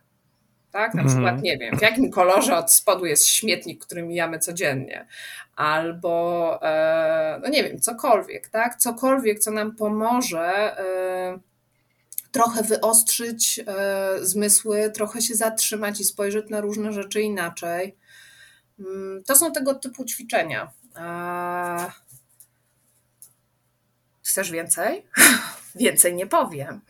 Tak? 0.71 0.93
Na 0.93 1.03
przykład, 1.03 1.33
mhm. 1.33 1.41
nie 1.41 1.57
wiem, 1.57 1.77
w 1.77 1.81
jakim 1.81 2.11
kolorze 2.11 2.57
od 2.57 2.71
spodu 2.71 3.05
jest 3.05 3.27
śmietnik, 3.27 3.85
który 3.85 4.03
mijamy 4.03 4.39
codziennie, 4.39 5.07
albo, 5.55 6.59
e, 6.63 7.39
no 7.43 7.49
nie 7.49 7.63
wiem, 7.63 7.79
cokolwiek, 7.79 8.47
tak? 8.47 8.75
Cokolwiek, 8.75 9.39
co 9.39 9.51
nam 9.51 9.75
pomoże 9.75 10.75
trochę 12.37 12.63
wyostrzyć 12.63 13.59
e, 13.67 14.17
zmysły, 14.21 14.91
trochę 14.91 15.21
się 15.21 15.35
zatrzymać 15.35 15.99
i 15.99 16.03
spojrzeć 16.03 16.49
na 16.49 16.61
różne 16.61 16.93
rzeczy 16.93 17.21
inaczej. 17.21 17.97
Mm, 18.79 19.23
to 19.23 19.35
są 19.35 19.51
tego 19.51 19.73
typu 19.73 20.05
ćwiczenia. 20.05 20.71
Chcesz 24.23 24.51
więcej? 24.51 25.05
więcej 25.75 26.15
nie 26.15 26.27
powiem. 26.27 26.81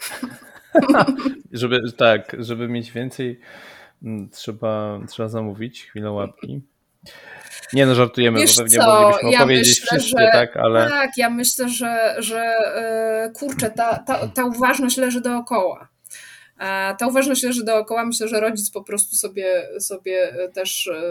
żeby, 1.52 1.91
tak, 1.98 2.36
żeby 2.39 2.68
mieć 2.68 2.91
więcej, 2.91 3.39
mm, 4.04 4.30
trzeba, 4.30 5.00
trzeba 5.08 5.30
zamówić 5.30 5.86
chwilę 5.86 6.12
łapki. 6.12 6.62
Nie 7.74 7.86
no, 7.86 7.95
żartujemy, 7.95 8.39
Wiesz 8.39 8.55
bo 8.55 8.64
pewnie 8.64 8.78
co? 8.78 9.01
moglibyśmy 9.01 9.32
ja 9.32 9.39
opowiedzieć 9.39 9.82
myślę, 9.82 9.99
wszystkie, 9.99 10.24
że, 10.26 10.30
tak, 10.32 10.58
ale... 10.58 10.89
Tak, 10.89 11.18
ja 11.18 11.30
myślę, 11.30 11.70
że, 11.70 12.16
że 12.18 12.39
e, 12.39 13.32
kurczę, 13.34 13.70
ta, 13.70 13.97
ta, 13.97 14.28
ta 14.28 14.45
uważność 14.45 14.97
leży 14.97 15.22
dookoła. 15.22 15.88
Ta 16.97 17.08
uważność 17.08 17.43
leży 17.43 17.64
dookoła. 17.64 18.05
Myślę, 18.05 18.28
że 18.28 18.39
rodzic 18.39 18.72
po 18.72 18.84
prostu 18.84 19.16
sobie, 19.16 19.68
sobie 19.80 20.34
też 20.53 20.88
e, 20.88 21.01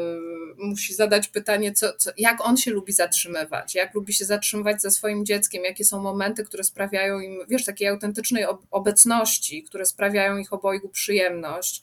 musi 0.58 0.94
zadać 0.94 1.28
pytanie, 1.28 1.72
co, 1.72 1.92
co, 1.92 2.10
jak 2.18 2.40
on 2.40 2.56
się 2.56 2.70
lubi 2.70 2.92
zatrzymywać, 2.92 3.74
jak 3.74 3.94
lubi 3.94 4.12
się 4.12 4.24
zatrzymywać 4.24 4.82
ze 4.82 4.90
swoim 4.90 5.26
dzieckiem, 5.26 5.64
jakie 5.64 5.84
są 5.84 6.02
momenty, 6.02 6.44
które 6.44 6.64
sprawiają 6.64 7.20
im, 7.20 7.38
wiesz, 7.48 7.64
takiej 7.64 7.88
autentycznej 7.88 8.44
obecności, 8.70 9.62
które 9.62 9.86
sprawiają 9.86 10.36
ich 10.36 10.52
obojgu 10.52 10.88
przyjemność 10.88 11.82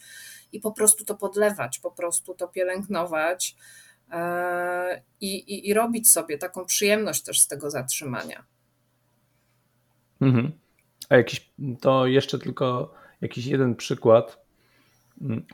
i 0.52 0.60
po 0.60 0.72
prostu 0.72 1.06
to 1.06 1.16
podlewać, 1.16 1.80
po 1.80 1.92
prostu 1.92 2.34
to 2.34 2.48
pielęgnować 2.48 3.56
e, 3.56 3.84
i, 5.22 5.36
i, 5.36 5.70
i 5.70 5.74
robić 5.74 6.12
sobie 6.12 6.38
taką 6.38 6.66
przyjemność 6.66 7.24
też 7.24 7.42
z 7.42 7.48
tego 7.48 7.72
zatrzymania. 7.72 8.44
Mhm. 10.22 10.52
A 11.10 11.16
jakiś, 11.16 11.52
to 11.82 12.08
jeszcze 12.08 12.40
tylko 12.40 12.94
jakiś 13.22 13.46
jeden 13.46 13.76
przykład, 13.76 14.46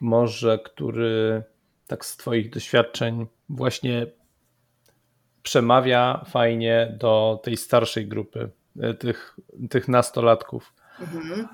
może, 0.02 0.60
który 0.60 1.44
tak 1.88 2.06
z 2.06 2.18
Twoich 2.18 2.50
doświadczeń 2.50 3.28
właśnie 3.50 4.08
przemawia 5.44 6.26
fajnie 6.28 6.98
do 7.00 7.42
tej 7.44 7.58
starszej 7.58 8.08
grupy, 8.08 8.50
e, 8.80 8.94
tych, 8.94 9.38
tych 9.70 9.88
nastolatków. 9.88 10.74
Mhm. 11.00 11.48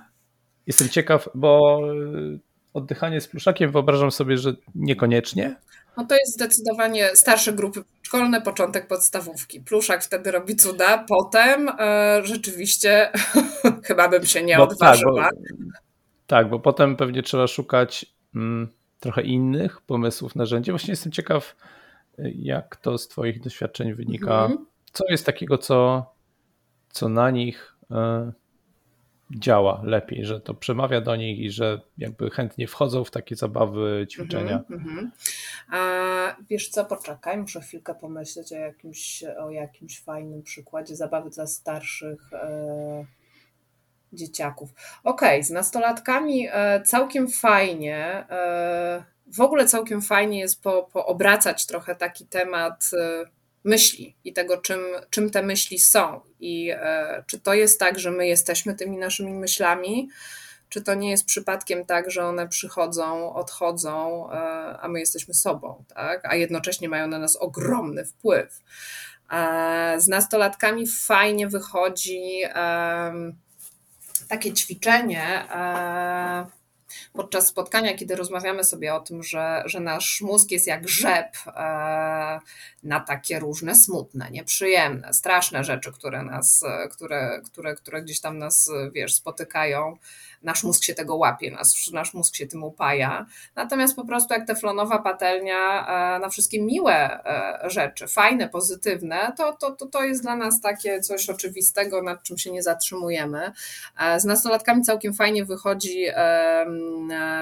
Jestem 0.68 0.90
ciekaw, 0.90 1.30
bo 1.36 1.82
e, 1.84 2.38
oddychanie 2.74 3.22
z 3.22 3.28
pluszakiem 3.28 3.72
wyobrażam 3.72 4.12
sobie, 4.12 4.38
że 4.38 4.54
niekoniecznie. 4.76 5.56
No 5.98 6.06
to 6.06 6.16
jest 6.16 6.34
zdecydowanie 6.34 7.10
starsze 7.14 7.54
grupy 7.54 7.84
szkolne, 8.02 8.42
początek 8.42 8.88
podstawówki. 8.88 9.62
Pluszak 9.62 10.04
wtedy 10.04 10.32
robi 10.32 10.56
cuda, 10.56 11.06
potem 11.08 11.70
e, 11.80 12.22
rzeczywiście 12.24 13.12
chyba 13.88 14.10
bym 14.10 14.26
się 14.26 14.44
nie 14.44 14.58
bo, 14.58 14.64
odważyła. 14.64 15.24
Tak, 15.24 15.34
bo, 15.36 15.74
tak, 16.28 16.50
bo 16.50 16.60
potem 16.60 16.96
pewnie 16.96 17.24
trzeba 17.24 17.48
szukać 17.48 18.06
mm, 18.36 18.68
trochę 19.00 19.22
innych 19.22 19.82
pomysłów, 19.82 20.36
narzędzi. 20.36 20.72
Właśnie 20.72 20.92
jestem 20.92 21.12
ciekaw, 21.12 21.56
jak 22.36 22.76
to 22.76 22.98
z 22.98 23.08
Twoich 23.08 23.42
doświadczeń 23.42 23.94
wynika. 23.94 24.46
Mhm. 24.46 24.66
Co 24.92 25.04
jest 25.10 25.26
takiego, 25.26 25.58
co, 25.58 26.06
co 26.90 27.10
na 27.10 27.32
nich 27.32 27.76
y, 27.84 27.96
działa 29.32 29.82
lepiej, 29.84 30.26
że 30.26 30.42
to 30.42 30.54
przemawia 30.54 31.02
do 31.02 31.16
nich 31.16 31.40
i 31.40 31.52
że 31.52 31.82
jakby 31.98 32.30
chętnie 32.30 32.68
wchodzą 32.68 33.04
w 33.04 33.12
takie 33.12 33.36
zabawy, 33.36 34.08
ćwiczenia. 34.12 34.64
Mm-hmm. 34.70 35.08
A 35.72 36.36
wiesz 36.50 36.70
co, 36.70 36.86
poczekaj, 36.86 37.38
muszę 37.38 37.62
chwilkę 37.62 37.96
pomyśleć 37.96 38.54
o 38.54 38.56
jakimś, 38.56 39.24
o 39.40 39.52
jakimś 39.52 40.02
fajnym 40.02 40.44
przykładzie 40.44 40.96
zabawy 40.96 41.30
dla 41.30 41.48
starszych. 41.48 42.34
E, 42.34 43.06
dzieciaków. 44.16 44.70
Okej, 45.04 45.30
okay, 45.30 45.44
z 45.44 45.50
nastolatkami 45.50 46.48
e, 46.52 46.82
całkiem 46.82 47.28
fajnie. 47.28 47.98
E, 48.30 49.06
w 49.28 49.42
ogóle 49.42 49.66
całkiem 49.66 50.02
fajnie 50.02 50.40
jest 50.40 50.64
po, 50.64 50.84
poobracać 50.84 51.66
trochę 51.66 51.96
taki 51.96 52.26
temat 52.26 52.92
e, 52.94 53.26
myśli 53.66 54.16
i 54.24 54.34
tego, 54.34 54.58
czym, 54.58 54.80
czym 55.10 55.30
te 55.30 55.44
myśli 55.44 55.80
są. 55.80 56.22
I 56.40 56.72
czy 57.28 57.40
to 57.40 57.54
jest 57.54 57.80
tak, 57.80 58.00
że 58.00 58.12
my 58.12 58.28
jesteśmy 58.28 58.76
tymi 58.76 58.98
naszymi 58.98 59.34
myślami, 59.34 60.10
czy 60.70 60.82
to 60.82 60.94
nie 60.94 61.10
jest 61.10 61.26
przypadkiem 61.26 61.86
tak, 61.86 62.12
że 62.12 62.26
one 62.26 62.48
przychodzą, 62.48 63.34
odchodzą, 63.34 64.28
a 64.82 64.88
my 64.88 65.00
jesteśmy 65.00 65.34
sobą, 65.34 65.84
tak? 65.96 66.26
a 66.26 66.36
jednocześnie 66.36 66.90
mają 66.90 67.08
na 67.08 67.20
nas 67.20 67.36
ogromny 67.36 68.06
wpływ. 68.06 68.64
Z 69.98 70.08
nastolatkami 70.08 70.88
fajnie 70.88 71.48
wychodzi 71.48 72.42
takie 74.28 74.54
ćwiczenie 74.54 75.46
e, 75.52 76.46
podczas 77.14 77.48
spotkania, 77.48 77.94
kiedy 77.94 78.16
rozmawiamy 78.16 78.64
sobie 78.64 78.94
o 78.94 79.00
tym, 79.00 79.24
że, 79.24 79.64
że 79.66 79.80
nasz 79.80 80.22
mózg 80.22 80.52
jest 80.52 80.68
jak 80.68 80.90
rzep 80.90 81.36
e, 81.48 82.40
na 82.84 83.00
takie 83.00 83.40
różne 83.40 83.76
smutne, 83.76 84.32
nieprzyjemne, 84.32 85.14
straszne 85.14 85.64
rzeczy, 85.64 85.92
które 85.92 86.24
nas, 86.24 86.64
które, 86.92 87.42
które, 87.46 87.76
które 87.76 88.02
gdzieś 88.02 88.20
tam 88.22 88.38
nas, 88.38 88.72
wiesz, 88.94 89.16
spotykają 89.16 89.98
nasz 90.46 90.64
mózg 90.64 90.84
się 90.84 90.94
tego 90.94 91.16
łapie, 91.16 91.52
nasz, 91.52 91.92
nasz 91.92 92.14
mózg 92.14 92.36
się 92.36 92.48
tym 92.48 92.64
upaja. 92.64 93.26
Natomiast 93.56 93.96
po 93.96 94.06
prostu 94.06 94.34
jak 94.34 94.48
teflonowa 94.48 95.00
patelnia 95.00 95.88
e, 96.16 96.20
na 96.20 96.30
wszystkie 96.30 96.62
miłe 96.62 97.24
e, 97.26 97.70
rzeczy, 97.70 98.08
fajne, 98.08 98.50
pozytywne, 98.50 99.34
to, 99.38 99.54
to, 99.54 99.72
to, 99.72 99.86
to 99.86 100.04
jest 100.04 100.22
dla 100.22 100.36
nas 100.36 100.62
takie 100.62 101.02
coś 101.02 101.30
oczywistego, 101.30 102.02
nad 102.02 102.24
czym 102.24 102.38
się 102.38 102.52
nie 102.52 102.64
zatrzymujemy. 102.64 103.52
E, 104.00 104.20
z 104.20 104.26
nastolatkami 104.26 104.82
całkiem 104.82 105.14
fajnie 105.14 105.46
wychodzi, 105.46 106.06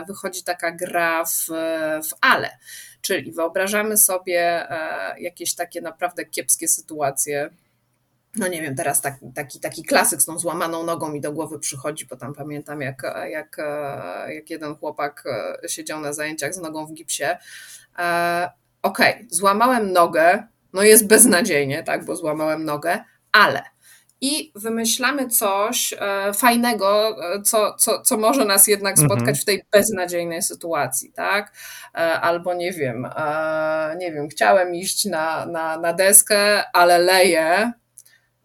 wychodzi 0.07 0.43
taka 0.43 0.71
gra 0.71 1.25
w, 1.25 1.47
w 2.09 2.13
ale. 2.21 2.57
Czyli 3.01 3.31
wyobrażamy 3.31 3.97
sobie 3.97 4.67
jakieś 5.17 5.55
takie 5.55 5.81
naprawdę 5.81 6.25
kiepskie 6.25 6.67
sytuacje, 6.67 7.49
no 8.37 8.47
nie 8.47 8.61
wiem, 8.61 8.75
teraz 8.75 9.01
tak, 9.01 9.15
taki, 9.35 9.59
taki 9.59 9.83
klasyk 9.83 10.21
z 10.21 10.25
tą 10.25 10.39
złamaną 10.39 10.83
nogą 10.83 11.09
mi 11.09 11.21
do 11.21 11.31
głowy 11.31 11.59
przychodzi, 11.59 12.05
bo 12.05 12.15
tam 12.15 12.33
pamiętam, 12.33 12.81
jak, 12.81 13.03
jak, 13.29 13.57
jak 14.29 14.49
jeden 14.49 14.75
chłopak 14.75 15.23
e, 15.63 15.69
siedział 15.69 16.01
na 16.01 16.13
zajęciach 16.13 16.53
z 16.53 16.57
nogą 16.57 16.85
w 16.85 16.93
gipsie. 16.93 17.23
E, 17.99 18.51
okej, 18.81 19.13
okay, 19.13 19.27
złamałem 19.29 19.93
nogę, 19.93 20.47
no 20.73 20.83
jest 20.83 21.07
beznadziejnie, 21.07 21.83
tak, 21.83 22.05
bo 22.05 22.15
złamałem 22.15 22.65
nogę, 22.65 23.03
ale 23.31 23.63
i 24.21 24.51
wymyślamy 24.55 25.27
coś 25.27 25.93
e, 25.99 26.33
fajnego, 26.33 27.17
co, 27.43 27.73
co, 27.73 28.01
co 28.01 28.17
może 28.17 28.45
nas 28.45 28.67
jednak 28.67 28.97
spotkać 28.97 29.19
mhm. 29.19 29.35
w 29.35 29.45
tej 29.45 29.63
beznadziejnej 29.71 30.41
sytuacji, 30.41 31.11
tak? 31.11 31.53
Albo 32.21 32.53
nie 32.53 32.71
wiem, 32.71 33.07
nie 33.97 34.11
wiem, 34.11 34.29
chciałem 34.29 34.75
iść 34.75 35.05
na, 35.05 35.45
na, 35.45 35.77
na 35.77 35.93
deskę, 35.93 36.71
ale 36.71 36.99
leję, 36.99 37.73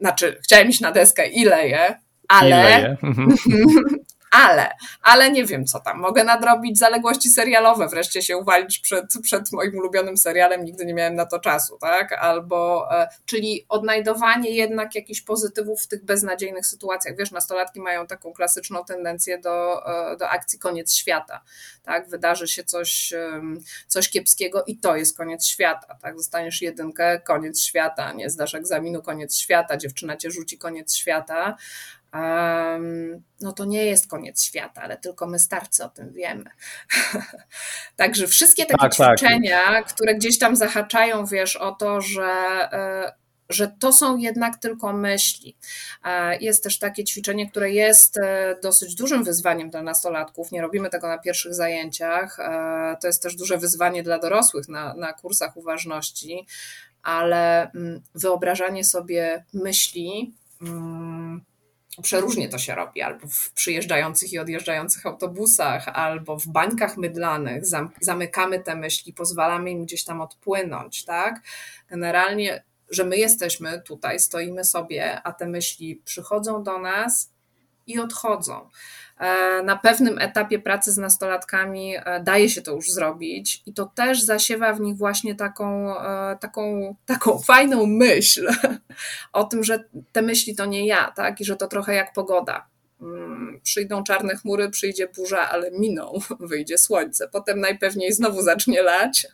znaczy 0.00 0.38
chciałem 0.42 0.68
iść 0.68 0.80
na 0.80 0.92
deskę 0.92 1.28
i 1.28 1.44
leję, 1.44 2.00
ale, 2.28 2.48
I 2.48 2.52
leję. 2.52 2.96
Ale, 4.38 4.70
ale 5.02 5.30
nie 5.30 5.44
wiem 5.44 5.66
co 5.66 5.80
tam. 5.80 5.98
Mogę 5.98 6.24
nadrobić 6.24 6.78
zaległości 6.78 7.28
serialowe, 7.28 7.88
wreszcie 7.88 8.22
się 8.22 8.36
uwalić 8.36 8.78
przed, 8.78 9.04
przed 9.22 9.52
moim 9.52 9.78
ulubionym 9.78 10.16
serialem, 10.16 10.64
nigdy 10.64 10.86
nie 10.86 10.94
miałem 10.94 11.14
na 11.14 11.26
to 11.26 11.40
czasu, 11.40 11.78
tak? 11.80 12.12
Albo, 12.12 12.88
e, 12.90 13.08
czyli 13.26 13.66
odnajdowanie 13.68 14.50
jednak 14.50 14.94
jakichś 14.94 15.20
pozytywów 15.20 15.82
w 15.82 15.88
tych 15.88 16.04
beznadziejnych 16.04 16.66
sytuacjach. 16.66 17.16
Wiesz, 17.16 17.30
nastolatki 17.30 17.80
mają 17.80 18.06
taką 18.06 18.32
klasyczną 18.32 18.84
tendencję 18.84 19.38
do, 19.38 19.86
e, 20.12 20.16
do 20.16 20.28
akcji 20.28 20.58
koniec 20.58 20.94
świata, 20.94 21.40
tak? 21.82 22.08
Wydarzy 22.08 22.48
się 22.48 22.64
coś, 22.64 23.12
coś 23.86 24.10
kiepskiego 24.10 24.64
i 24.66 24.78
to 24.78 24.96
jest 24.96 25.16
koniec 25.16 25.46
świata, 25.46 25.98
tak? 26.02 26.18
Zostaniesz 26.18 26.62
jedynkę, 26.62 27.20
koniec 27.20 27.60
świata, 27.62 28.12
nie 28.12 28.30
zdasz 28.30 28.54
egzaminu, 28.54 29.02
koniec 29.02 29.36
świata, 29.36 29.76
dziewczyna 29.76 30.16
cię 30.16 30.30
rzuci, 30.30 30.58
koniec 30.58 30.94
świata, 30.94 31.56
no 33.40 33.52
to 33.52 33.64
nie 33.64 33.84
jest 33.84 34.08
koniec 34.08 34.42
świata, 34.42 34.82
ale 34.82 34.96
tylko 34.96 35.26
my 35.26 35.38
starcy 35.38 35.84
o 35.84 35.88
tym 35.88 36.12
wiemy. 36.12 36.50
Także 37.96 38.26
wszystkie 38.26 38.66
takie 38.66 38.80
tak, 38.80 38.96
tak. 38.96 39.18
ćwiczenia, 39.18 39.62
tak. 39.62 39.86
które 39.86 40.14
gdzieś 40.14 40.38
tam 40.38 40.56
zahaczają, 40.56 41.26
wiesz, 41.26 41.56
o 41.56 41.72
to, 41.72 42.00
że 42.00 42.28
e, 42.72 43.12
że 43.50 43.72
to 43.80 43.92
są 43.92 44.16
jednak 44.16 44.56
tylko 44.56 44.92
myśli. 44.92 45.56
E, 46.04 46.38
jest 46.38 46.64
też 46.64 46.78
takie 46.78 47.04
ćwiczenie, 47.04 47.50
które 47.50 47.70
jest 47.70 48.18
e, 48.18 48.56
dosyć 48.62 48.94
dużym 48.94 49.24
wyzwaniem 49.24 49.70
dla 49.70 49.82
nastolatków. 49.82 50.52
Nie 50.52 50.62
robimy 50.62 50.90
tego 50.90 51.08
na 51.08 51.18
pierwszych 51.18 51.54
zajęciach. 51.54 52.36
To 53.00 53.06
jest 53.06 53.22
też 53.22 53.36
duże 53.36 53.58
wyzwanie 53.58 54.02
dla 54.02 54.18
dorosłych 54.18 54.68
na, 54.68 54.94
na 54.94 55.12
kursach 55.12 55.56
uważności, 55.56 56.46
ale 57.02 57.70
mm, 57.70 58.02
wyobrażanie 58.14 58.84
sobie 58.84 59.44
myśli 59.54 60.34
mm, 60.62 61.44
przeróżnie 62.02 62.48
to 62.48 62.58
się 62.58 62.74
robi, 62.74 63.02
albo 63.02 63.26
w 63.26 63.52
przyjeżdżających 63.52 64.32
i 64.32 64.38
odjeżdżających 64.38 65.06
autobusach, 65.06 65.88
albo 65.88 66.38
w 66.38 66.46
bańkach 66.46 66.96
mydlanych, 66.96 67.62
zamykamy 68.00 68.60
te 68.60 68.76
myśli, 68.76 69.12
pozwalamy 69.12 69.70
im 69.70 69.84
gdzieś 69.84 70.04
tam 70.04 70.20
odpłynąć, 70.20 71.04
tak? 71.04 71.40
Generalnie, 71.90 72.64
że 72.90 73.04
my 73.04 73.16
jesteśmy 73.16 73.82
tutaj, 73.82 74.20
stoimy 74.20 74.64
sobie, 74.64 75.22
a 75.22 75.32
te 75.32 75.46
myśli 75.46 75.96
przychodzą 76.04 76.62
do 76.62 76.78
nas 76.78 77.37
i 77.88 77.98
odchodzą. 77.98 78.68
E, 79.18 79.62
na 79.62 79.76
pewnym 79.76 80.18
etapie 80.18 80.58
pracy 80.58 80.92
z 80.92 80.96
nastolatkami 80.96 81.94
e, 81.96 82.22
daje 82.22 82.50
się 82.50 82.62
to 82.62 82.72
już 82.72 82.90
zrobić, 82.90 83.62
i 83.66 83.72
to 83.72 83.86
też 83.94 84.22
zasiewa 84.22 84.72
w 84.72 84.80
nich 84.80 84.96
właśnie 84.96 85.34
taką, 85.34 85.98
e, 86.00 86.36
taką, 86.40 86.94
taką 87.06 87.38
fajną 87.38 87.86
myśl 87.86 88.48
o 89.32 89.44
tym, 89.44 89.64
że 89.64 89.84
te 90.12 90.22
myśli 90.22 90.56
to 90.56 90.66
nie 90.66 90.86
ja, 90.86 91.12
tak? 91.16 91.40
I 91.40 91.44
że 91.44 91.56
to 91.56 91.68
trochę 91.68 91.94
jak 91.94 92.12
pogoda. 92.12 92.66
Mm, 93.02 93.60
przyjdą 93.62 94.04
czarne 94.04 94.36
chmury, 94.36 94.70
przyjdzie 94.70 95.08
burza, 95.16 95.50
ale 95.50 95.70
miną, 95.70 96.12
wyjdzie 96.40 96.78
słońce. 96.78 97.28
Potem 97.28 97.60
najpewniej 97.60 98.12
znowu 98.12 98.42
zacznie 98.42 98.82
lać 98.82 99.26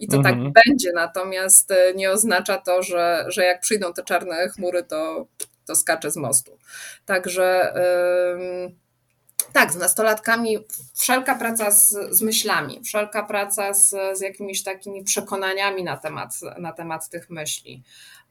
i 0.00 0.08
to 0.08 0.22
tak 0.22 0.32
mhm. 0.32 0.52
tak 0.52 0.62
będzie. 0.66 0.92
Natomiast 0.94 1.72
nie 1.94 2.10
oznacza 2.10 2.58
to, 2.58 2.82
że, 2.82 3.24
że 3.28 3.44
jak 3.44 3.60
przyjdą 3.60 3.92
te 3.92 4.02
czarne 4.02 4.48
chmury, 4.48 4.82
to 4.82 5.26
to 5.68 5.76
skacze 5.76 6.10
z 6.10 6.16
mostu. 6.16 6.58
Także 7.06 7.74
tak, 9.52 9.72
z 9.72 9.76
nastolatkami 9.76 10.58
wszelka 10.94 11.34
praca 11.34 11.70
z, 11.70 11.96
z 12.10 12.22
myślami, 12.22 12.80
wszelka 12.84 13.22
praca 13.22 13.74
z, 13.74 13.90
z 14.18 14.20
jakimiś 14.20 14.62
takimi 14.62 15.04
przekonaniami 15.04 15.84
na 15.84 15.96
temat, 15.96 16.30
na 16.58 16.72
temat 16.72 17.08
tych 17.08 17.30
myśli. 17.30 17.82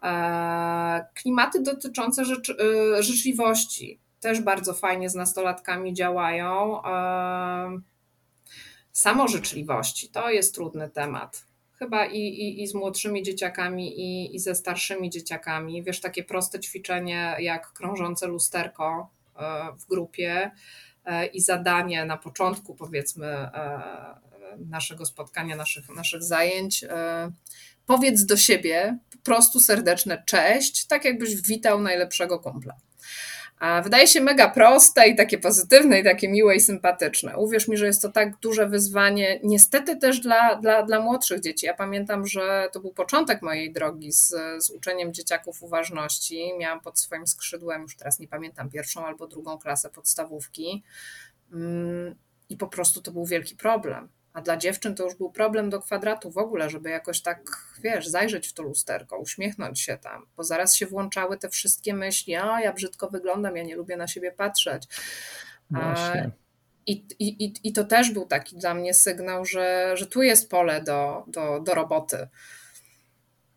E, 0.03 1.05
klimaty 1.13 1.61
dotyczące 1.61 2.21
e, 2.21 3.03
życzliwości 3.03 3.99
też 4.19 4.41
bardzo 4.41 4.73
fajnie 4.73 5.09
z 5.09 5.15
nastolatkami 5.15 5.93
działają. 5.93 6.83
E, 6.83 7.79
samo 8.91 9.27
życzliwości 9.27 10.09
to 10.09 10.29
jest 10.29 10.55
trudny 10.55 10.89
temat 10.89 11.45
chyba 11.79 12.05
i, 12.05 12.19
i, 12.19 12.63
i 12.63 12.67
z 12.67 12.73
młodszymi 12.73 13.23
dzieciakami, 13.23 13.99
i, 13.99 14.35
i 14.35 14.39
ze 14.39 14.55
starszymi 14.55 15.09
dzieciakami. 15.09 15.83
Wiesz, 15.83 16.01
takie 16.01 16.23
proste 16.23 16.59
ćwiczenie 16.59 17.35
jak 17.39 17.73
krążące 17.73 18.27
lusterko 18.27 19.09
e, 19.35 19.41
w 19.79 19.87
grupie 19.87 20.51
e, 21.05 21.25
i 21.25 21.41
zadanie 21.41 22.05
na 22.05 22.17
początku, 22.17 22.75
powiedzmy, 22.75 23.27
e, 23.27 24.27
naszego 24.69 25.05
spotkania, 25.05 25.55
naszych, 25.55 25.89
naszych 25.89 26.23
zajęć. 26.23 26.85
Powiedz 27.85 28.25
do 28.25 28.37
siebie 28.37 28.97
po 29.11 29.17
prostu 29.17 29.59
serdeczne 29.59 30.23
cześć, 30.25 30.87
tak 30.87 31.05
jakbyś 31.05 31.41
witał 31.41 31.81
najlepszego 31.81 32.39
kumpla. 32.39 32.73
Wydaje 33.83 34.07
się 34.07 34.21
mega 34.21 34.49
proste 34.49 35.07
i 35.09 35.15
takie 35.15 35.37
pozytywne, 35.37 35.99
i 35.99 36.03
takie 36.03 36.29
miłe 36.29 36.55
i 36.55 36.59
sympatyczne. 36.59 37.37
Uwierz 37.37 37.67
mi, 37.67 37.77
że 37.77 37.85
jest 37.85 38.01
to 38.01 38.11
tak 38.11 38.37
duże 38.37 38.67
wyzwanie, 38.67 39.39
niestety 39.43 39.97
też 39.97 40.19
dla, 40.19 40.55
dla, 40.55 40.83
dla 40.83 40.99
młodszych 40.99 41.41
dzieci. 41.41 41.65
Ja 41.65 41.73
pamiętam, 41.73 42.27
że 42.27 42.69
to 42.73 42.79
był 42.79 42.93
początek 42.93 43.41
mojej 43.41 43.73
drogi 43.73 44.11
z, 44.11 44.33
z 44.59 44.69
uczeniem 44.69 45.13
dzieciaków 45.13 45.63
uważności. 45.63 46.53
Miałam 46.57 46.81
pod 46.81 46.99
swoim 46.99 47.27
skrzydłem, 47.27 47.81
już 47.81 47.95
teraz 47.95 48.19
nie 48.19 48.27
pamiętam, 48.27 48.69
pierwszą 48.69 49.05
albo 49.05 49.27
drugą 49.27 49.57
klasę 49.57 49.89
podstawówki. 49.89 50.83
Mm, 51.53 52.15
I 52.49 52.57
po 52.57 52.67
prostu 52.67 53.01
to 53.01 53.11
był 53.11 53.25
wielki 53.25 53.55
problem 53.55 54.09
a 54.37 54.41
dla 54.41 54.57
dziewczyn 54.57 54.95
to 54.95 55.03
już 55.03 55.15
był 55.15 55.31
problem 55.31 55.69
do 55.69 55.81
kwadratu 55.81 56.31
w 56.31 56.37
ogóle, 56.37 56.69
żeby 56.69 56.89
jakoś 56.89 57.21
tak, 57.21 57.41
wiesz, 57.83 58.07
zajrzeć 58.07 58.47
w 58.47 58.53
to 58.53 58.63
lusterko, 58.63 59.19
uśmiechnąć 59.19 59.81
się 59.81 59.97
tam, 59.97 60.25
bo 60.37 60.43
zaraz 60.43 60.75
się 60.75 60.85
włączały 60.85 61.37
te 61.37 61.49
wszystkie 61.49 61.93
myśli, 61.93 62.35
a 62.35 62.61
ja 62.61 62.73
brzydko 62.73 63.09
wyglądam, 63.09 63.57
ja 63.57 63.63
nie 63.63 63.75
lubię 63.75 63.97
na 63.97 64.07
siebie 64.07 64.31
patrzeć. 64.31 64.87
Właśnie. 65.71 66.31
I, 66.85 67.05
i, 67.19 67.53
i, 67.63 67.73
to 67.73 67.83
też 67.83 68.11
był 68.11 68.25
taki 68.25 68.57
dla 68.57 68.73
mnie 68.73 68.93
sygnał, 68.93 69.45
że, 69.45 69.91
że 69.95 70.07
tu 70.07 70.21
jest 70.21 70.49
pole 70.49 70.81
do, 70.81 71.23
do, 71.27 71.59
do 71.59 71.73
roboty. 71.73 72.27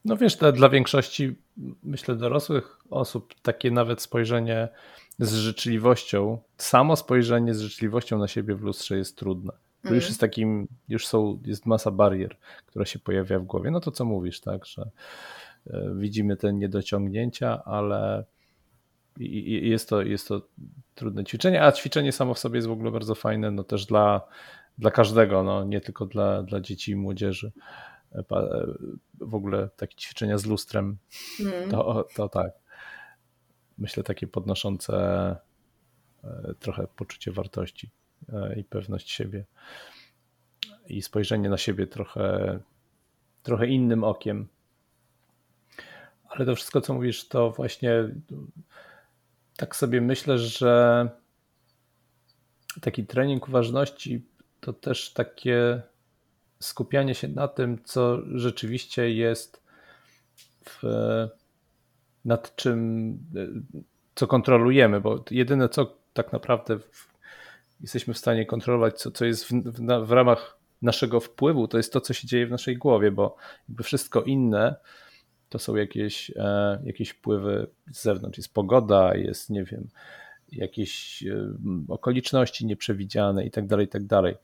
No 0.04 0.16
wiesz, 0.16 0.36
dla, 0.36 0.52
dla 0.52 0.68
większości, 0.68 1.36
myślę, 1.82 2.16
dorosłych 2.16 2.78
osób, 2.90 3.34
takie 3.42 3.70
nawet 3.70 4.02
spojrzenie 4.02 4.68
z 5.18 5.34
życzliwością, 5.34 6.38
samo 6.58 6.96
spojrzenie 6.96 7.54
z 7.54 7.60
życzliwością 7.60 8.18
na 8.18 8.28
siebie 8.28 8.54
w 8.54 8.62
lustrze 8.62 8.96
jest 8.96 9.16
trudne. 9.16 9.52
To 9.82 9.88
już 9.88 9.96
mhm. 9.96 10.10
jest 10.10 10.20
takim, 10.20 10.68
już 10.88 11.06
są, 11.06 11.42
jest 11.44 11.66
masa 11.66 11.90
barier, 11.90 12.36
która 12.66 12.84
się 12.84 12.98
pojawia 12.98 13.38
w 13.38 13.44
głowie. 13.44 13.70
No 13.70 13.80
to 13.80 13.90
co 13.90 14.04
mówisz, 14.04 14.40
tak, 14.40 14.66
że 14.66 14.90
e, 15.66 15.90
widzimy 15.96 16.36
te 16.36 16.52
niedociągnięcia, 16.52 17.64
ale 17.64 18.24
jest 19.16 19.88
to, 19.88 20.02
jest 20.02 20.28
to 20.28 20.42
trudne 20.94 21.24
ćwiczenie, 21.24 21.62
a 21.62 21.72
ćwiczenie 21.72 22.12
samo 22.12 22.34
w 22.34 22.38
sobie 22.38 22.56
jest 22.56 22.68
w 22.68 22.72
ogóle 22.72 22.90
bardzo 22.90 23.14
fajne, 23.14 23.50
no 23.50 23.64
też 23.64 23.86
dla, 23.86 24.20
dla 24.78 24.90
każdego, 24.90 25.42
no 25.42 25.64
nie 25.64 25.80
tylko 25.80 26.06
dla, 26.06 26.42
dla 26.42 26.60
dzieci 26.60 26.92
i 26.92 26.96
młodzieży. 26.96 27.52
E, 28.12 28.18
e, 28.18 28.66
w 29.20 29.34
ogóle 29.34 29.68
takie 29.76 29.96
ćwiczenia 29.96 30.38
z 30.38 30.46
lustrem, 30.46 30.98
mm. 31.40 31.70
to, 31.70 32.08
to 32.14 32.28
tak. 32.28 32.52
Myślę 33.78 34.02
takie 34.02 34.26
podnoszące 34.26 35.36
trochę 36.58 36.86
poczucie 36.96 37.32
wartości. 37.32 37.90
E, 38.32 38.60
i 38.60 38.64
pewność 38.64 39.10
siebie 39.10 39.44
i 40.86 41.02
spojrzenie 41.02 41.48
na 41.48 41.56
siebie 41.56 41.86
trochę, 41.86 42.58
trochę 43.42 43.66
innym 43.66 44.04
okiem. 44.04 44.48
Ale 46.28 46.46
to 46.46 46.54
wszystko, 46.54 46.80
co 46.80 46.94
mówisz, 46.94 47.28
to 47.28 47.50
właśnie 47.50 47.92
tak 49.56 49.76
sobie 49.76 50.00
myślę, 50.00 50.38
że 50.38 51.08
taki 52.80 53.06
trening 53.06 53.48
uważności 53.48 54.26
to 54.60 54.72
też 54.72 55.12
takie 55.12 55.82
skupianie 56.60 57.14
się 57.14 57.28
na 57.28 57.48
tym, 57.48 57.84
co 57.84 58.18
rzeczywiście 58.34 59.10
jest 59.10 59.62
w, 60.64 60.82
nad 62.24 62.56
czym, 62.56 63.18
co 64.14 64.26
kontrolujemy, 64.26 65.00
bo 65.00 65.24
jedyne, 65.30 65.68
co 65.68 65.96
tak 66.12 66.32
naprawdę 66.32 66.78
w, 66.78 67.09
jesteśmy 67.80 68.14
w 68.14 68.18
stanie 68.18 68.46
kontrolować, 68.46 68.98
co, 68.98 69.10
co 69.10 69.24
jest 69.24 69.44
w, 69.44 69.50
w, 69.50 70.06
w 70.06 70.12
ramach 70.12 70.58
naszego 70.82 71.20
wpływu, 71.20 71.68
to 71.68 71.76
jest 71.76 71.92
to, 71.92 72.00
co 72.00 72.14
się 72.14 72.26
dzieje 72.26 72.46
w 72.46 72.50
naszej 72.50 72.76
głowie, 72.76 73.10
bo 73.10 73.36
jakby 73.68 73.82
wszystko 73.82 74.22
inne 74.22 74.76
to 75.48 75.58
są 75.58 75.76
jakieś, 75.76 76.30
e, 76.36 76.80
jakieś 76.84 77.10
wpływy 77.10 77.66
z 77.92 78.02
zewnątrz. 78.02 78.38
Jest 78.38 78.54
pogoda, 78.54 79.14
jest, 79.14 79.50
nie 79.50 79.64
wiem, 79.64 79.88
jakieś 80.52 81.22
e, 81.22 81.52
okoliczności 81.88 82.66
nieprzewidziane 82.66 83.44
i 83.44 83.50
tak 83.50 83.66
dalej, 83.66 83.86
i 83.86 83.88
tak 83.88 84.06
dalej. 84.06 84.34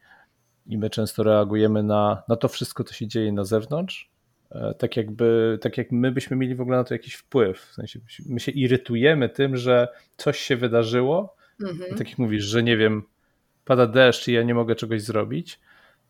I 0.66 0.78
my 0.78 0.90
często 0.90 1.22
reagujemy 1.22 1.82
na, 1.82 2.22
na 2.28 2.36
to 2.36 2.48
wszystko, 2.48 2.84
co 2.84 2.94
się 2.94 3.06
dzieje 3.06 3.32
na 3.32 3.44
zewnątrz, 3.44 4.10
e, 4.50 4.74
tak 4.78 4.96
jakby, 4.96 5.58
tak 5.60 5.78
jak 5.78 5.92
my 5.92 6.12
byśmy 6.12 6.36
mieli 6.36 6.54
w 6.54 6.60
ogóle 6.60 6.76
na 6.76 6.84
to 6.84 6.94
jakiś 6.94 7.14
wpływ. 7.14 7.58
W 7.60 7.74
sensie 7.74 8.00
my 8.26 8.40
się 8.40 8.52
irytujemy 8.52 9.28
tym, 9.28 9.56
że 9.56 9.88
coś 10.16 10.38
się 10.38 10.56
wydarzyło, 10.56 11.36
mhm. 11.60 11.96
tak 11.96 12.08
jak 12.08 12.18
mówisz, 12.18 12.44
że 12.44 12.62
nie 12.62 12.76
wiem, 12.76 13.02
pada 13.66 13.86
deszcz 13.86 14.28
i 14.28 14.32
ja 14.32 14.42
nie 14.42 14.54
mogę 14.54 14.74
czegoś 14.74 15.02
zrobić 15.02 15.60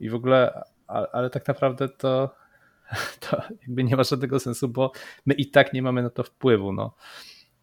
i 0.00 0.10
w 0.10 0.14
ogóle, 0.14 0.62
ale, 0.86 1.08
ale 1.12 1.30
tak 1.30 1.48
naprawdę 1.48 1.88
to, 1.88 2.34
to 3.30 3.42
jakby 3.62 3.84
nie 3.84 3.96
ma 3.96 4.04
żadnego 4.04 4.40
sensu, 4.40 4.68
bo 4.68 4.92
my 5.26 5.34
i 5.34 5.50
tak 5.50 5.72
nie 5.72 5.82
mamy 5.82 6.02
na 6.02 6.10
to 6.10 6.22
wpływu. 6.22 6.72
No. 6.72 6.94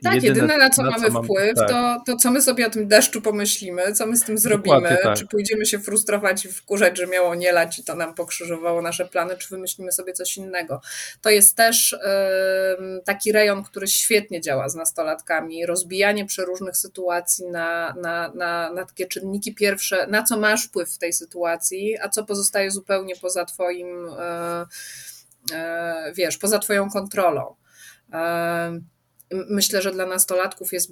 Tak, 0.03 0.13
jedyne, 0.15 0.35
jedyne 0.35 0.57
na 0.57 0.69
co 0.69 0.83
na 0.83 0.89
mamy 0.89 1.11
co 1.11 1.23
wpływ, 1.23 1.55
tak. 1.55 1.69
to, 1.69 2.03
to 2.05 2.17
co 2.17 2.31
my 2.31 2.41
sobie 2.41 2.67
o 2.67 2.69
tym 2.69 2.87
deszczu 2.87 3.21
pomyślimy, 3.21 3.93
co 3.93 4.05
my 4.05 4.17
z 4.17 4.23
tym 4.23 4.37
zrobimy, 4.37 4.97
tak. 5.03 5.17
czy 5.17 5.27
pójdziemy 5.27 5.65
się 5.65 5.79
frustrować 5.79 6.45
i 6.45 6.47
wkurzać, 6.47 6.97
że 6.97 7.07
miało 7.07 7.35
nie 7.35 7.51
lać 7.51 7.79
i 7.79 7.83
to 7.83 7.95
nam 7.95 8.13
pokrzyżowało 8.13 8.81
nasze 8.81 9.05
plany, 9.05 9.37
czy 9.37 9.49
wymyślimy 9.49 9.91
sobie 9.91 10.13
coś 10.13 10.37
innego. 10.37 10.81
To 11.21 11.29
jest 11.29 11.57
też 11.57 11.91
yy, 11.91 13.01
taki 13.05 13.31
rejon, 13.31 13.63
który 13.63 13.87
świetnie 13.87 14.41
działa 14.41 14.69
z 14.69 14.75
nastolatkami, 14.75 15.65
rozbijanie 15.65 16.25
przeróżnych 16.25 16.77
sytuacji 16.77 17.45
na, 17.47 17.93
na, 18.01 18.31
na, 18.35 18.73
na 18.73 18.85
takie 18.85 19.05
czynniki 19.05 19.55
pierwsze, 19.55 20.07
na 20.07 20.23
co 20.23 20.37
masz 20.37 20.67
wpływ 20.67 20.89
w 20.89 20.97
tej 20.97 21.13
sytuacji, 21.13 21.97
a 22.01 22.09
co 22.09 22.23
pozostaje 22.23 22.71
zupełnie 22.71 23.15
poza 23.15 23.45
twoim, 23.45 23.87
yy, 23.87 25.57
yy, 25.57 26.13
wiesz, 26.13 26.37
poza 26.37 26.59
twoją 26.59 26.89
kontrolą. 26.89 27.55
Myślę, 29.49 29.81
że 29.81 29.91
dla 29.91 30.05
nastolatków 30.05 30.73
jest 30.73 30.91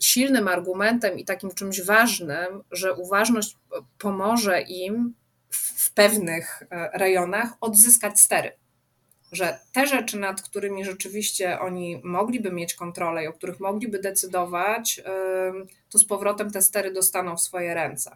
silnym 0.00 0.48
argumentem 0.48 1.18
i 1.18 1.24
takim 1.24 1.50
czymś 1.50 1.82
ważnym, 1.82 2.62
że 2.70 2.94
uważność 2.94 3.56
pomoże 3.98 4.62
im 4.62 5.14
w 5.50 5.92
pewnych 5.94 6.62
e, 6.70 6.98
rejonach 6.98 7.52
odzyskać 7.60 8.20
stery. 8.20 8.52
Że 9.32 9.58
te 9.72 9.86
rzeczy, 9.86 10.18
nad 10.18 10.42
którymi 10.42 10.84
rzeczywiście 10.84 11.60
oni 11.60 12.00
mogliby 12.04 12.52
mieć 12.52 12.74
kontrolę 12.74 13.24
i 13.24 13.26
o 13.26 13.32
których 13.32 13.60
mogliby 13.60 13.98
decydować, 13.98 15.02
to 15.90 15.98
z 15.98 16.04
powrotem 16.04 16.50
te 16.50 16.62
stery 16.62 16.92
dostaną 16.92 17.36
w 17.36 17.40
swoje 17.40 17.74
ręce. 17.74 18.10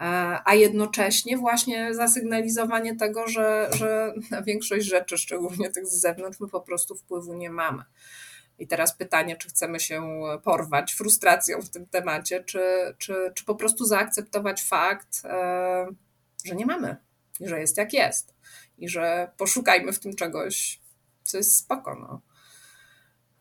E, 0.00 0.40
a 0.44 0.54
jednocześnie 0.54 1.38
właśnie 1.38 1.94
zasygnalizowanie 1.94 2.96
tego, 2.96 3.28
że, 3.28 3.70
że 3.76 4.14
na 4.30 4.42
większość 4.42 4.86
rzeczy, 4.86 5.18
szczególnie 5.18 5.70
tych 5.70 5.86
z 5.86 6.00
zewnątrz, 6.00 6.40
my 6.40 6.48
po 6.48 6.60
prostu 6.60 6.94
wpływu 6.94 7.34
nie 7.34 7.50
mamy. 7.50 7.82
I 8.58 8.66
teraz 8.66 8.96
pytanie, 8.96 9.36
czy 9.36 9.48
chcemy 9.48 9.80
się 9.80 10.20
porwać 10.44 10.94
frustracją 10.94 11.62
w 11.62 11.70
tym 11.70 11.86
temacie, 11.86 12.44
czy, 12.44 12.60
czy, 12.98 13.32
czy 13.34 13.44
po 13.44 13.54
prostu 13.54 13.84
zaakceptować 13.84 14.62
fakt, 14.62 15.22
e, 15.24 15.86
że 16.44 16.54
nie 16.54 16.66
mamy 16.66 16.96
i 17.40 17.48
że 17.48 17.60
jest 17.60 17.76
jak 17.76 17.92
jest 17.92 18.34
i 18.78 18.88
że 18.88 19.30
poszukajmy 19.36 19.92
w 19.92 19.98
tym 19.98 20.14
czegoś, 20.14 20.80
co 21.22 21.36
jest 21.36 21.56
spoko. 21.56 21.94
No. 21.94 22.20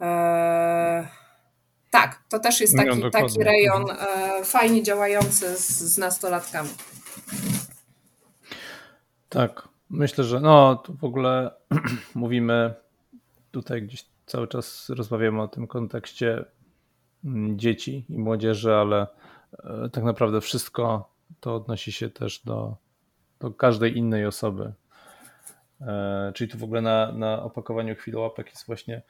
E, 0.07 1.07
tak, 1.91 2.23
to 2.29 2.39
też 2.39 2.61
jest 2.61 2.75
taki, 2.77 2.99
no, 2.99 3.09
taki 3.09 3.43
rejon 3.43 3.85
e, 3.91 4.43
fajnie 4.43 4.83
działający 4.83 5.57
z, 5.57 5.67
z 5.69 5.97
nastolatkami. 5.97 6.69
Tak, 9.29 9.67
myślę, 9.89 10.23
że 10.23 10.39
no 10.39 10.83
w 10.99 11.03
ogóle 11.03 11.51
mówimy 12.15 12.73
tutaj 13.51 13.81
gdzieś 13.81 14.05
cały 14.25 14.47
czas 14.47 14.89
rozmawiamy 14.89 15.41
o 15.41 15.47
tym 15.47 15.67
kontekście 15.67 16.45
mm, 17.25 17.59
dzieci 17.59 18.05
i 18.09 18.17
młodzieży, 18.17 18.73
ale 18.73 19.07
e, 19.53 19.89
tak 19.91 20.03
naprawdę 20.03 20.41
wszystko 20.41 21.09
to 21.39 21.55
odnosi 21.55 21.91
się 21.91 22.09
też 22.09 22.41
do, 22.45 22.77
do 23.39 23.51
każdej 23.51 23.97
innej 23.97 24.25
osoby. 24.25 24.73
E, 25.81 26.31
czyli 26.35 26.51
tu 26.51 26.57
w 26.57 26.63
ogóle 26.63 26.81
na, 26.81 27.11
na 27.11 27.43
opakowaniu 27.43 27.95
chwilołapek 27.95 28.49
jest 28.49 28.65
właśnie 28.65 29.01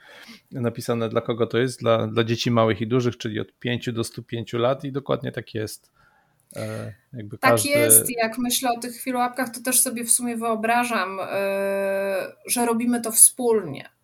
napisane, 0.51 1.09
dla 1.09 1.21
kogo 1.21 1.47
to 1.47 1.57
jest. 1.57 1.79
Dla, 1.79 2.07
dla 2.07 2.23
dzieci 2.23 2.51
małych 2.51 2.81
i 2.81 2.87
dużych, 2.87 3.17
czyli 3.17 3.39
od 3.39 3.59
5 3.59 3.91
do 3.91 4.03
105 4.03 4.53
lat, 4.53 4.83
i 4.83 4.91
dokładnie 4.91 5.31
tak 5.31 5.53
jest. 5.53 5.91
E, 6.55 6.93
jakby 7.13 7.37
tak 7.37 7.51
każdy... 7.51 7.69
jest. 7.69 8.09
Jak 8.17 8.37
myślę 8.37 8.69
o 8.77 8.79
tych 8.79 8.93
chwilołapkach, 8.93 9.49
to 9.49 9.61
też 9.61 9.81
sobie 9.81 10.03
w 10.03 10.11
sumie 10.11 10.37
wyobrażam, 10.37 11.19
że 12.47 12.65
robimy 12.65 13.01
to 13.01 13.11
wspólnie 13.11 13.94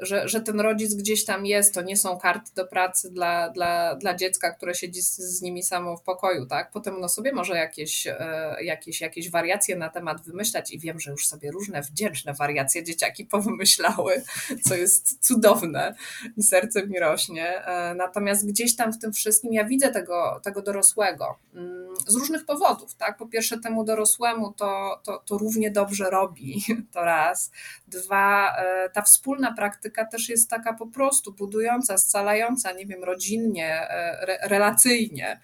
że, 0.00 0.28
że 0.28 0.40
ten 0.40 0.60
rodzic 0.60 0.94
gdzieś 0.94 1.24
tam 1.24 1.46
jest, 1.46 1.74
to 1.74 1.82
nie 1.82 1.96
są 1.96 2.18
karty 2.18 2.50
do 2.54 2.66
pracy 2.66 3.10
dla, 3.10 3.50
dla, 3.50 3.94
dla 3.94 4.14
dziecka, 4.14 4.52
które 4.52 4.74
siedzi 4.74 5.02
z, 5.02 5.16
z 5.16 5.42
nimi 5.42 5.62
samo 5.62 5.96
w 5.96 6.02
pokoju, 6.02 6.46
tak? 6.46 6.70
Potem 6.70 7.00
no 7.00 7.08
sobie 7.08 7.32
może 7.32 7.56
jakieś, 7.56 8.06
e, 8.06 8.56
jakieś, 8.60 9.00
jakieś 9.00 9.30
wariacje 9.30 9.76
na 9.76 9.88
temat 9.88 10.22
wymyślać 10.22 10.72
i 10.72 10.78
wiem, 10.78 11.00
że 11.00 11.10
już 11.10 11.28
sobie 11.28 11.50
różne 11.50 11.82
wdzięczne 11.82 12.34
wariacje 12.34 12.84
dzieciaki 12.84 13.24
powymyślały, 13.34 14.22
co 14.64 14.74
jest 14.74 15.26
cudowne 15.26 15.94
i 16.36 16.42
serce 16.42 16.86
mi 16.86 16.98
rośnie. 16.98 17.64
E, 17.64 17.94
natomiast 17.94 18.48
gdzieś 18.48 18.76
tam 18.76 18.92
w 18.92 18.98
tym 18.98 19.12
wszystkim 19.12 19.52
ja 19.52 19.64
widzę 19.64 19.88
tego, 19.88 20.40
tego 20.42 20.62
dorosłego 20.62 21.38
mm, 21.54 21.94
z 22.06 22.14
różnych 22.14 22.44
powodów, 22.44 22.94
tak? 22.94 23.16
Po 23.16 23.26
pierwsze 23.26 23.58
temu 23.58 23.84
dorosłemu 23.84 24.52
to, 24.52 25.00
to, 25.04 25.22
to 25.26 25.38
równie 25.38 25.70
dobrze 25.70 26.10
robi, 26.10 26.64
to 26.94 27.04
raz. 27.04 27.50
Dwa, 27.88 28.56
ta 28.92 29.02
wspólna 29.04 29.52
praktyka 29.52 30.06
też 30.06 30.28
jest 30.28 30.50
taka 30.50 30.74
po 30.74 30.86
prostu 30.86 31.32
budująca, 31.32 31.98
scalająca, 31.98 32.72
nie 32.72 32.86
wiem, 32.86 33.04
rodzinnie, 33.04 33.90
e, 33.90 34.26
re, 34.26 34.38
relacyjnie. 34.42 35.40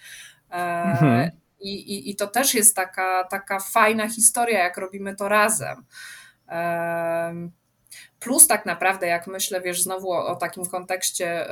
E, 0.51 0.55
mhm. 0.83 1.31
I, 1.61 1.75
i, 1.75 2.11
I 2.11 2.17
to 2.17 2.27
też 2.27 2.55
jest 2.55 2.77
taka, 2.77 3.25
taka 3.25 3.61
fajna 3.61 4.09
historia, 4.09 4.59
jak 4.59 4.77
robimy 4.77 5.17
to 5.17 5.29
razem. 5.29 5.85
Plus 8.21 8.47
tak 8.47 8.67
naprawdę, 8.67 9.07
jak 9.07 9.27
myślę, 9.27 9.61
wiesz, 9.61 9.83
znowu 9.83 10.13
o, 10.13 10.27
o 10.27 10.37
takim 10.37 10.67
kontekście 10.67 11.47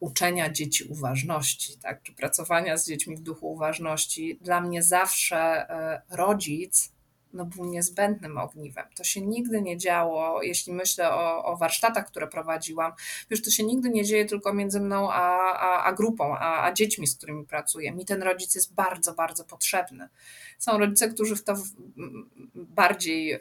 uczenia 0.00 0.52
dzieci 0.52 0.84
uważności, 0.84 1.78
tak, 1.78 2.02
czy 2.02 2.12
pracowania 2.12 2.76
z 2.76 2.86
dziećmi 2.86 3.16
w 3.16 3.20
duchu 3.20 3.52
uważności, 3.52 4.38
dla 4.42 4.60
mnie 4.60 4.82
zawsze 4.82 5.66
rodzic 6.10 6.92
no, 7.32 7.44
był 7.44 7.64
niezbędnym 7.64 8.38
ogniwem. 8.38 8.84
To 8.96 9.04
się 9.04 9.20
nigdy 9.20 9.62
nie 9.62 9.78
działo, 9.78 10.42
jeśli 10.42 10.72
myślę 10.72 11.14
o, 11.14 11.44
o 11.44 11.56
warsztatach, 11.56 12.06
które 12.06 12.26
prowadziłam, 12.26 12.92
wiesz, 13.30 13.42
to 13.42 13.50
się 13.50 13.64
nigdy 13.64 13.90
nie 13.90 14.04
dzieje 14.04 14.26
tylko 14.26 14.52
między 14.52 14.80
mną 14.80 15.12
a, 15.12 15.38
a, 15.58 15.84
a 15.84 15.92
grupą, 15.92 16.36
a, 16.36 16.64
a, 16.64 16.72
dziećmi, 16.72 17.06
z 17.06 17.16
którymi 17.16 17.46
pracuję. 17.46 17.92
Mi 17.92 18.04
ten 18.04 18.22
rodzic 18.22 18.54
jest 18.54 18.74
bardzo, 18.74 19.14
bardzo 19.14 19.44
potrzebny. 19.44 20.08
Są 20.58 20.78
rodzice, 20.78 21.08
którzy 21.08 21.36
w 21.36 21.44
to 21.44 21.54
bardziej, 22.54 23.32
e, 23.32 23.40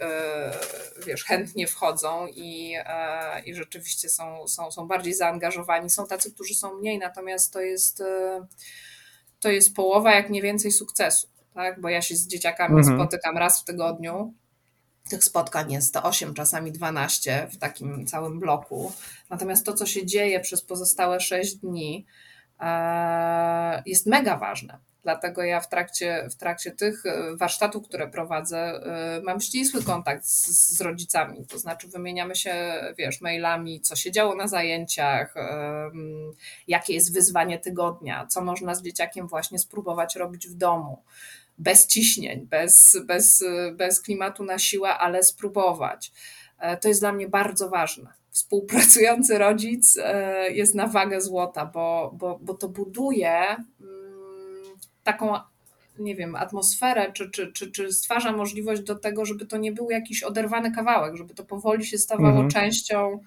wiesz, 1.07 1.23
chętnie 1.23 1.67
wchodzą 1.67 2.27
i, 2.27 2.75
e, 2.77 3.41
i 3.45 3.53
rzeczywiście 3.53 4.09
są, 4.09 4.47
są, 4.47 4.71
są 4.71 4.87
bardziej 4.87 5.13
zaangażowani. 5.13 5.89
Są 5.89 6.07
tacy, 6.07 6.33
którzy 6.33 6.55
są 6.55 6.77
mniej, 6.77 6.99
natomiast 6.99 7.53
to 7.53 7.61
jest, 7.61 8.01
e, 8.01 8.45
to 9.39 9.49
jest 9.49 9.75
połowa, 9.75 10.13
jak 10.15 10.29
nie 10.29 10.41
więcej 10.41 10.71
sukcesu 10.71 11.30
tak? 11.53 11.81
bo 11.81 11.89
ja 11.89 12.01
się 12.01 12.15
z 12.15 12.27
dzieciakami 12.27 12.77
mhm. 12.77 12.97
spotykam 12.97 13.37
raz 13.37 13.61
w 13.61 13.65
tygodniu. 13.65 14.33
Tych 15.09 15.23
spotkań 15.23 15.71
jest 15.71 15.97
8, 15.97 16.33
czasami 16.33 16.71
12 16.71 17.47
w 17.51 17.57
takim 17.57 18.07
całym 18.07 18.39
bloku. 18.39 18.91
Natomiast 19.29 19.65
to, 19.65 19.73
co 19.73 19.85
się 19.85 20.05
dzieje 20.05 20.39
przez 20.39 20.61
pozostałe 20.61 21.19
6 21.19 21.55
dni, 21.55 22.05
e, 22.59 23.83
jest 23.85 24.05
mega 24.05 24.37
ważne. 24.37 24.79
Dlatego 25.03 25.43
ja 25.43 25.59
w 25.59 25.69
trakcie, 25.69 26.27
w 26.31 26.35
trakcie 26.35 26.71
tych 26.71 27.05
e, 27.05 27.35
warsztatów, 27.37 27.87
które 27.87 28.07
prowadzę, 28.07 28.57
e, 28.57 29.21
mam 29.23 29.41
ścisły 29.41 29.83
kontakt 29.83 30.25
z, 30.25 30.47
z, 30.77 30.81
rodzicami. 30.81 31.45
To 31.47 31.59
znaczy, 31.59 31.87
wymieniamy 31.87 32.35
się, 32.35 32.53
wiesz, 32.97 33.21
mailami, 33.21 33.81
co 33.81 33.95
się 33.95 34.11
działo 34.11 34.35
na 34.35 34.47
zajęciach, 34.47 35.35
jakie 36.67 36.93
jest 36.93 37.13
wyzwanie 37.13 37.59
tygodnia, 37.59 38.25
co 38.27 38.41
można 38.41 38.75
z 38.75 38.81
dzieciakiem 38.81 39.27
właśnie 39.27 39.59
spróbować 39.59 40.15
robić 40.15 40.47
w 40.47 40.53
domu 40.53 41.03
bez 41.61 41.87
ciśnień, 41.87 42.47
bez, 42.49 42.97
bez, 43.05 43.43
bez 43.73 44.01
klimatu 44.01 44.43
na 44.43 44.59
siłę, 44.59 44.97
ale 44.97 45.23
spróbować. 45.23 46.11
E, 46.59 46.77
to 46.77 46.87
jest 46.87 47.01
dla 47.01 47.13
mnie 47.13 47.27
bardzo 47.27 47.69
ważne. 47.69 48.13
Współpracujący 48.29 49.37
rodzic 49.37 49.97
e, 50.03 50.51
jest 50.51 50.75
na 50.75 50.87
wagę 50.87 51.21
złota, 51.21 51.65
bo, 51.65 52.11
bo, 52.17 52.39
bo 52.41 52.53
to 52.53 52.69
buduje 52.69 53.55
mm, 53.81 54.63
taką 55.03 55.39
nie 55.99 56.15
wiem, 56.15 56.35
atmosferę, 56.35 57.11
czy, 57.13 57.29
czy, 57.29 57.51
czy, 57.53 57.71
czy 57.71 57.93
stwarza 57.93 58.31
możliwość 58.31 58.81
do 58.81 58.95
tego, 58.95 59.25
żeby 59.25 59.45
to 59.45 59.57
nie 59.57 59.71
był 59.71 59.91
jakiś 59.91 60.23
oderwany 60.23 60.71
kawałek, 60.71 61.15
żeby 61.15 61.33
to 61.33 61.43
powoli 61.43 61.85
się 61.85 61.97
stawało 61.97 62.29
mhm. 62.29 62.49
częścią 62.49 63.19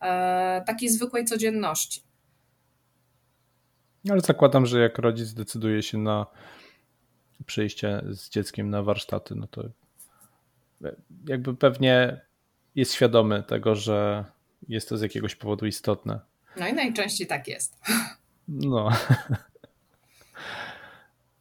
e, 0.00 0.62
takiej 0.66 0.88
zwykłej 0.88 1.24
codzienności. 1.24 2.02
Ale 4.10 4.20
zakładam, 4.20 4.66
że 4.66 4.80
jak 4.80 4.98
rodzic 4.98 5.34
decyduje 5.34 5.82
się 5.82 5.98
na 5.98 6.26
przyjście 7.46 8.02
z 8.10 8.28
dzieckiem 8.28 8.70
na 8.70 8.82
warsztaty, 8.82 9.34
no 9.34 9.46
to 9.46 9.62
jakby 11.26 11.54
pewnie 11.54 12.20
jest 12.74 12.94
świadomy 12.94 13.42
tego, 13.42 13.74
że 13.74 14.24
jest 14.68 14.88
to 14.88 14.96
z 14.96 15.02
jakiegoś 15.02 15.34
powodu 15.34 15.66
istotne. 15.66 16.20
No 16.56 16.68
i 16.68 16.72
najczęściej 16.72 17.26
tak 17.26 17.48
jest. 17.48 17.80
No. 18.48 18.90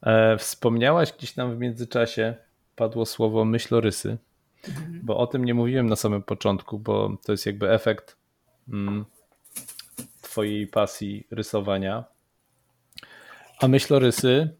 E, 0.05 0.37
wspomniałaś 0.37 1.13
gdzieś 1.13 1.31
tam 1.31 1.55
w 1.55 1.59
międzyczasie, 1.59 2.35
padło 2.75 3.05
słowo 3.05 3.45
myślorysy, 3.45 4.17
mhm. 4.67 4.99
bo 5.03 5.17
o 5.17 5.27
tym 5.27 5.45
nie 5.45 5.53
mówiłem 5.53 5.89
na 5.89 5.95
samym 5.95 6.23
początku, 6.23 6.79
bo 6.79 7.17
to 7.25 7.31
jest 7.31 7.45
jakby 7.45 7.71
efekt 7.71 8.17
mm, 8.69 9.05
twojej 10.21 10.67
pasji 10.67 11.27
rysowania. 11.31 12.03
A 13.59 13.67
myślorysy 13.67 14.55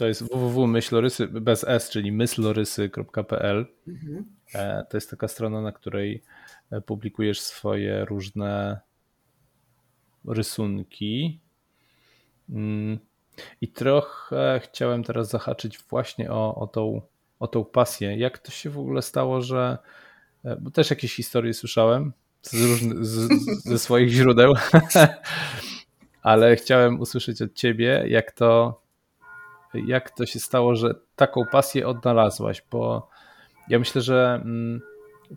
to 0.00 0.06
jest 0.06 0.22
www.myślorysy 0.22 1.26
bez 1.28 1.64
s, 1.64 1.90
czyli 1.90 2.12
myslorysy.pl. 2.12 3.66
Mhm. 3.88 4.24
E, 4.54 4.84
to 4.90 4.96
jest 4.96 5.10
taka 5.10 5.28
strona, 5.28 5.62
na 5.62 5.72
której 5.72 6.22
e, 6.70 6.80
publikujesz 6.80 7.40
swoje 7.40 8.04
różne 8.04 8.80
rysunki. 10.24 11.40
Mm. 12.50 12.98
I 13.60 13.68
trochę 13.68 14.60
chciałem 14.64 15.04
teraz 15.04 15.30
zahaczyć 15.30 15.78
właśnie 15.78 16.30
o, 16.30 16.54
o, 16.54 16.66
tą, 16.66 17.02
o 17.38 17.46
tą 17.46 17.64
pasję. 17.64 18.18
Jak 18.18 18.38
to 18.38 18.50
się 18.50 18.70
w 18.70 18.78
ogóle 18.78 19.02
stało, 19.02 19.42
że. 19.42 19.78
E, 20.44 20.56
bo 20.56 20.70
też 20.70 20.90
jakieś 20.90 21.14
historie 21.14 21.54
słyszałem 21.54 22.12
z 22.42 22.54
różny, 22.54 23.04
z, 23.04 23.28
ze 23.64 23.78
swoich 23.78 24.08
źródeł, 24.08 24.54
ale 26.22 26.56
chciałem 26.56 27.00
usłyszeć 27.00 27.42
od 27.42 27.54
ciebie, 27.54 28.04
jak 28.08 28.32
to 28.32 28.79
jak 29.74 30.10
to 30.10 30.26
się 30.26 30.38
stało, 30.38 30.74
że 30.76 30.94
taką 31.16 31.46
pasję 31.52 31.86
odnalazłaś, 31.86 32.62
bo 32.70 33.08
ja 33.68 33.78
myślę, 33.78 34.02
że 34.02 34.40
mm, 34.44 34.80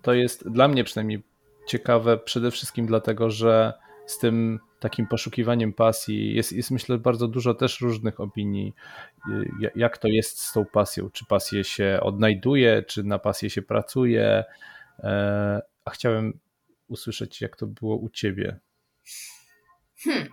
to 0.02 0.14
jest 0.14 0.50
dla 0.50 0.68
mnie 0.68 0.84
przynajmniej 0.84 1.24
ciekawe 1.68 2.18
przede 2.18 2.52
wszystkim 2.52 2.86
dlatego, 2.86 3.30
że 3.30 3.74
z 4.06 4.18
tym 4.18 4.60
takim 4.80 5.08
poszukiwaniem 5.08 5.74
pasji 5.74 6.36
jest, 6.36 6.52
jest 6.52 6.72
myślę 6.72 6.98
bardzo 6.98 7.28
dużo 7.28 7.54
też 7.54 7.82
różnych 7.82 8.20
opinii, 8.20 8.74
jak 9.76 9.98
to 9.98 10.08
jest 10.08 10.40
z 10.40 10.54
tą 10.54 10.66
pasją, 10.66 11.10
czy 11.10 11.26
pasję 11.26 11.64
się 11.64 12.00
odnajduje, 12.02 12.84
czy 12.84 13.04
na 13.04 13.20
pasję 13.20 13.50
się 13.50 13.62
pracuje, 13.62 14.44
e, 15.00 15.62
a 15.86 15.90
chciałem 15.90 16.40
usłyszeć 16.88 17.42
jak 17.42 17.56
to 17.56 17.68
było 17.68 17.96
u 17.96 18.10
ciebie. 18.10 18.60
Hmm. 19.98 20.28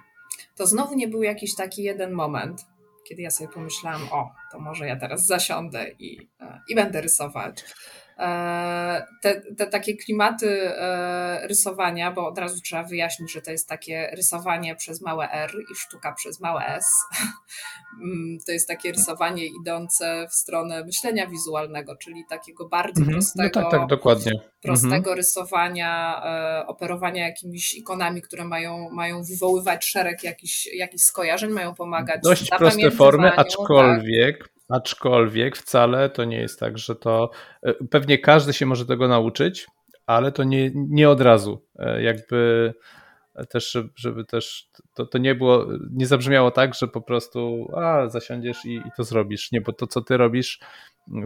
To 0.56 0.66
znowu 0.66 0.94
nie 0.94 1.08
był 1.08 1.22
jakiś 1.22 1.54
taki 1.54 1.82
jeden 1.82 2.12
moment, 2.12 2.66
kiedy 3.10 3.22
ja 3.22 3.30
sobie 3.30 3.50
pomyślałam, 3.50 4.08
o, 4.10 4.34
to 4.52 4.60
może 4.60 4.86
ja 4.86 4.96
teraz 4.96 5.26
zasiądę 5.26 5.90
i, 5.98 6.30
e, 6.40 6.60
i 6.68 6.74
będę 6.74 7.00
rysować. 7.00 7.64
E, 8.20 9.06
te, 9.22 9.40
te 9.40 9.66
takie 9.66 9.96
klimaty 9.96 10.76
e, 10.76 11.46
rysowania, 11.48 12.12
bo 12.12 12.28
od 12.28 12.38
razu 12.38 12.60
trzeba 12.60 12.82
wyjaśnić, 12.82 13.32
że 13.32 13.42
to 13.42 13.50
jest 13.50 13.68
takie 13.68 14.10
rysowanie 14.12 14.76
przez 14.76 15.00
małe 15.00 15.30
R 15.32 15.50
i 15.72 15.74
sztuka 15.74 16.12
przez 16.12 16.40
małe 16.40 16.66
S. 16.66 16.86
Mm, 18.02 18.38
to 18.46 18.52
jest 18.52 18.68
takie 18.68 18.92
rysowanie 18.92 19.46
idące 19.46 20.26
w 20.30 20.34
stronę 20.34 20.84
myślenia 20.84 21.26
wizualnego, 21.26 21.96
czyli 21.96 22.24
takiego 22.28 22.68
bardzo 22.68 23.00
mhm. 23.00 23.16
prostego, 23.18 23.60
no 23.60 23.70
tak, 23.70 23.80
tak, 23.80 23.88
dokładnie. 23.88 24.32
prostego 24.62 24.96
mhm. 24.96 25.16
rysowania, 25.16 26.22
e, 26.24 26.66
operowania 26.66 27.26
jakimiś 27.26 27.74
ikonami, 27.74 28.22
które 28.22 28.44
mają, 28.44 28.90
mają 28.90 29.22
wywoływać 29.22 29.84
szereg 29.84 30.24
jakichś, 30.24 30.66
jakichś 30.66 31.02
skojarzeń, 31.02 31.50
mają 31.50 31.74
pomagać 31.74 32.20
Dość 32.22 32.50
proste 32.58 32.90
formy, 32.90 33.32
aczkolwiek 33.32 34.38
tak 34.38 34.59
Aczkolwiek 34.70 35.56
wcale 35.56 36.10
to 36.10 36.24
nie 36.24 36.40
jest 36.40 36.60
tak, 36.60 36.78
że 36.78 36.96
to. 36.96 37.30
E, 37.62 37.74
pewnie 37.74 38.18
każdy 38.18 38.52
się 38.52 38.66
może 38.66 38.86
tego 38.86 39.08
nauczyć, 39.08 39.66
ale 40.06 40.32
to 40.32 40.44
nie, 40.44 40.70
nie 40.74 41.10
od 41.10 41.20
razu. 41.20 41.66
E, 41.78 42.02
jakby 42.02 42.74
też, 43.48 43.78
żeby 43.96 44.24
też 44.24 44.70
to, 44.94 45.06
to 45.06 45.18
nie 45.18 45.34
było, 45.34 45.66
nie 45.90 46.06
zabrzmiało 46.06 46.50
tak, 46.50 46.74
że 46.74 46.88
po 46.88 47.00
prostu 47.00 47.68
a, 47.76 48.08
zasiądziesz 48.08 48.64
i, 48.64 48.74
i 48.74 48.90
to 48.96 49.04
zrobisz. 49.04 49.52
Nie, 49.52 49.60
bo 49.60 49.72
to, 49.72 49.86
co 49.86 50.00
ty 50.00 50.16
robisz, 50.16 50.60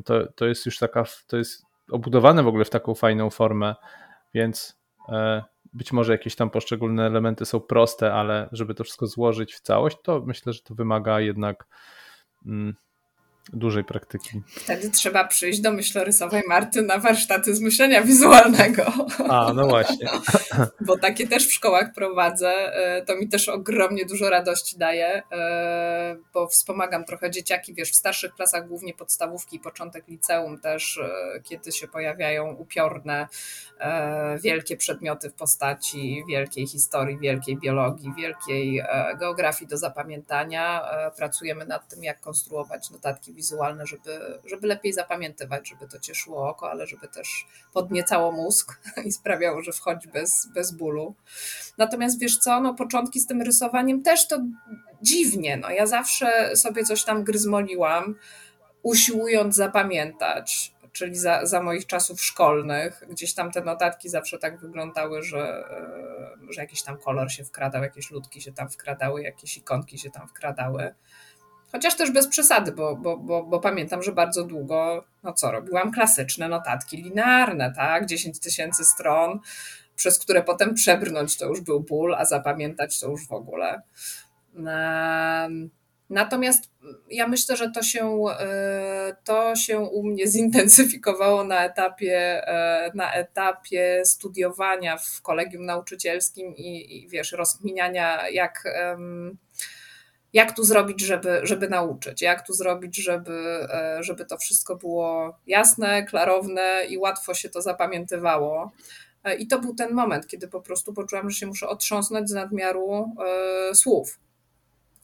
to, 0.05 0.33
to 0.33 0.47
jest 0.47 0.67
już 0.67 0.79
taka, 0.79 1.05
to 1.27 1.37
jest 1.37 1.65
obudowane 1.91 2.43
w 2.43 2.49
ogóle 2.49 2.65
w 2.65 2.71
taką 2.71 2.95
fajną 2.95 3.31
formę, 3.31 3.75
więc 4.35 4.81
e, 5.09 5.43
być 5.73 5.93
może 5.93 6.13
jakieś 6.13 6.37
tam 6.37 6.51
poszczególne 6.51 7.07
elementy 7.07 7.45
są 7.45 7.61
proste, 7.61 8.15
ale 8.15 8.49
żeby 8.53 8.75
to 8.75 8.85
wszystko 8.85 9.07
złożyć 9.07 9.55
w 9.55 9.61
całość, 9.61 9.97
to 10.03 10.23
myślę, 10.27 10.53
że 10.53 10.61
to 10.63 10.75
wymaga 10.75 11.21
jednak 11.21 11.67
mm, 12.47 12.75
dużej 13.53 13.85
praktyki. 13.85 14.43
Wtedy 14.47 14.91
trzeba 14.91 15.25
przyjść 15.25 15.61
do 15.61 15.73
myślorysowej 15.73 16.43
Marty 16.49 16.83
na 16.83 16.99
warsztaty 16.99 17.55
z 17.55 17.61
myślenia 17.61 18.03
wizualnego. 18.03 18.93
A, 19.29 19.53
no 19.53 19.67
właśnie. 19.67 20.09
Bo 20.87 20.99
takie 20.99 21.29
też 21.29 21.49
w 21.49 21.53
szkołach 21.53 21.93
prowadzę. 21.95 22.51
E, 22.51 23.05
to 23.05 23.17
mi 23.17 23.29
też 23.29 23.49
ogromnie 23.49 24.07
dużo 24.07 24.31
radości 24.31 24.79
daje, 24.79 25.23
e, 25.33 26.17
bo 26.35 26.47
wspomagam 26.49 27.05
trochę 27.05 27.31
dzieciaki, 27.31 27.75
wiesz, 27.75 27.91
w 27.91 27.95
starszych 27.95 28.35
klasach, 28.35 28.69
głównie 28.69 28.95
podstawówki 28.95 29.59
początek 29.59 30.09
liceum 30.09 30.61
też, 30.61 30.99
e, 30.99 31.41
kiedy 31.43 31.73
się 31.73 31.89
pojawiają 31.89 32.55
upiorne, 32.55 33.29
wielkie 34.43 34.77
przedmioty 34.77 35.31
w 35.31 35.35
postaci 35.35 36.25
wielkiej 36.29 36.67
historii, 36.67 37.19
wielkiej 37.19 37.57
biologii, 37.57 38.13
wielkiej 38.17 38.83
geografii 39.19 39.69
do 39.69 39.77
zapamiętania. 39.77 40.83
Pracujemy 41.17 41.67
nad 41.67 41.89
tym, 41.89 42.05
jak 42.05 42.21
konstruować 42.21 42.91
notatki 42.91 43.34
wizualne, 43.35 43.87
żeby, 43.87 44.41
żeby 44.45 44.67
lepiej 44.67 44.93
zapamiętywać, 44.93 45.69
żeby 45.69 45.89
to 45.89 45.99
cieszyło 45.99 46.49
oko, 46.49 46.71
ale 46.71 46.87
żeby 46.87 47.09
też 47.09 47.47
podniecało 47.73 48.33
mózg 48.33 48.81
i 49.07 49.13
sprawiało, 49.13 49.63
że 49.63 49.73
wchodzi 49.73 50.09
bez, 50.09 50.49
bez 50.55 50.73
bólu. 50.73 51.15
Natomiast 51.79 52.21
wiesz 52.21 52.39
co, 52.39 52.61
no 52.61 52.75
początki 52.75 53.21
z 53.21 53.27
tym 53.27 53.43
rysowaniem 53.43 54.03
też 54.03 54.29
to 54.29 54.39
dziwnie. 55.03 55.57
No, 55.57 55.71
ja 55.71 55.87
zawsze 55.87 56.57
sobie 56.57 56.85
coś 56.85 57.05
tam 57.05 57.25
gryzmoliłam, 57.25 58.15
usiłując 58.83 59.57
zapamiętać 59.57 60.75
czyli 60.95 61.17
za, 61.17 61.47
za 61.47 61.63
moich 61.63 61.87
czasów 61.87 62.23
szkolnych. 62.23 63.03
Gdzieś 63.11 63.35
tam 63.35 63.53
te 63.53 63.61
notatki 63.61 64.09
zawsze 64.09 64.39
tak 64.39 64.61
wyglądały, 64.61 65.23
że, 65.23 65.39
e, 65.39 66.53
że 66.53 66.61
jakiś 66.61 66.83
tam 66.83 66.99
kolor 66.99 67.33
się 67.33 67.45
wkradał, 67.45 67.83
jakieś 67.83 68.11
ludki 68.11 68.41
się 68.41 68.53
tam 68.53 68.69
wkradały, 68.69 69.23
jakieś 69.23 69.57
ikonki 69.57 69.99
się 69.99 70.11
tam 70.11 70.29
wkradały. 70.29 70.95
Chociaż 71.75 71.97
też 71.97 72.11
bez 72.11 72.29
przesady, 72.29 72.73
bo, 72.73 72.97
bo, 72.97 73.17
bo, 73.17 73.43
bo, 73.43 73.61
pamiętam, 73.61 74.03
że 74.03 74.13
bardzo 74.13 74.45
długo, 74.45 75.05
no 75.23 75.33
co, 75.33 75.51
robiłam 75.51 75.93
klasyczne 75.93 76.49
notatki 76.49 76.97
linearne, 76.97 77.73
tak? 77.77 78.07
10 78.07 78.41
tysięcy 78.41 78.85
stron, 78.85 79.41
przez 79.97 80.19
które 80.19 80.43
potem 80.43 80.75
przebrnąć 80.75 81.39
to 81.39 81.47
już 81.47 81.61
był 81.61 81.81
ból, 81.81 82.15
a 82.15 82.25
zapamiętać 82.25 83.01
to 83.01 83.11
już 83.11 83.29
w 83.29 83.33
ogóle. 83.33 83.83
Natomiast 86.11 86.71
ja 87.11 87.29
myślę, 87.29 87.57
że 87.57 87.71
to 87.71 87.83
się, 87.83 88.25
e, 88.41 89.17
to 89.25 89.57
się 89.57 89.79
u 89.79 90.03
mnie 90.03 90.29
zintensyfikowało 90.37 91.45
na 91.45 91.65
etapie, 91.65 92.49
e, 92.49 92.91
na 92.95 93.13
etapie 93.13 94.03
studiowania 94.05 94.97
w 94.97 95.23
kolegium 95.23 95.67
nauczycielskim 95.67 96.57
i, 96.57 96.97
i 96.97 97.09
wiesz, 97.09 97.33
rozkminiania, 97.33 98.29
jak 98.29 98.65
jak 100.35 100.57
tu 100.57 100.65
zrobić, 100.65 101.01
żeby, 101.01 101.41
żeby 101.43 101.69
nauczyć, 101.69 102.23
jak 102.23 102.47
tu 102.47 102.53
zrobić, 102.53 102.97
żeby, 102.97 103.67
e, 103.73 103.99
żeby 104.01 104.25
to 104.25 104.39
wszystko 104.39 104.77
było 104.77 105.39
jasne, 105.47 106.07
klarowne 106.07 106.85
i 106.89 106.99
łatwo 106.99 107.35
się 107.35 107.49
to 107.49 107.63
zapamiętywało. 107.63 108.73
E, 109.25 109.35
I 109.35 109.47
to 109.47 109.59
był 109.59 109.75
ten 109.75 109.95
moment, 109.95 110.27
kiedy 110.27 110.49
po 110.49 110.61
prostu 110.61 110.93
poczułam, 110.93 111.31
że 111.31 111.39
się 111.39 111.47
muszę 111.47 111.69
otrząsnąć 111.69 112.31
z 112.31 112.33
nadmiaru 112.33 113.15
e, 113.71 113.75
słów. 113.75 114.19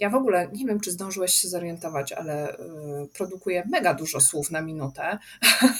Ja 0.01 0.11
w 0.11 0.14
ogóle 0.14 0.48
nie 0.53 0.66
wiem, 0.66 0.80
czy 0.80 0.90
zdążyłeś 0.90 1.32
się 1.32 1.48
zorientować, 1.48 2.12
ale 2.12 2.55
y, 2.55 2.57
produkuję 3.14 3.62
mega 3.70 3.94
dużo 3.94 4.20
słów 4.20 4.51
na 4.51 4.61
minutę. 4.61 5.18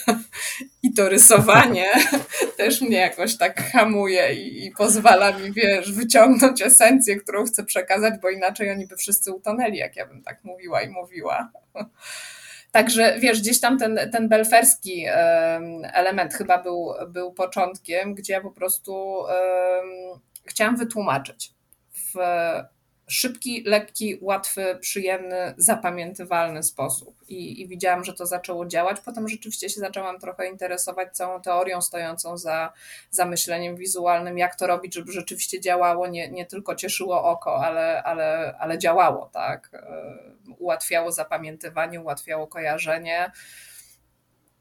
I 0.83 0.93
to 0.93 1.09
rysowanie 1.09 1.85
też 2.57 2.81
mnie 2.81 2.97
jakoś 2.97 3.37
tak 3.37 3.71
hamuje 3.71 4.35
i, 4.35 4.65
i, 4.65 4.71
pozwala 4.71 5.37
mi, 5.37 5.51
wiesz, 5.51 5.91
wyciągnąć 5.91 6.61
esencję, 6.61 7.15
którą 7.15 7.45
chcę 7.45 7.63
przekazać, 7.63 8.13
bo 8.21 8.29
inaczej 8.29 8.71
oni 8.71 8.87
by 8.87 8.97
wszyscy 8.97 9.31
utonęli, 9.31 9.77
jak 9.77 9.95
ja 9.95 10.05
bym 10.05 10.23
tak 10.23 10.43
mówiła 10.43 10.81
i 10.81 10.89
mówiła. 10.89 11.51
Także 12.71 13.19
wiesz, 13.19 13.41
gdzieś 13.41 13.59
tam 13.59 13.79
ten, 13.79 13.99
ten 14.11 14.29
belferski 14.29 15.05
element 15.93 16.33
chyba 16.33 16.63
był, 16.63 16.93
był 17.07 17.33
początkiem, 17.33 18.15
gdzie 18.15 18.33
ja 18.33 18.41
po 18.41 18.51
prostu 18.51 18.93
um, 18.93 20.19
chciałam 20.45 20.77
wytłumaczyć 20.77 21.53
w 21.93 22.15
szybki, 23.11 23.63
lekki, 23.63 24.17
łatwy, 24.21 24.77
przyjemny, 24.81 25.53
zapamiętywalny 25.57 26.63
sposób. 26.63 27.15
I, 27.27 27.61
I, 27.61 27.67
widziałam, 27.67 28.03
że 28.03 28.13
to 28.13 28.25
zaczęło 28.25 28.65
działać. 28.65 28.99
Potem 29.05 29.27
rzeczywiście 29.27 29.69
się 29.69 29.79
zaczęłam 29.79 30.19
trochę 30.19 30.49
interesować 30.49 31.15
całą 31.17 31.41
teorią 31.41 31.81
stojącą 31.81 32.37
za, 32.37 32.73
za 33.11 33.25
myśleniem 33.25 33.75
wizualnym, 33.75 34.37
jak 34.37 34.55
to 34.55 34.67
robić, 34.67 34.93
żeby 34.93 35.11
rzeczywiście 35.11 35.61
działało, 35.61 36.07
nie, 36.07 36.31
nie 36.31 36.45
tylko 36.45 36.75
cieszyło 36.75 37.23
oko, 37.23 37.65
ale, 37.65 38.03
ale, 38.03 38.55
ale 38.59 38.77
działało, 38.77 39.29
tak? 39.33 39.69
E, 39.73 39.81
ułatwiało 40.59 41.11
zapamiętywanie, 41.11 42.01
ułatwiało 42.01 42.47
kojarzenie. 42.47 43.31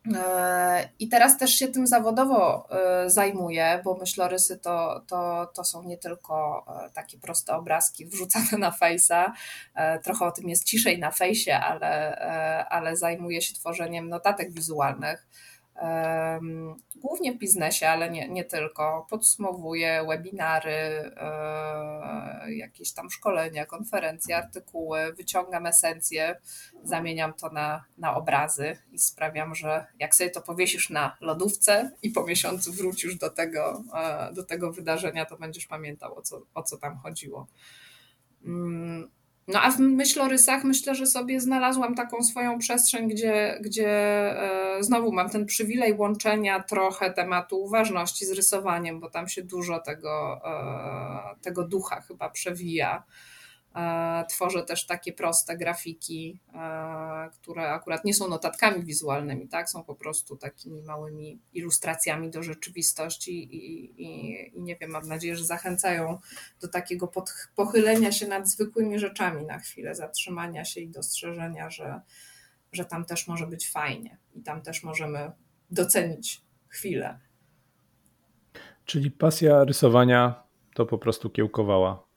E, 0.06 0.88
I 0.98 1.08
teraz 1.08 1.38
też 1.38 1.50
się 1.50 1.68
tym 1.68 1.86
zawodowo 1.86 2.68
e, 2.70 3.10
zajmuję, 3.10 3.80
bo 3.84 3.94
myślorysy 3.94 4.58
to, 4.58 5.02
to, 5.06 5.50
to 5.54 5.64
są 5.64 5.82
nie 5.82 5.98
tylko 5.98 6.64
e, 6.86 6.90
takie 6.90 7.18
proste 7.18 7.56
obrazki 7.56 8.06
wrzucane 8.06 8.58
na 8.58 8.70
fejsa. 8.70 9.32
Trochę 10.02 10.24
o 10.24 10.32
tym 10.32 10.48
jest 10.48 10.64
ciszej 10.64 10.98
na 10.98 11.10
fejsie, 11.10 11.56
ale, 11.56 12.18
ale 12.70 12.96
zajmuję 12.96 13.42
się 13.42 13.54
tworzeniem 13.54 14.08
notatek 14.08 14.52
wizualnych 14.52 15.26
głównie 16.96 17.32
w 17.32 17.38
biznesie, 17.38 17.88
ale 17.88 18.10
nie, 18.10 18.28
nie 18.28 18.44
tylko. 18.44 19.06
Podsumowuję 19.10 20.04
webinary, 20.08 20.70
e, 21.16 22.52
jakieś 22.52 22.92
tam 22.92 23.10
szkolenia, 23.10 23.66
konferencje, 23.66 24.36
artykuły, 24.36 25.12
wyciągam 25.12 25.66
esencje, 25.66 26.40
zamieniam 26.82 27.34
to 27.34 27.50
na, 27.50 27.84
na 27.98 28.16
obrazy 28.16 28.76
i 28.92 28.98
sprawiam, 28.98 29.54
że 29.54 29.86
jak 29.98 30.14
sobie 30.14 30.30
to 30.30 30.40
powiesisz 30.40 30.90
na 30.90 31.16
lodówce 31.20 31.90
i 32.02 32.10
po 32.10 32.24
miesiącu 32.24 32.72
wrócisz 32.72 33.14
do 33.14 33.30
tego, 33.30 33.84
e, 33.94 34.32
do 34.32 34.44
tego 34.44 34.72
wydarzenia, 34.72 35.26
to 35.26 35.36
będziesz 35.36 35.66
pamiętał 35.66 36.18
o 36.18 36.22
co, 36.22 36.42
o 36.54 36.62
co 36.62 36.78
tam 36.78 36.98
chodziło. 36.98 37.46
No 39.52 39.60
a 39.62 39.70
w 39.70 39.78
myślorysach 39.78 40.64
myślę, 40.64 40.94
że 40.94 41.06
sobie 41.06 41.40
znalazłam 41.40 41.94
taką 41.94 42.22
swoją 42.22 42.58
przestrzeń, 42.58 43.08
gdzie, 43.08 43.58
gdzie 43.60 43.88
e, 43.88 44.84
znowu 44.84 45.12
mam 45.12 45.30
ten 45.30 45.46
przywilej 45.46 45.92
łączenia 45.92 46.62
trochę 46.62 47.10
tematu 47.10 47.62
uważności 47.62 48.26
z 48.26 48.32
rysowaniem, 48.32 49.00
bo 49.00 49.10
tam 49.10 49.28
się 49.28 49.42
dużo 49.42 49.80
tego, 49.80 50.40
e, 50.44 51.40
tego 51.42 51.64
ducha 51.64 52.00
chyba 52.00 52.30
przewija. 52.30 53.02
E, 53.76 54.24
tworzę 54.28 54.62
też 54.62 54.86
takie 54.86 55.12
proste 55.12 55.56
grafiki, 55.56 56.40
e, 56.54 57.30
które 57.30 57.70
akurat 57.70 58.04
nie 58.04 58.14
są 58.14 58.28
notatkami 58.28 58.84
wizualnymi, 58.84 59.48
tak? 59.48 59.70
są 59.70 59.84
po 59.84 59.94
prostu 59.94 60.36
takimi 60.36 60.82
małymi 60.82 61.40
ilustracjami 61.52 62.30
do 62.30 62.42
rzeczywistości 62.42 63.56
i, 63.56 63.84
i, 64.02 64.56
i 64.56 64.62
nie 64.62 64.76
wiem, 64.76 64.90
mam 64.90 65.08
nadzieję, 65.08 65.36
że 65.36 65.44
zachęcają 65.44 66.18
do 66.60 66.68
takiego 66.68 67.08
pod, 67.08 67.30
pochylenia 67.56 68.12
się 68.12 68.28
nad 68.28 68.48
zwykłymi 68.48 68.98
rzeczami 68.98 69.44
na 69.46 69.58
chwilę, 69.58 69.94
zatrzymania 69.94 70.64
się 70.64 70.80
i 70.80 70.88
dostrzeżenia, 70.88 71.70
że, 71.70 72.00
że 72.72 72.84
tam 72.84 73.04
też 73.04 73.28
może 73.28 73.46
być 73.46 73.70
fajnie 73.70 74.18
i 74.34 74.42
tam 74.42 74.62
też 74.62 74.82
możemy 74.82 75.32
docenić 75.70 76.42
chwilę. 76.68 77.18
Czyli 78.84 79.10
pasja 79.10 79.64
rysowania 79.64 80.42
to 80.74 80.86
po 80.86 80.98
prostu 80.98 81.30
kiełkowała 81.30 82.09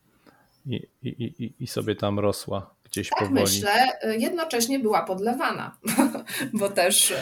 i, 0.65 0.87
i, 1.03 1.53
i, 1.59 1.67
sobie 1.67 1.95
tam 1.95 2.19
rosła 2.19 2.75
gdzieś 2.83 3.09
tak 3.09 3.19
powoli. 3.19 3.41
myślę, 3.41 3.87
jednocześnie 4.17 4.79
była 4.79 5.03
podlewana, 5.03 5.77
bo 6.59 6.69
też, 6.69 7.13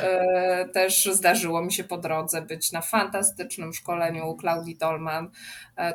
też 0.74 1.10
zdarzyło 1.12 1.62
mi 1.62 1.74
się 1.74 1.84
po 1.84 1.98
drodze 1.98 2.42
być 2.42 2.72
na 2.72 2.82
fantastycznym 2.82 3.74
szkoleniu 3.74 4.30
u 4.30 4.36
Klaudii 4.36 4.78
Dolman. 4.78 5.30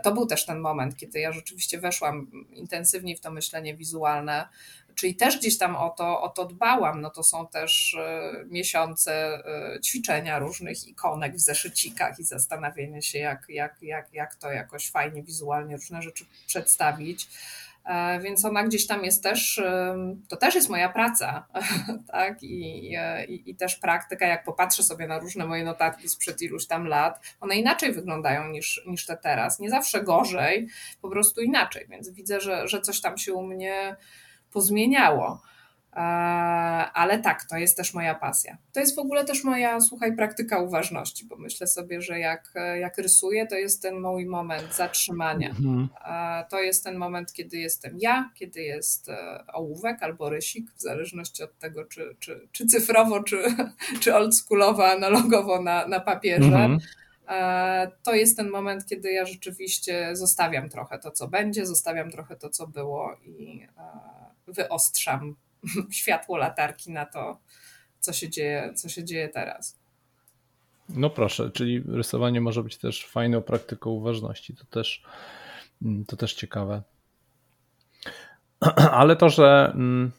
To 0.03 0.13
był 0.13 0.27
też 0.27 0.47
ten 0.47 0.61
moment, 0.61 0.97
kiedy 0.97 1.21
ja 1.21 1.33
rzeczywiście 1.33 1.81
weszłam 1.81 2.31
intensywniej 2.53 3.17
w 3.17 3.21
to 3.21 3.31
myślenie 3.31 3.77
wizualne 3.77 4.49
czyli 4.97 5.17
też 5.17 5.39
gdzieś 5.39 5.59
tam 5.59 5.77
o 5.77 5.91
to, 5.91 6.23
o 6.23 6.29
to 6.29 6.45
dbałam. 6.45 7.01
No 7.01 7.11
to 7.11 7.23
są 7.23 7.47
też 7.47 7.95
e, 7.95 8.33
miesiące 8.47 9.13
e, 9.15 9.81
ćwiczenia 9.81 10.39
różnych 10.39 10.89
ikonek 10.89 11.35
w 11.35 11.41
zeszycikach 11.41 12.19
i 12.19 12.25
zastanawianie 12.25 13.03
się, 13.03 13.19
jak, 13.19 13.47
jak, 13.49 13.83
jak, 13.83 14.15
jak 14.15 14.35
to 14.35 14.53
jakoś 14.53 14.91
fajnie 14.91 15.23
wizualnie 15.23 15.77
różne 15.77 16.03
rzeczy 16.03 16.25
przedstawić. 16.47 17.29
E, 17.85 18.21
więc 18.21 18.45
ona 18.45 18.65
gdzieś 18.65 18.87
tam 18.87 19.05
jest 19.05 19.23
też, 19.23 19.63
to 20.29 20.37
też 20.37 20.55
jest 20.55 20.69
moja 20.69 20.89
praca, 20.89 21.47
tak? 22.13 22.43
I, 22.43 22.93
i, 23.29 23.51
I, 23.51 23.55
też 23.55 23.77
praktyka, 23.77 24.27
jak 24.27 24.45
popatrzę 24.45 24.83
sobie 24.83 25.07
na 25.07 25.19
różne 25.19 25.47
moje 25.47 25.65
notatki 25.65 26.09
sprzed 26.09 26.43
iluś 26.43 26.67
tam 26.67 26.87
lat, 26.87 27.21
one 27.41 27.57
inaczej 27.57 27.93
wyglądają 27.93 28.49
niż, 28.49 28.83
niż 28.87 29.07
te 29.07 29.17
teraz. 29.17 29.59
Nie 29.59 29.71
zawsze 29.71 30.05
gorzej, 30.05 30.69
po 31.03 31.09
prostu 31.09 31.41
inaczej. 31.41 31.87
Więc 31.89 32.11
widzę, 32.11 32.41
że, 32.41 32.69
że 32.69 32.81
coś 32.81 33.01
tam 33.01 33.19
się 33.19 33.33
u 33.35 33.43
mnie 33.43 33.97
pozmieniało. 34.57 35.43
E, 35.93 35.99
ale 36.93 37.19
tak, 37.19 37.45
to 37.45 37.57
jest 37.57 37.77
też 37.77 37.95
moja 37.95 38.15
pasja. 38.15 38.59
To 38.73 38.81
jest 38.81 38.97
w 38.97 38.99
ogóle 38.99 39.25
też 39.25 39.45
moja, 39.45 39.81
słuchaj, 39.81 40.17
praktyka 40.17 40.59
uważności, 40.59 41.27
bo 41.27 41.37
myślę 41.37 41.67
sobie, 41.67 42.01
że 42.01 42.19
jak, 42.19 42.53
jak 42.81 42.99
rysuję, 42.99 43.47
to 43.47 43.55
jest 43.55 43.83
ten 43.83 44.01
mój 44.01 44.27
moment 44.27 44.75
zatrzymania. 44.75 45.49
Mhm. 45.49 45.89
E, 46.07 46.45
to 46.51 46.63
jest 46.63 46.85
ten 46.85 46.97
moment, 46.97 47.33
kiedy 47.33 47.57
jestem 47.57 47.99
ja, 47.99 48.31
kiedy 48.35 48.63
jest 48.63 49.09
e, 49.09 49.45
ołówek 49.53 50.03
albo 50.03 50.31
rysik, 50.31 50.71
w 50.71 50.81
zależności 50.81 51.43
od 51.43 51.59
tego, 51.59 51.85
czy, 51.85 52.17
czy, 52.19 52.49
czy 52.53 52.67
cyfrowo, 52.67 53.23
czy, 53.23 53.43
czy 54.01 54.15
oldschoolowo, 54.15 54.91
analogowo 54.91 55.63
na, 55.63 55.89
na 55.89 56.01
papierze. 56.01 56.47
Mhm. 56.47 56.79
To 58.03 58.15
jest 58.15 58.37
ten 58.37 58.51
moment, 58.51 58.87
kiedy 58.87 59.13
ja 59.13 59.25
rzeczywiście 59.25 60.17
zostawiam 60.17 60.69
trochę 60.69 60.99
to, 60.99 61.11
co 61.11 61.29
będzie, 61.29 61.67
zostawiam 61.67 62.11
trochę 62.11 62.37
to, 62.37 62.51
co 62.51 62.67
było 62.67 63.17
i 63.25 63.67
wyostrzam 64.47 65.37
światło 65.91 66.37
latarki 66.37 66.93
na 66.93 67.07
to, 67.07 67.41
co 68.01 68.13
się 68.13 68.29
dzieje, 68.29 68.73
co 68.75 68.89
się 68.89 69.05
dzieje 69.05 69.29
teraz. 69.29 69.79
No 70.89 71.11
proszę, 71.11 71.51
czyli 71.51 71.83
rysowanie 71.89 72.41
może 72.41 72.63
być 72.63 72.77
też 72.77 73.07
fajną 73.07 73.43
praktyką 73.43 73.91
uważności. 73.91 74.55
To 74.55 74.65
też, 74.65 75.03
mm, 75.83 76.05
to 76.05 76.17
też 76.17 76.35
ciekawe. 76.35 76.83
Ale 79.01 79.17
to, 79.17 79.29
że, 79.29 79.73
mm, 79.75 80.13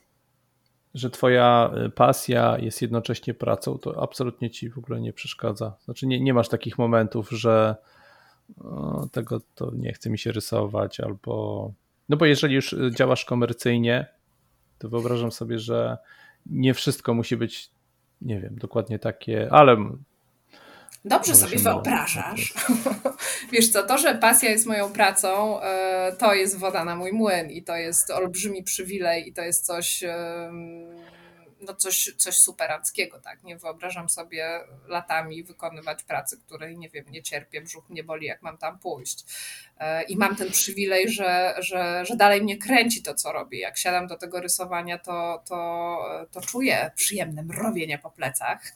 że 0.94 1.10
twoja 1.10 1.72
pasja 1.96 2.58
jest 2.60 2.82
jednocześnie 2.82 3.34
pracą, 3.34 3.78
to 3.78 4.04
absolutnie 4.04 4.50
ci 4.50 4.70
w 4.70 4.78
ogóle 4.78 5.02
nie 5.02 5.14
przeszkadza. 5.14 5.76
Znaczy 5.86 6.08
nie, 6.08 6.20
nie 6.20 6.34
masz 6.34 6.50
takich 6.50 6.78
momentów, 6.78 7.30
że 7.30 7.76
tego 9.12 9.42
to 9.56 9.72
nie 9.76 9.94
chce 9.94 10.10
mi 10.10 10.20
się 10.20 10.32
rysować 10.32 11.00
albo 11.00 11.72
no 12.10 12.18
bo 12.18 12.26
jeżeli 12.26 12.56
już 12.56 12.76
działasz 12.96 13.26
komercyjnie, 13.26 14.06
to 14.78 14.90
wyobrażam 14.90 15.32
sobie, 15.32 15.60
że 15.60 15.98
nie 16.46 16.74
wszystko 16.74 17.14
musi 17.14 17.38
być, 17.38 17.72
nie 18.22 18.40
wiem, 18.40 18.56
dokładnie 18.58 19.00
takie, 19.00 19.48
ale. 19.52 19.78
Dobrze 21.06 21.36
sobie 21.36 21.58
wyobrażasz. 21.58 22.54
Wiesz 23.52 23.70
co, 23.70 23.84
to, 23.84 23.98
że 23.98 24.16
pasja 24.16 24.50
jest 24.50 24.66
moją 24.66 24.94
pracą, 24.94 25.62
e, 25.62 26.16
to 26.20 26.34
jest 26.34 26.60
woda 26.60 26.86
na 26.86 26.96
mój 26.96 27.14
młyn 27.14 27.50
i 27.50 27.64
to 27.64 27.76
jest 27.76 28.12
olbrzymi 28.12 28.64
przywilej 28.64 29.30
i 29.30 29.34
to 29.34 29.42
jest 29.42 29.66
coś 29.66 30.04
no 31.62 31.74
coś, 31.74 32.14
coś 32.18 32.38
superanckiego, 32.38 33.20
tak? 33.20 33.44
Nie 33.44 33.58
wyobrażam 33.58 34.10
sobie 34.10 34.60
latami 34.88 35.44
wykonywać 35.44 36.04
pracy, 36.04 36.38
której, 36.46 36.78
nie 36.78 36.90
wiem, 36.90 37.06
nie 37.10 37.24
cierpię, 37.24 37.62
brzuch 37.62 37.90
mnie 37.90 38.04
boli, 38.04 38.28
jak 38.28 38.42
mam 38.42 38.58
tam 38.58 38.80
pójść. 38.80 39.26
E, 39.80 40.04
I 40.04 40.18
mam 40.18 40.36
ten 40.36 40.52
przywilej, 40.52 41.10
że, 41.10 41.56
że, 41.60 42.06
że 42.06 42.16
dalej 42.16 42.42
mnie 42.42 42.58
kręci 42.58 43.04
to, 43.04 43.14
co 43.14 43.32
robię. 43.32 43.60
Jak 43.60 43.78
siadam 43.78 44.08
do 44.08 44.18
tego 44.18 44.40
rysowania, 44.40 44.98
to, 44.98 45.44
to, 45.48 46.28
to 46.32 46.42
czuję 46.42 46.92
przyjemne 46.96 47.44
mrowienie 47.44 47.98
po 47.98 48.12
plecach. 48.12 48.74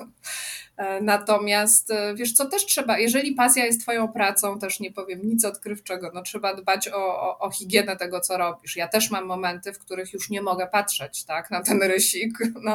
E, 0.78 1.02
natomiast 1.02 1.92
e, 1.92 2.16
wiesz 2.16 2.34
co, 2.34 2.46
też 2.46 2.66
trzeba, 2.66 3.00
jeżeli 3.00 3.36
pasja 3.36 3.66
jest 3.66 3.82
twoją 3.82 4.08
pracą, 4.08 4.60
też 4.60 4.80
nie 4.80 4.92
powiem 4.92 5.20
nic 5.24 5.46
odkrywczego, 5.46 6.12
no 6.14 6.22
trzeba 6.22 6.56
dbać 6.56 6.88
o, 6.88 7.22
o, 7.22 7.40
o 7.40 7.52
higienę 7.52 7.98
tego, 7.98 8.20
co 8.20 8.38
robisz. 8.38 8.76
Ja 8.76 8.88
też 8.88 9.12
mam 9.12 9.26
momenty, 9.26 9.74
w 9.74 9.80
których 9.80 10.14
już 10.14 10.30
nie 10.30 10.42
mogę 10.42 10.68
patrzeć 10.68 11.24
tak, 11.24 11.52
na 11.52 11.64
ten 11.64 11.84
rysik, 11.84 12.38
na, 12.64 12.71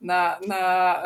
na, 0.00 0.38
na, 0.46 1.02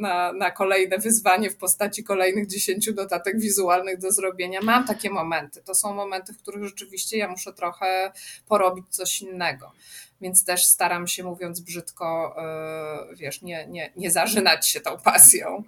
na, 0.00 0.32
na 0.32 0.50
kolejne 0.50 0.98
wyzwanie 0.98 1.50
w 1.50 1.56
postaci 1.56 2.04
kolejnych 2.04 2.46
dziesięciu 2.46 2.94
notatek 2.94 3.40
wizualnych 3.40 3.98
do 3.98 4.12
zrobienia. 4.12 4.60
Mam 4.62 4.86
takie 4.86 5.10
momenty. 5.10 5.62
To 5.62 5.74
są 5.74 5.94
momenty, 5.94 6.32
w 6.32 6.38
których 6.38 6.64
rzeczywiście 6.64 7.18
ja 7.18 7.28
muszę 7.28 7.52
trochę 7.52 8.12
porobić 8.48 8.84
coś 8.88 9.20
innego. 9.20 9.72
Więc 10.20 10.44
też 10.44 10.64
staram 10.64 11.06
się, 11.06 11.24
mówiąc 11.24 11.60
brzydko, 11.60 12.34
e, 12.38 13.16
wiesz, 13.16 13.42
nie, 13.42 13.66
nie, 13.66 13.92
nie 13.96 14.10
zażynać 14.10 14.68
się 14.68 14.80
tą 14.80 14.98
pasją. 14.98 15.64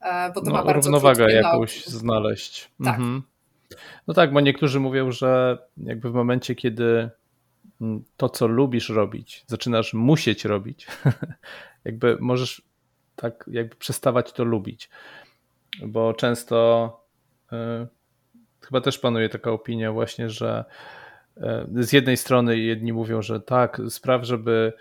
E, 0.00 0.32
bo 0.32 0.40
to 0.40 0.50
no, 0.50 0.56
ma 0.56 0.64
bardzo 0.64 0.90
równowagę 0.90 1.32
jakąś 1.32 1.86
znaleźć. 1.86 2.70
Tak. 2.84 2.94
Mhm. 2.94 3.22
No 4.06 4.14
tak, 4.14 4.32
bo 4.32 4.40
niektórzy 4.40 4.80
mówią, 4.80 5.10
że 5.10 5.58
jakby 5.76 6.10
w 6.10 6.14
momencie, 6.14 6.54
kiedy 6.54 7.10
to, 8.16 8.28
co 8.28 8.46
lubisz 8.46 8.88
robić, 8.88 9.44
zaczynasz 9.46 9.94
musieć 9.94 10.44
robić, 10.44 10.86
jakby 11.84 12.16
możesz 12.20 12.62
tak 13.16 13.44
jakby 13.50 13.76
przestawać 13.76 14.32
to 14.32 14.44
lubić. 14.44 14.90
Bo 15.82 16.14
często 16.14 16.88
y, 17.52 17.56
chyba 18.60 18.80
też 18.80 18.98
panuje 18.98 19.28
taka 19.28 19.50
opinia 19.50 19.92
właśnie, 19.92 20.30
że 20.30 20.64
e, 21.36 21.66
z 21.74 21.92
jednej 21.92 22.16
strony 22.16 22.58
jedni 22.58 22.92
mówią, 22.92 23.22
że 23.22 23.40
tak, 23.40 23.80
spraw, 23.88 24.24
żeby 24.24 24.72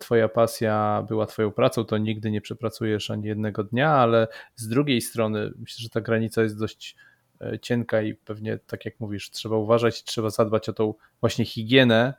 twoja 0.00 0.28
pasja 0.28 1.04
była 1.08 1.26
twoją 1.26 1.50
pracą, 1.50 1.84
to 1.84 1.98
nigdy 1.98 2.30
nie 2.30 2.40
przepracujesz 2.40 3.10
ani 3.10 3.26
jednego 3.26 3.64
dnia, 3.64 3.90
ale 3.90 4.28
z 4.56 4.68
drugiej 4.68 5.00
strony 5.00 5.52
myślę, 5.58 5.82
że 5.82 5.88
ta 5.88 6.00
granica 6.00 6.42
jest 6.42 6.58
dość 6.58 6.96
e, 7.40 7.58
cienka 7.58 8.02
i 8.02 8.14
pewnie 8.14 8.58
tak 8.58 8.84
jak 8.84 9.00
mówisz, 9.00 9.30
trzeba 9.30 9.56
uważać, 9.56 10.04
trzeba 10.04 10.30
zadbać 10.30 10.68
o 10.68 10.72
tą 10.72 10.94
właśnie 11.20 11.44
higienę 11.44 12.14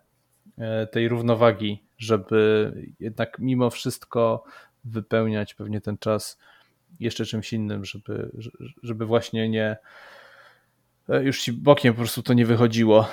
tej 0.91 1.07
równowagi, 1.07 1.83
żeby 1.97 2.71
jednak 2.99 3.39
mimo 3.39 3.69
wszystko 3.69 4.43
wypełniać 4.83 5.53
pewnie 5.53 5.81
ten 5.81 5.97
czas 5.97 6.37
jeszcze 6.99 7.25
czymś 7.25 7.53
innym, 7.53 7.85
żeby, 7.85 8.31
żeby 8.83 9.05
właśnie 9.05 9.49
nie 9.49 9.77
E, 11.09 11.23
już 11.23 11.41
ci 11.41 11.53
bokiem 11.53 11.93
po 11.93 11.97
prostu 11.97 12.23
to 12.23 12.33
nie 12.33 12.45
wychodziło, 12.45 13.09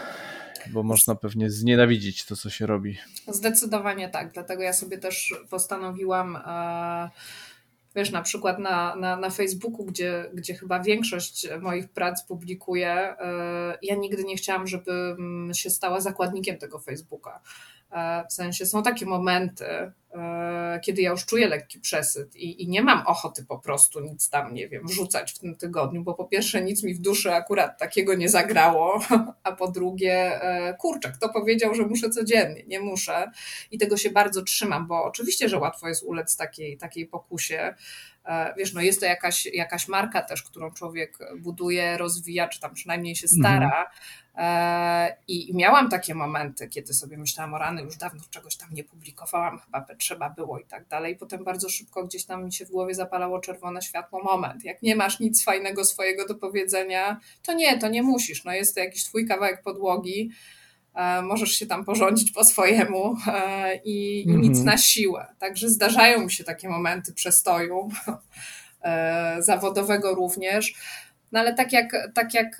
bo 0.66 0.82
można 0.82 1.14
pewnie 1.14 1.50
znienawidzić 1.50 2.24
to, 2.24 2.36
co 2.36 2.50
się 2.50 2.66
robi. 2.66 2.98
Zdecydowanie 3.28 4.08
tak, 4.08 4.32
dlatego 4.32 4.62
ja 4.62 4.72
sobie 4.72 4.98
też 4.98 5.34
postanowiłam. 5.50 6.38
Wiesz, 7.96 8.10
na 8.10 8.22
przykład 8.22 8.58
na, 8.58 8.96
na, 8.96 9.16
na 9.16 9.30
Facebooku, 9.30 9.84
gdzie, 9.84 10.30
gdzie 10.34 10.54
chyba 10.54 10.80
większość 10.80 11.48
moich 11.60 11.88
prac 11.88 12.26
publikuję, 12.26 12.90
e, 12.90 13.78
ja 13.82 13.96
nigdy 13.96 14.24
nie 14.24 14.36
chciałam, 14.36 14.66
żebym 14.66 15.50
się 15.54 15.70
stała 15.70 16.00
zakładnikiem 16.00 16.58
tego 16.58 16.78
Facebooka. 16.78 17.40
W 18.28 18.32
sensie 18.32 18.66
są 18.66 18.82
takie 18.82 19.06
momenty, 19.06 19.92
E, 20.14 20.80
kiedy 20.82 21.02
ja 21.02 21.10
już 21.10 21.26
czuję 21.26 21.48
lekki 21.48 21.80
przesyt 21.80 22.36
i, 22.36 22.62
i, 22.62 22.68
nie 22.68 22.82
mam 22.82 23.06
ochoty 23.06 23.44
po 23.44 23.58
prostu 23.58 24.00
nic 24.00 24.30
tam, 24.30 24.54
nie 24.54 24.68
wiem, 24.68 24.86
wrzucać 24.86 25.32
w 25.32 25.38
tym 25.38 25.56
tygodniu, 25.56 26.02
bo 26.02 26.14
po 26.14 26.24
pierwsze 26.24 26.62
nic 26.62 26.84
mi 26.84 26.94
w 26.94 27.00
duszy 27.00 27.32
akurat 27.32 27.78
takiego 27.78 28.14
nie 28.14 28.28
zagrało, 28.28 29.00
a 29.42 29.52
po 29.52 29.68
drugie, 29.68 30.42
e, 30.42 30.74
kurczę, 30.74 31.12
kto 31.12 31.28
powiedział, 31.28 31.74
że 31.74 31.82
muszę 31.82 32.10
codziennie? 32.10 32.62
Nie 32.66 32.80
muszę 32.80 33.30
i 33.70 33.78
tego 33.78 33.96
się 33.96 34.10
bardzo 34.10 34.42
trzymam, 34.42 34.86
bo 34.86 35.04
oczywiście, 35.04 35.48
że 35.48 35.58
łatwo 35.58 35.88
jest 35.88 36.02
ulec 36.02 36.36
takiej, 36.36 36.78
takiej 36.78 37.06
pokusie, 37.06 37.74
e, 38.24 38.54
wiesz, 38.58 38.74
no 38.74 38.80
jest 38.80 39.00
to 39.00 39.06
jakaś, 39.06 39.46
jakaś 39.46 39.88
marka 39.88 40.22
też, 40.22 40.42
którą 40.42 40.70
człowiek 40.70 41.18
buduje, 41.36 41.98
rozwija, 41.98 42.48
czy 42.48 42.60
tam 42.60 42.74
przynajmniej 42.74 43.16
się 43.16 43.28
stara, 43.28 43.66
mhm. 43.66 43.86
I 45.28 45.50
miałam 45.54 45.90
takie 45.90 46.14
momenty, 46.14 46.68
kiedy 46.68 46.94
sobie 46.94 47.18
myślałam 47.18 47.54
o 47.54 47.58
rany, 47.58 47.82
już 47.82 47.96
dawno 47.96 48.20
czegoś 48.30 48.56
tam 48.56 48.68
nie 48.72 48.84
publikowałam, 48.84 49.58
chyba 49.58 49.86
trzeba 49.98 50.30
było 50.30 50.58
i 50.58 50.64
tak 50.64 50.88
dalej. 50.88 51.16
Potem 51.16 51.44
bardzo 51.44 51.68
szybko 51.68 52.04
gdzieś 52.04 52.24
tam 52.24 52.44
mi 52.44 52.52
się 52.52 52.66
w 52.66 52.70
głowie 52.70 52.94
zapalało 52.94 53.40
czerwone 53.40 53.82
światło. 53.82 54.22
Moment, 54.22 54.64
jak 54.64 54.82
nie 54.82 54.96
masz 54.96 55.20
nic 55.20 55.44
fajnego 55.44 55.84
swojego 55.84 56.26
do 56.26 56.34
powiedzenia, 56.34 57.20
to 57.42 57.52
nie, 57.52 57.78
to 57.78 57.88
nie 57.88 58.02
musisz. 58.02 58.44
No 58.44 58.52
jest 58.52 58.74
to 58.74 58.80
jakiś 58.80 59.04
twój 59.04 59.28
kawałek 59.28 59.62
podłogi, 59.62 60.30
e, 60.94 61.22
możesz 61.22 61.50
się 61.50 61.66
tam 61.66 61.84
porządzić 61.84 62.32
po 62.32 62.44
swojemu 62.44 63.16
e, 63.26 63.76
i, 63.76 64.22
i 64.22 64.36
nic 64.36 64.58
mhm. 64.58 64.64
na 64.64 64.78
siłę. 64.78 65.26
Także 65.38 65.68
zdarzają 65.68 66.20
mi 66.20 66.30
się 66.30 66.44
takie 66.44 66.68
momenty 66.68 67.12
przestoju 67.12 67.88
e, 68.82 69.36
zawodowego 69.42 70.14
również. 70.14 70.74
No 71.32 71.40
ale 71.40 71.54
tak 71.54 71.72
jak, 71.72 71.92
tak 72.14 72.34
jak, 72.34 72.58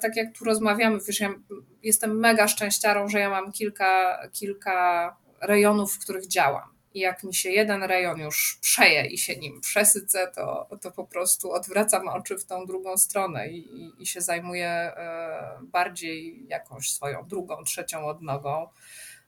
tak 0.00 0.16
jak 0.16 0.38
tu 0.38 0.44
rozmawiamy, 0.44 0.98
wiesz, 1.06 1.20
ja 1.20 1.34
jestem 1.82 2.18
mega 2.18 2.48
szczęściarą, 2.48 3.08
że 3.08 3.18
ja 3.18 3.30
mam 3.30 3.52
kilka, 3.52 4.18
kilka 4.32 5.16
rejonów, 5.42 5.94
w 5.94 5.98
których 5.98 6.26
działam. 6.26 6.76
I 6.94 7.00
jak 7.00 7.24
mi 7.24 7.34
się 7.34 7.50
jeden 7.50 7.82
rejon 7.82 8.18
już 8.18 8.58
przeje 8.60 9.06
i 9.06 9.18
się 9.18 9.36
nim 9.36 9.60
przesycę, 9.60 10.32
to, 10.34 10.68
to 10.80 10.90
po 10.90 11.04
prostu 11.04 11.52
odwracam 11.52 12.08
oczy 12.08 12.38
w 12.38 12.44
tą 12.44 12.66
drugą 12.66 12.96
stronę 12.96 13.48
i, 13.48 13.82
i, 13.82 14.02
i 14.02 14.06
się 14.06 14.20
zajmuję 14.20 14.68
e, 14.68 15.58
bardziej 15.62 16.46
jakąś 16.48 16.90
swoją 16.90 17.28
drugą, 17.28 17.64
trzecią 17.64 18.06
odnogą. 18.06 18.68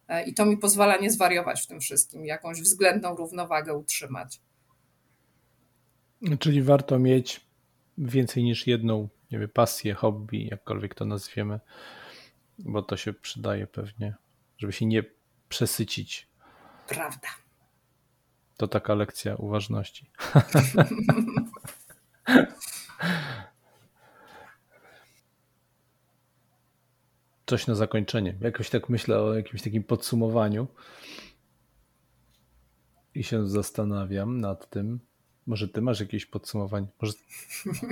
E, 0.09 0.25
I 0.25 0.35
to 0.35 0.47
mi 0.47 0.57
pozwala 0.57 0.97
nie 0.97 1.11
zwariować 1.11 1.63
w 1.63 1.67
tym 1.67 1.81
wszystkim, 1.81 2.27
jakąś 2.27 2.61
względną 2.61 3.17
równowagę 3.17 3.75
utrzymać. 3.75 4.41
Czyli 6.39 6.63
warto 6.63 6.99
mieć 6.99 7.48
więcej 7.99 8.45
niż 8.45 8.67
jedną 8.67 9.09
nie 9.31 9.39
wiem, 9.39 9.49
pasję, 9.49 9.95
hobby, 9.95 10.49
jakkolwiek 10.51 10.95
to 10.95 11.05
nazwiemy, 11.05 11.61
bo 12.59 12.83
to 12.83 12.97
się 12.97 13.13
przydaje 13.13 13.67
pewnie, 13.67 14.15
żeby 14.59 14.73
się 14.73 14.87
nie 14.87 15.05
przesycić. 15.49 16.29
Prawda. 16.89 17.29
To 18.57 18.69
taka 18.69 18.95
lekcja 18.95 19.35
uważności. 19.37 20.11
Coś 27.47 27.67
na 27.67 27.75
zakończenie. 27.75 28.35
Jakoś 28.41 28.71
tak 28.71 28.89
myślę 28.89 29.21
o 29.23 29.35
jakimś 29.35 29.63
takim 29.63 29.85
podsumowaniu 29.85 30.67
i 33.15 33.25
się 33.25 33.49
zastanawiam 33.49 34.41
nad 34.41 34.71
tym. 34.71 35.01
Może 35.49 35.69
ty 35.69 35.83
masz 35.83 36.01
jakieś 36.01 36.27
podsumowanie? 36.27 36.87
Może... 37.03 37.13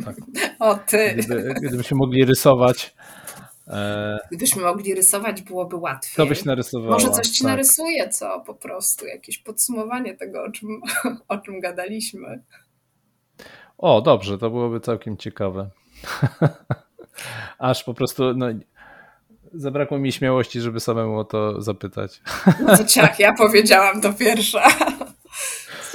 Tak. 0.04 0.16
O 0.58 0.74
ty! 0.74 1.14
Gdyby, 1.16 1.54
gdybyśmy 1.62 1.96
mogli 1.96 2.24
rysować. 2.24 2.94
E... 3.68 4.18
Gdybyśmy 4.28 4.62
mogli 4.62 4.94
rysować, 4.94 5.42
byłoby 5.42 5.76
łatwiej. 5.76 6.16
To 6.16 6.26
byś 6.26 6.44
narysowała. 6.44 6.92
Może 6.92 7.10
coś 7.10 7.28
ci 7.28 7.42
tak. 7.42 7.52
narysuje, 7.52 8.08
co 8.08 8.40
po 8.46 8.54
prostu, 8.54 9.06
jakieś 9.06 9.38
podsumowanie 9.38 10.16
tego, 10.16 10.44
o 10.44 10.50
czym, 10.50 10.80
o 11.28 11.38
czym 11.38 11.60
gadaliśmy. 11.60 12.42
O, 13.78 14.00
dobrze, 14.00 14.38
to 14.38 14.50
byłoby 14.50 14.80
całkiem 14.80 15.16
ciekawe. 15.16 15.70
Aż 17.58 17.84
po 17.84 17.94
prostu 17.94 18.34
no, 18.34 18.46
zabrakło 19.52 19.98
mi 19.98 20.12
śmiałości, 20.12 20.60
żeby 20.60 20.80
samemu 20.80 21.18
o 21.18 21.24
to 21.24 21.62
zapytać. 21.62 22.20
No 22.66 22.76
to 22.76 22.84
ciach, 22.84 23.18
ja 23.18 23.32
powiedziałam 23.32 24.00
to 24.00 24.12
pierwsza. 24.12 24.62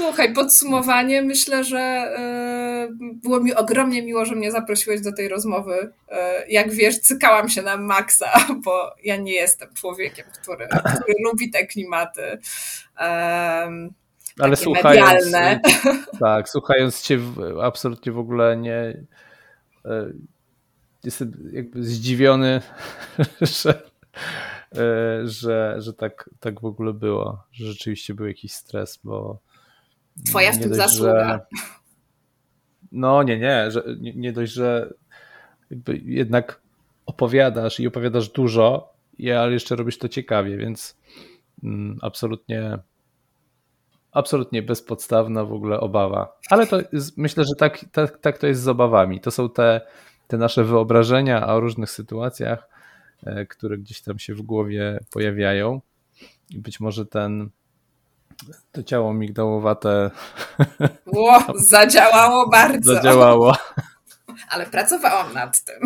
Słuchaj, 0.02 0.34
podsumowanie. 0.34 1.22
Myślę, 1.22 1.64
że 1.64 1.80
e, 1.80 2.90
było 3.00 3.40
mi 3.40 3.54
ogromnie 3.54 4.04
miło, 4.04 4.26
że 4.26 4.36
mnie 4.36 4.52
zaprosiłeś 4.52 5.02
do 5.02 5.12
tej 5.14 5.28
rozmowy. 5.28 5.94
E, 6.10 6.48
jak 6.50 6.72
wiesz, 6.72 7.00
cykałam 7.00 7.50
się 7.50 7.62
na 7.62 7.78
maksa, 7.78 8.32
bo 8.66 8.96
ja 9.04 9.18
nie 9.18 9.34
jestem 9.34 9.74
człowiekiem, 9.74 10.26
który, 10.42 10.68
który 10.68 11.14
lubi 11.26 11.52
te 11.52 11.68
klimaty. 11.68 12.40
Ale 14.40 14.56
słuchając, 14.56 15.26
medialne. 15.26 15.60
tak, 16.20 16.50
słuchając 16.50 17.02
cię 17.02 17.20
absolutnie 17.64 18.12
w 18.12 18.20
ogóle 18.20 18.58
nie 18.58 19.04
e, 19.86 20.12
jestem 21.04 21.50
jakby 21.54 21.84
zdziwiony, 21.84 22.62
że, 23.42 23.82
że, 25.24 25.76
że 25.78 25.94
tak, 25.94 26.30
tak 26.40 26.62
w 26.62 26.66
ogóle 26.66 26.94
było, 26.94 27.44
że 27.52 27.66
rzeczywiście 27.66 28.14
był 28.14 28.28
jakiś 28.28 28.54
stres, 28.54 29.00
bo 29.04 29.51
Twoja 30.26 30.52
w 30.52 30.60
tym 30.60 30.70
dość, 30.70 30.82
zasługa. 30.82 31.28
Że... 31.28 31.60
No 32.92 33.24
nie, 33.24 33.40
nie, 33.40 33.72
że, 33.72 33.84
nie, 34.00 34.14
nie 34.14 34.34
dość, 34.34 34.54
że 34.54 34.94
jednak 36.06 36.62
opowiadasz 37.06 37.80
i 37.80 37.88
opowiadasz 37.88 38.30
dużo, 38.30 38.94
ale 39.40 39.52
jeszcze 39.52 39.76
robisz 39.76 39.98
to 39.98 40.10
ciekawie, 40.10 40.58
więc 40.58 40.98
mm, 41.64 41.98
absolutnie 42.02 42.78
absolutnie 44.12 44.62
bezpodstawna 44.62 45.46
w 45.46 45.54
ogóle 45.54 45.80
obawa. 45.80 46.38
Ale 46.50 46.68
to 46.68 46.82
jest, 46.92 47.18
myślę, 47.18 47.44
że 47.44 47.56
tak, 47.58 47.86
tak, 47.92 48.18
tak 48.18 48.38
to 48.38 48.48
jest 48.48 48.62
z 48.62 48.68
obawami. 48.68 49.22
To 49.22 49.32
są 49.32 49.50
te, 49.50 49.82
te 50.28 50.38
nasze 50.38 50.64
wyobrażenia 50.64 51.48
o 51.48 51.60
różnych 51.60 51.92
sytuacjach, 51.92 52.70
e, 53.24 53.46
które 53.46 53.78
gdzieś 53.78 54.02
tam 54.02 54.20
się 54.20 54.36
w 54.36 54.42
głowie 54.42 55.00
pojawiają. 55.12 55.82
I 56.50 56.60
być 56.60 56.80
może 56.80 57.06
ten 57.06 57.50
to 58.72 58.84
ciało 58.84 59.14
migdałowate. 59.14 60.12
Ło, 61.06 61.40
zadziałało 61.56 62.50
bardzo. 62.50 62.96
Zadziałało. 62.96 63.58
Ale 64.50 64.66
pracowałam 64.66 65.34
nad 65.34 65.64
tym, 65.64 65.82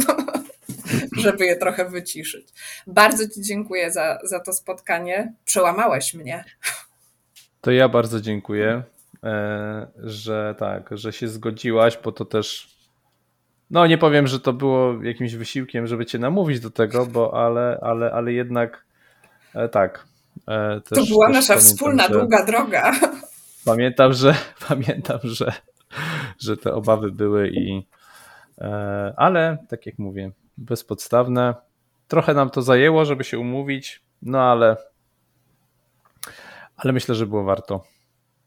żeby 1.24 1.46
je 1.46 1.56
trochę 1.56 1.90
wyciszyć. 1.90 2.48
Bardzo 2.88 3.30
Ci 3.30 3.42
dziękuję 3.42 3.92
za, 3.92 4.20
za 4.24 4.40
to 4.40 4.54
spotkanie. 4.54 5.34
Przełamałeś 5.46 6.14
mnie. 6.14 6.46
To 7.62 7.72
ja 7.72 7.90
bardzo 7.90 8.22
dziękuję, 8.22 8.84
e, 9.24 9.88
że 9.98 10.56
tak, 10.60 10.90
że 10.92 11.14
się 11.14 11.28
zgodziłaś, 11.28 12.00
bo 12.04 12.12
to 12.12 12.26
też. 12.26 12.76
No, 13.70 13.88
nie 13.88 13.98
powiem, 13.98 14.28
że 14.28 14.40
to 14.40 14.54
było 14.54 15.04
jakimś 15.04 15.36
wysiłkiem, 15.36 15.88
żeby 15.88 16.06
cię 16.06 16.20
namówić 16.20 16.60
do 16.60 16.72
tego, 16.72 17.06
bo 17.06 17.46
ale, 17.46 17.80
ale, 17.82 18.12
ale 18.12 18.34
jednak 18.34 18.86
e, 19.54 19.70
tak, 19.70 20.06
też, 20.90 21.00
to 21.00 21.06
była 21.06 21.30
nasza 21.30 21.58
wspólna, 21.58 22.08
że, 22.08 22.10
długa 22.10 22.46
droga. 22.46 22.92
Pamiętam, 23.66 24.14
że 24.14 24.36
pamiętam, 24.68 25.20
że, 25.24 25.54
że 26.40 26.58
te 26.58 26.74
obawy 26.74 27.12
były 27.12 27.50
i 27.50 27.88
e, 28.58 29.14
ale 29.18 29.58
tak 29.70 29.86
jak 29.86 30.00
mówię, 30.00 30.32
bezpodstawne. 30.58 31.56
Trochę 32.08 32.34
nam 32.34 32.50
to 32.50 32.62
zajęło, 32.62 33.06
żeby 33.06 33.24
się 33.24 33.40
umówić, 33.40 34.04
no 34.22 34.42
ale 34.42 34.78
ale 36.78 36.94
myślę, 36.94 37.16
że 37.16 37.28
było 37.28 37.44
warto. 37.44 37.84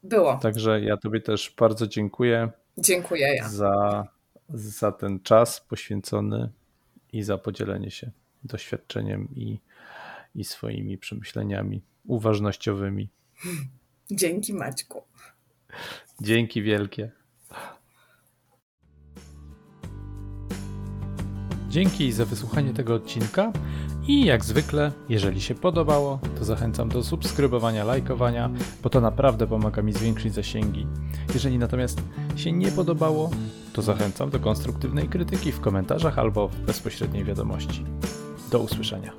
Było. 0.03 0.37
Także 0.37 0.81
ja 0.81 0.97
Tobie 0.97 1.21
też 1.21 1.53
bardzo 1.59 1.87
dziękuję. 1.87 2.49
Dziękuję 2.77 3.35
ja. 3.35 3.49
Za, 3.49 4.07
za 4.49 4.91
ten 4.91 5.19
czas 5.19 5.61
poświęcony 5.61 6.49
i 7.13 7.23
za 7.23 7.37
podzielenie 7.37 7.91
się 7.91 8.11
doświadczeniem 8.43 9.27
i 9.35 9.59
i 10.35 10.43
swoimi 10.43 10.97
przemyśleniami 10.97 11.81
uważnościowymi. 12.05 13.09
Dzięki 14.11 14.53
Maćku. 14.53 15.01
Dzięki 16.21 16.61
wielkie. 16.61 17.11
Dzięki 21.69 22.11
za 22.11 22.25
wysłuchanie 22.25 22.73
tego 22.73 22.93
odcinka 22.93 23.53
i 24.07 24.25
jak 24.25 24.45
zwykle, 24.45 24.91
jeżeli 25.09 25.41
się 25.41 25.55
podobało, 25.55 26.19
to 26.37 26.45
zachęcam 26.45 26.89
do 26.89 27.03
subskrybowania, 27.03 27.83
lajkowania, 27.83 28.49
bo 28.83 28.89
to 28.89 29.01
naprawdę 29.01 29.47
pomaga 29.47 29.81
mi 29.81 29.93
zwiększyć 29.93 30.33
zasięgi. 30.33 30.87
Jeżeli 31.33 31.57
natomiast 31.57 32.01
się 32.35 32.51
nie 32.51 32.71
podobało, 32.71 33.29
to 33.73 33.81
zachęcam 33.81 34.29
do 34.29 34.39
konstruktywnej 34.39 35.07
krytyki 35.07 35.51
w 35.51 35.59
komentarzach 35.59 36.19
albo 36.19 36.47
w 36.47 36.59
bezpośredniej 36.59 37.23
wiadomości. 37.23 37.83
Do 38.51 38.59
usłyszenia. 38.59 39.13